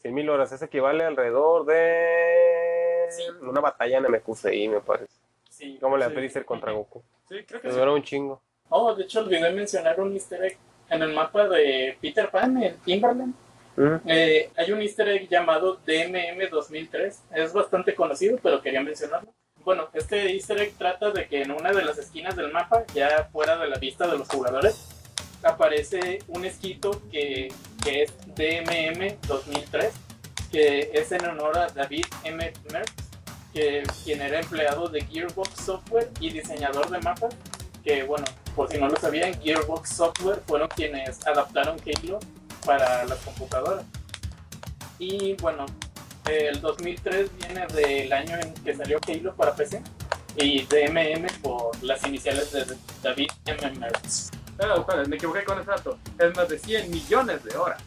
100.000 0.03 0.31
horas, 0.31 0.51
eso 0.51 0.65
equivale 0.65 1.05
alrededor 1.05 1.67
de 1.67 3.07
Sí. 3.11 3.25
una 3.43 3.61
batalla 3.61 3.99
en 3.99 4.05
MQCI, 4.11 4.69
me 4.69 4.81
parece. 4.81 5.13
Sí, 5.51 5.77
Como 5.81 5.97
la 5.99 6.09
Sí. 6.09 6.41
contra 6.45 6.73
Goku. 6.73 7.03
Sí, 7.29 7.45
creo 7.47 7.61
que 7.61 7.71
sí. 7.71 7.77
duró 7.79 7.95
un 7.95 8.03
chingo. 8.03 8.41
Oh, 8.71 8.95
de 8.95 9.05
hecho 9.05 9.21
olvidé 9.21 9.51
mencionar 9.53 10.01
un 10.01 10.13
easter 10.15 10.43
egg. 10.45 10.57
En 10.91 11.03
el 11.03 11.15
mapa 11.15 11.49
de 11.49 11.97
Peter 12.01 12.31
Pan, 12.31 12.63
en 12.63 12.77
Timberland, 12.79 13.35
eh, 14.07 14.51
hay 14.57 14.73
un 14.73 14.83
easter 14.83 15.09
egg 15.09 15.29
llamado 15.29 15.81
DMM 15.87 16.51
2003. 16.51 17.23
Es 17.35 17.53
bastante 17.53 17.95
conocido, 17.95 18.39
pero 18.43 18.61
quería 18.61 18.83
mencionarlo. 18.83 19.33
Bueno, 19.65 19.89
este 19.95 20.33
easter 20.33 20.61
egg 20.61 20.75
trata 20.77 21.11
de 21.11 21.27
que 21.27 21.43
en 21.43 21.53
una 21.53 21.73
de 21.73 21.85
las 21.85 21.99
esquinas 21.99 22.35
del 22.35 22.53
mapa, 22.53 22.85
ya 22.95 23.29
fuera 23.33 23.57
de 23.57 23.69
la 23.69 23.79
vista 23.79 24.07
de 24.07 24.19
los 24.19 24.29
jugadores, 24.29 24.89
aparece 25.43 26.19
un 26.29 26.45
escrito 26.45 27.03
que, 27.11 27.49
que 27.83 28.03
es 28.03 28.13
DMM 28.35 29.17
2003, 29.27 29.93
que 30.51 30.91
es 30.93 31.13
en 31.13 31.27
honor 31.27 31.59
a 31.59 31.69
David 31.69 32.05
M. 32.25 32.53
Merckx, 32.73 33.11
que, 33.53 33.83
quien 34.05 34.23
era 34.23 34.41
empleado 34.41 34.89
de 34.89 35.03
Gearbox 35.03 35.65
Software 35.65 36.09
y 36.21 36.31
diseñador 36.31 36.91
de 36.91 36.99
mapas, 37.01 37.35
que 37.85 38.03
bueno, 38.03 38.25
por 38.55 38.71
si 38.71 38.79
no 38.79 38.89
lo 38.89 38.97
sabían, 38.97 39.41
Gearbox 39.41 39.91
Software 39.91 40.43
fueron 40.47 40.69
quienes 40.69 41.27
adaptaron 41.27 41.77
Halo 41.81 42.19
para 42.65 43.05
las 43.05 43.19
computadoras. 43.19 43.85
Y 44.99 45.35
bueno, 45.35 45.67
el 46.29 46.61
2003 46.61 47.31
viene 47.39 47.67
del 47.69 48.13
año 48.13 48.37
en 48.39 48.53
que 48.55 48.75
salió 48.75 48.99
Halo 49.07 49.35
para 49.35 49.55
PC 49.55 49.83
y 50.37 50.63
DMM 50.63 51.27
por 51.43 51.83
las 51.83 52.05
iniciales 52.07 52.53
de 52.53 52.65
David 53.03 53.31
M. 53.47 53.79
Merckx. 53.79 54.31
Ah, 54.59 54.75
espera, 54.79 55.05
me 55.05 55.17
equivoqué 55.17 55.45
con 55.45 55.59
ese 55.59 55.71
dato. 55.71 55.99
Es 56.19 56.37
más 56.37 56.49
de 56.49 56.59
100 56.59 56.91
millones 56.91 57.43
de 57.45 57.57
horas. 57.57 57.83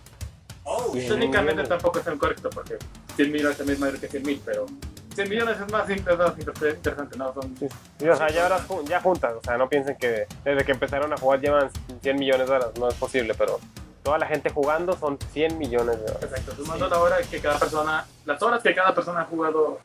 Oh, 0.63 0.91
Sí. 0.93 1.07
Técnicamente 1.07 1.63
tampoco 1.63 1.99
es 1.99 2.05
tan 2.05 2.17
correcto 2.17 2.49
porque 2.49 2.77
100 3.15 3.31
millones 3.31 3.57
también 3.57 3.75
es 3.75 3.79
mayor 3.79 3.99
que 3.99 4.07
100 4.07 4.23
mil, 4.23 4.41
pero 4.43 4.65
100 5.13 5.29
millones 5.29 5.57
es 5.59 5.71
más 5.71 5.89
inter- 5.89 6.17
más 6.17 6.37
inter- 6.37 6.75
interesante, 6.75 7.17
¿no? 7.17 7.33
Son 7.33 7.55
Sí, 7.57 8.07
o 8.09 8.15
sea, 8.15 8.29
ya, 8.29 8.43
ahora 8.43 8.59
ju- 8.59 8.83
ya 8.87 8.99
juntas, 9.01 9.33
o 9.35 9.41
sea, 9.43 9.57
no 9.57 9.69
piensen 9.69 9.95
que 9.97 10.27
desde 10.43 10.65
que 10.65 10.71
empezaron 10.71 11.11
a 11.13 11.17
jugar 11.17 11.39
llevan 11.41 11.69
100 12.01 12.17
millones 12.17 12.47
de 12.49 12.55
horas, 12.55 12.69
no 12.79 12.87
es 12.89 12.95
posible, 12.95 13.33
pero 13.35 13.59
toda 14.03 14.17
la 14.17 14.25
gente 14.27 14.49
jugando 14.49 14.97
son 14.97 15.17
100 15.31 15.57
millones 15.57 15.97
de 15.97 16.03
horas. 16.11 16.23
Exacto, 16.23 16.53
sumando 16.55 16.87
la 16.89 16.99
hora 16.99 17.17
que 17.29 17.39
cada 17.39 17.57
persona, 17.59 18.05
las 18.25 18.41
horas 18.41 18.61
que 18.63 18.73
cada 18.75 18.93
persona 18.93 19.21
ha 19.21 19.25
jugado 19.25 19.79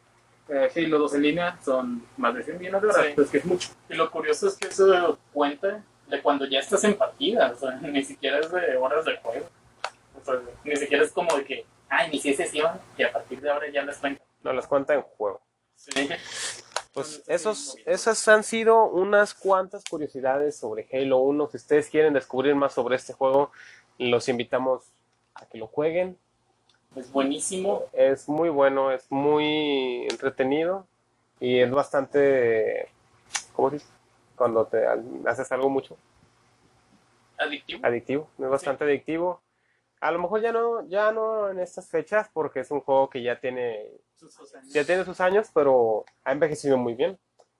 eh, 0.48 0.70
Halo 0.74 0.98
2 0.98 1.14
en 1.16 1.22
línea 1.22 1.58
son 1.62 2.02
más 2.16 2.34
de 2.34 2.42
100 2.42 2.58
millones 2.58 2.80
de 2.82 2.88
horas, 2.88 3.06
Sí. 3.06 3.12
pues 3.14 3.30
que 3.30 3.38
es 3.38 3.44
mucho. 3.44 3.68
Y 3.90 3.94
lo 3.94 4.10
curioso 4.10 4.48
es 4.48 4.54
que 4.56 4.68
eso 4.68 5.18
cuenta 5.32 5.82
de 6.08 6.22
cuando 6.22 6.46
ya 6.46 6.60
estás 6.60 6.82
en 6.84 6.94
partida, 6.96 7.52
o 7.54 7.58
sea, 7.58 7.72
ni 7.82 8.02
siquiera 8.02 8.38
es 8.38 8.50
de 8.50 8.76
horas 8.78 9.04
de 9.04 9.16
juego. 9.18 9.46
O 10.20 10.24
sea, 10.24 10.34
ni 10.64 10.74
siquiera 10.76 11.04
es 11.04 11.12
como 11.12 11.36
de 11.36 11.44
que, 11.44 11.66
ah, 11.90 12.06
inicié 12.06 12.34
sesión 12.34 12.72
y 12.96 13.02
a 13.02 13.12
partir 13.12 13.40
de 13.42 13.50
ahora 13.50 13.66
ya 13.70 13.82
les 13.82 13.98
cuento. 13.98 14.22
No 14.42 14.52
las 14.52 14.66
cuenta 14.66 14.94
en 14.94 15.02
juego. 15.02 15.40
Sí. 15.74 16.08
Pues 16.92 17.22
esos, 17.28 17.76
esas 17.86 18.26
han 18.28 18.42
sido 18.42 18.84
unas 18.86 19.34
cuantas 19.34 19.84
curiosidades 19.84 20.56
sobre 20.56 20.88
Halo 20.92 21.18
1. 21.18 21.48
Si 21.50 21.56
ustedes 21.58 21.90
quieren 21.90 22.14
descubrir 22.14 22.54
más 22.54 22.72
sobre 22.72 22.96
este 22.96 23.12
juego, 23.12 23.52
los 23.98 24.28
invitamos 24.28 24.82
a 25.34 25.46
que 25.46 25.58
lo 25.58 25.66
jueguen. 25.68 26.18
Es 26.96 27.12
buenísimo. 27.12 27.84
Es 27.92 28.28
muy 28.28 28.48
bueno, 28.48 28.90
es 28.90 29.10
muy 29.10 30.06
entretenido 30.10 30.86
y 31.38 31.60
es 31.60 31.70
bastante, 31.70 32.88
¿cómo 33.52 33.70
dices? 33.70 33.88
Cuando 34.34 34.66
te 34.66 34.84
haces 35.26 35.50
algo 35.52 35.68
mucho 35.68 35.96
Adictivo. 37.36 37.86
adictivo, 37.86 38.28
es 38.38 38.48
bastante 38.48 38.84
adictivo. 38.84 39.40
A 40.00 40.10
lo 40.10 40.18
mejor 40.20 40.40
ya 40.40 40.50
no, 40.52 40.84
ya 40.88 41.12
no 41.12 41.50
en 41.50 41.60
estas 41.60 41.88
fechas 41.88 42.28
porque 42.32 42.60
es 42.60 42.70
un 42.70 42.80
juego 42.80 43.10
que 43.10 43.22
ya 43.22 43.38
tiene, 43.38 43.86
ya 44.72 44.84
tiene 44.84 45.04
sus 45.04 45.20
años, 45.20 45.48
pero 45.54 46.04
ha 46.24 46.32
envejecido 46.32 46.76
muy 46.76 46.94
bien. 46.94 47.18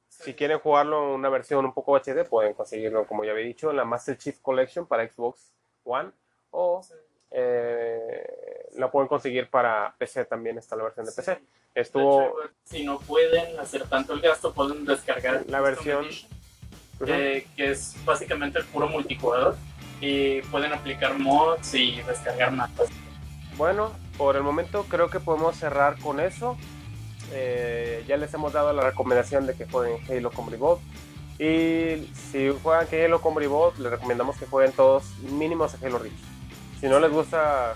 Si 0.09 0.35
quieren 0.35 0.59
jugarlo 0.59 1.03
en 1.05 1.11
una 1.11 1.29
versión 1.29 1.65
un 1.65 1.73
poco 1.75 1.97
HD, 1.97 2.25
pueden 2.29 2.55
conseguirlo, 2.55 3.07
como 3.07 3.25
ya 3.25 3.33
había 3.33 3.45
dicho, 3.45 3.71
en 3.71 3.77
la 3.77 3.85
Master 3.85 4.17
Chief 4.19 4.39
Collection 4.41 4.87
para 4.87 5.07
Xbox 5.09 5.53
One 5.85 6.11
o 6.51 6.83
eh, 7.31 8.67
la 8.77 8.91
pueden 8.91 9.09
conseguir 9.09 9.49
para 9.51 9.95
PC 9.99 10.25
también, 10.25 10.59
está 10.59 10.77
la 10.77 10.85
versión 10.85 11.07
de 11.07 11.13
PC. 11.13 11.33
De 11.35 11.41
Estuvo 11.83 12.23
hecho, 12.23 12.53
si 12.65 12.85
no 12.85 12.99
pueden 13.01 13.59
hacer 13.61 13.87
tanto 13.89 14.15
el 14.15 14.21
gasto, 14.21 14.53
pueden 14.53 14.85
descargar 14.85 15.45
La 15.49 15.61
versión- 15.61 16.05
Edition, 16.07 16.31
que, 17.05 17.47
que 17.57 17.71
es 17.71 17.95
básicamente 18.05 18.59
el 18.59 18.65
puro 18.67 18.89
multijugador. 18.89 19.57
Y 20.01 20.43
pueden 20.43 20.73
aplicar 20.73 21.19
mods 21.19 21.75
y 21.75 22.01
descargar 22.03 22.53
mapas. 22.53 22.89
Bueno, 23.59 23.91
por 24.17 24.37
el 24.37 24.45
momento 24.45 24.87
creo 24.89 25.11
que 25.11 25.19
podemos 25.19 25.57
cerrar 25.57 25.99
con 25.99 26.21
eso. 26.21 26.57
Eh, 27.33 28.05
ya 28.07 28.17
les 28.17 28.33
hemos 28.33 28.53
dado 28.53 28.73
la 28.73 28.83
recomendación 28.83 29.47
de 29.47 29.55
que 29.55 29.67
jueguen 29.67 29.99
Halo 30.09 30.31
Combat 30.31 30.55
Evolved. 30.55 30.83
Y 31.41 32.09
si 32.15 32.51
juegan 32.63 32.87
Halo 32.93 33.21
Combat 33.21 33.43
Evolved, 33.43 33.81
les 33.81 33.91
recomendamos 33.91 34.37
que 34.37 34.47
jueguen 34.47 34.73
todos 34.73 35.19
mínimos 35.33 35.75
a 35.75 35.85
Halo 35.85 35.99
Reach. 35.99 36.15
Si 36.81 36.87
no 36.87 37.01
les 37.01 37.11
gusta 37.11 37.75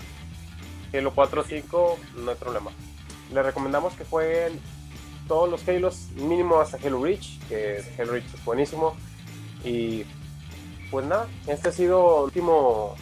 Halo 0.93 1.11
4 1.13 1.41
o 1.41 1.43
5, 1.43 1.99
no 2.15 2.31
hay 2.31 2.37
problema. 2.37 2.71
Les 3.33 3.45
recomendamos 3.45 3.93
que 3.95 4.05
jueguen 4.05 4.61
todos 5.27 5.49
los 5.49 5.67
Halos 5.67 6.11
mínimo 6.15 6.61
hasta 6.61 6.77
Halo 6.77 7.03
Reach, 7.03 7.39
que 7.49 7.83
Halo 7.99 8.13
Reach 8.13 8.33
es 8.33 8.45
buenísimo. 8.45 8.95
Y 9.65 10.05
pues 10.89 11.05
nada, 11.05 11.27
este 11.45 11.69
ha 11.69 11.71
sido 11.73 12.23
último, 12.23 12.95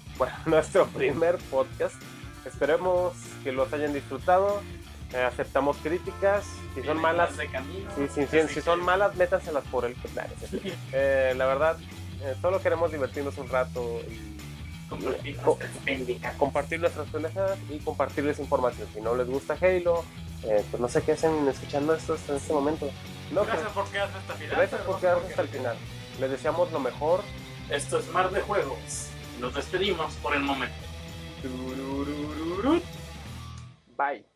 nuestro 0.46 0.86
primer 0.86 1.38
podcast. 1.50 1.96
Esperemos 2.44 3.12
que 3.44 3.52
los 3.52 3.72
hayan 3.72 3.92
disfrutado. 3.92 4.60
Eh, 5.12 5.22
aceptamos 5.22 5.76
críticas. 5.78 6.44
Si 6.74 6.82
son 6.82 7.00
malas, 7.00 7.36
de 7.36 7.48
camino. 7.48 7.90
si, 7.96 8.08
si- 8.08 8.26
si- 8.26 8.48
si 8.54 8.60
son 8.60 8.82
malas, 8.84 9.16
métanselas 9.16 9.64
por 9.70 9.84
el. 9.86 9.96
Eh, 10.92 11.32
la 11.36 11.46
verdad, 11.46 11.78
eh, 12.22 12.34
solo 12.42 12.60
queremos 12.60 12.92
divertirnos 12.92 13.36
un 13.38 13.48
rato 13.48 14.00
y 14.10 14.36
Compartir 14.88 15.36
Co- 15.36 15.58
nuestras 15.60 15.84
pendejadas. 15.84 16.36
compartir 16.38 16.80
nuestras 16.80 17.06
pendejadas 17.08 17.58
y 17.70 17.78
compartirles 17.78 18.38
información. 18.38 18.88
Si 18.94 19.00
no 19.02 19.14
les 19.14 19.26
gusta 19.28 19.56
Halo, 19.60 20.02
eh, 20.44 20.64
pues 20.70 20.80
no 20.80 20.88
sé 20.88 21.02
qué 21.02 21.12
hacen 21.12 21.46
escuchando 21.48 21.94
esto 21.94 22.16
en 22.28 22.36
este 22.36 22.52
momento. 22.54 22.90
No, 23.30 23.44
Gracias 23.44 23.68
por 23.72 23.86
quedarse 23.90 24.16
hasta 24.16 24.32
el 24.32 24.38
final. 24.38 24.56
gracias 24.56 24.80
por 24.82 25.00
quedarse 25.00 25.26
hasta 25.28 25.42
el 25.42 25.48
final. 25.48 25.76
Les 26.20 26.30
deseamos 26.30 26.72
lo 26.72 26.80
mejor. 26.80 27.20
Esto 27.70 27.98
es 27.98 28.08
Mar 28.08 28.30
de 28.30 28.40
Juegos. 28.40 29.08
Nos 29.40 29.54
despedimos 29.54 30.14
por 30.16 30.34
el 30.34 30.40
momento. 30.42 30.74
Bye. 33.96 34.27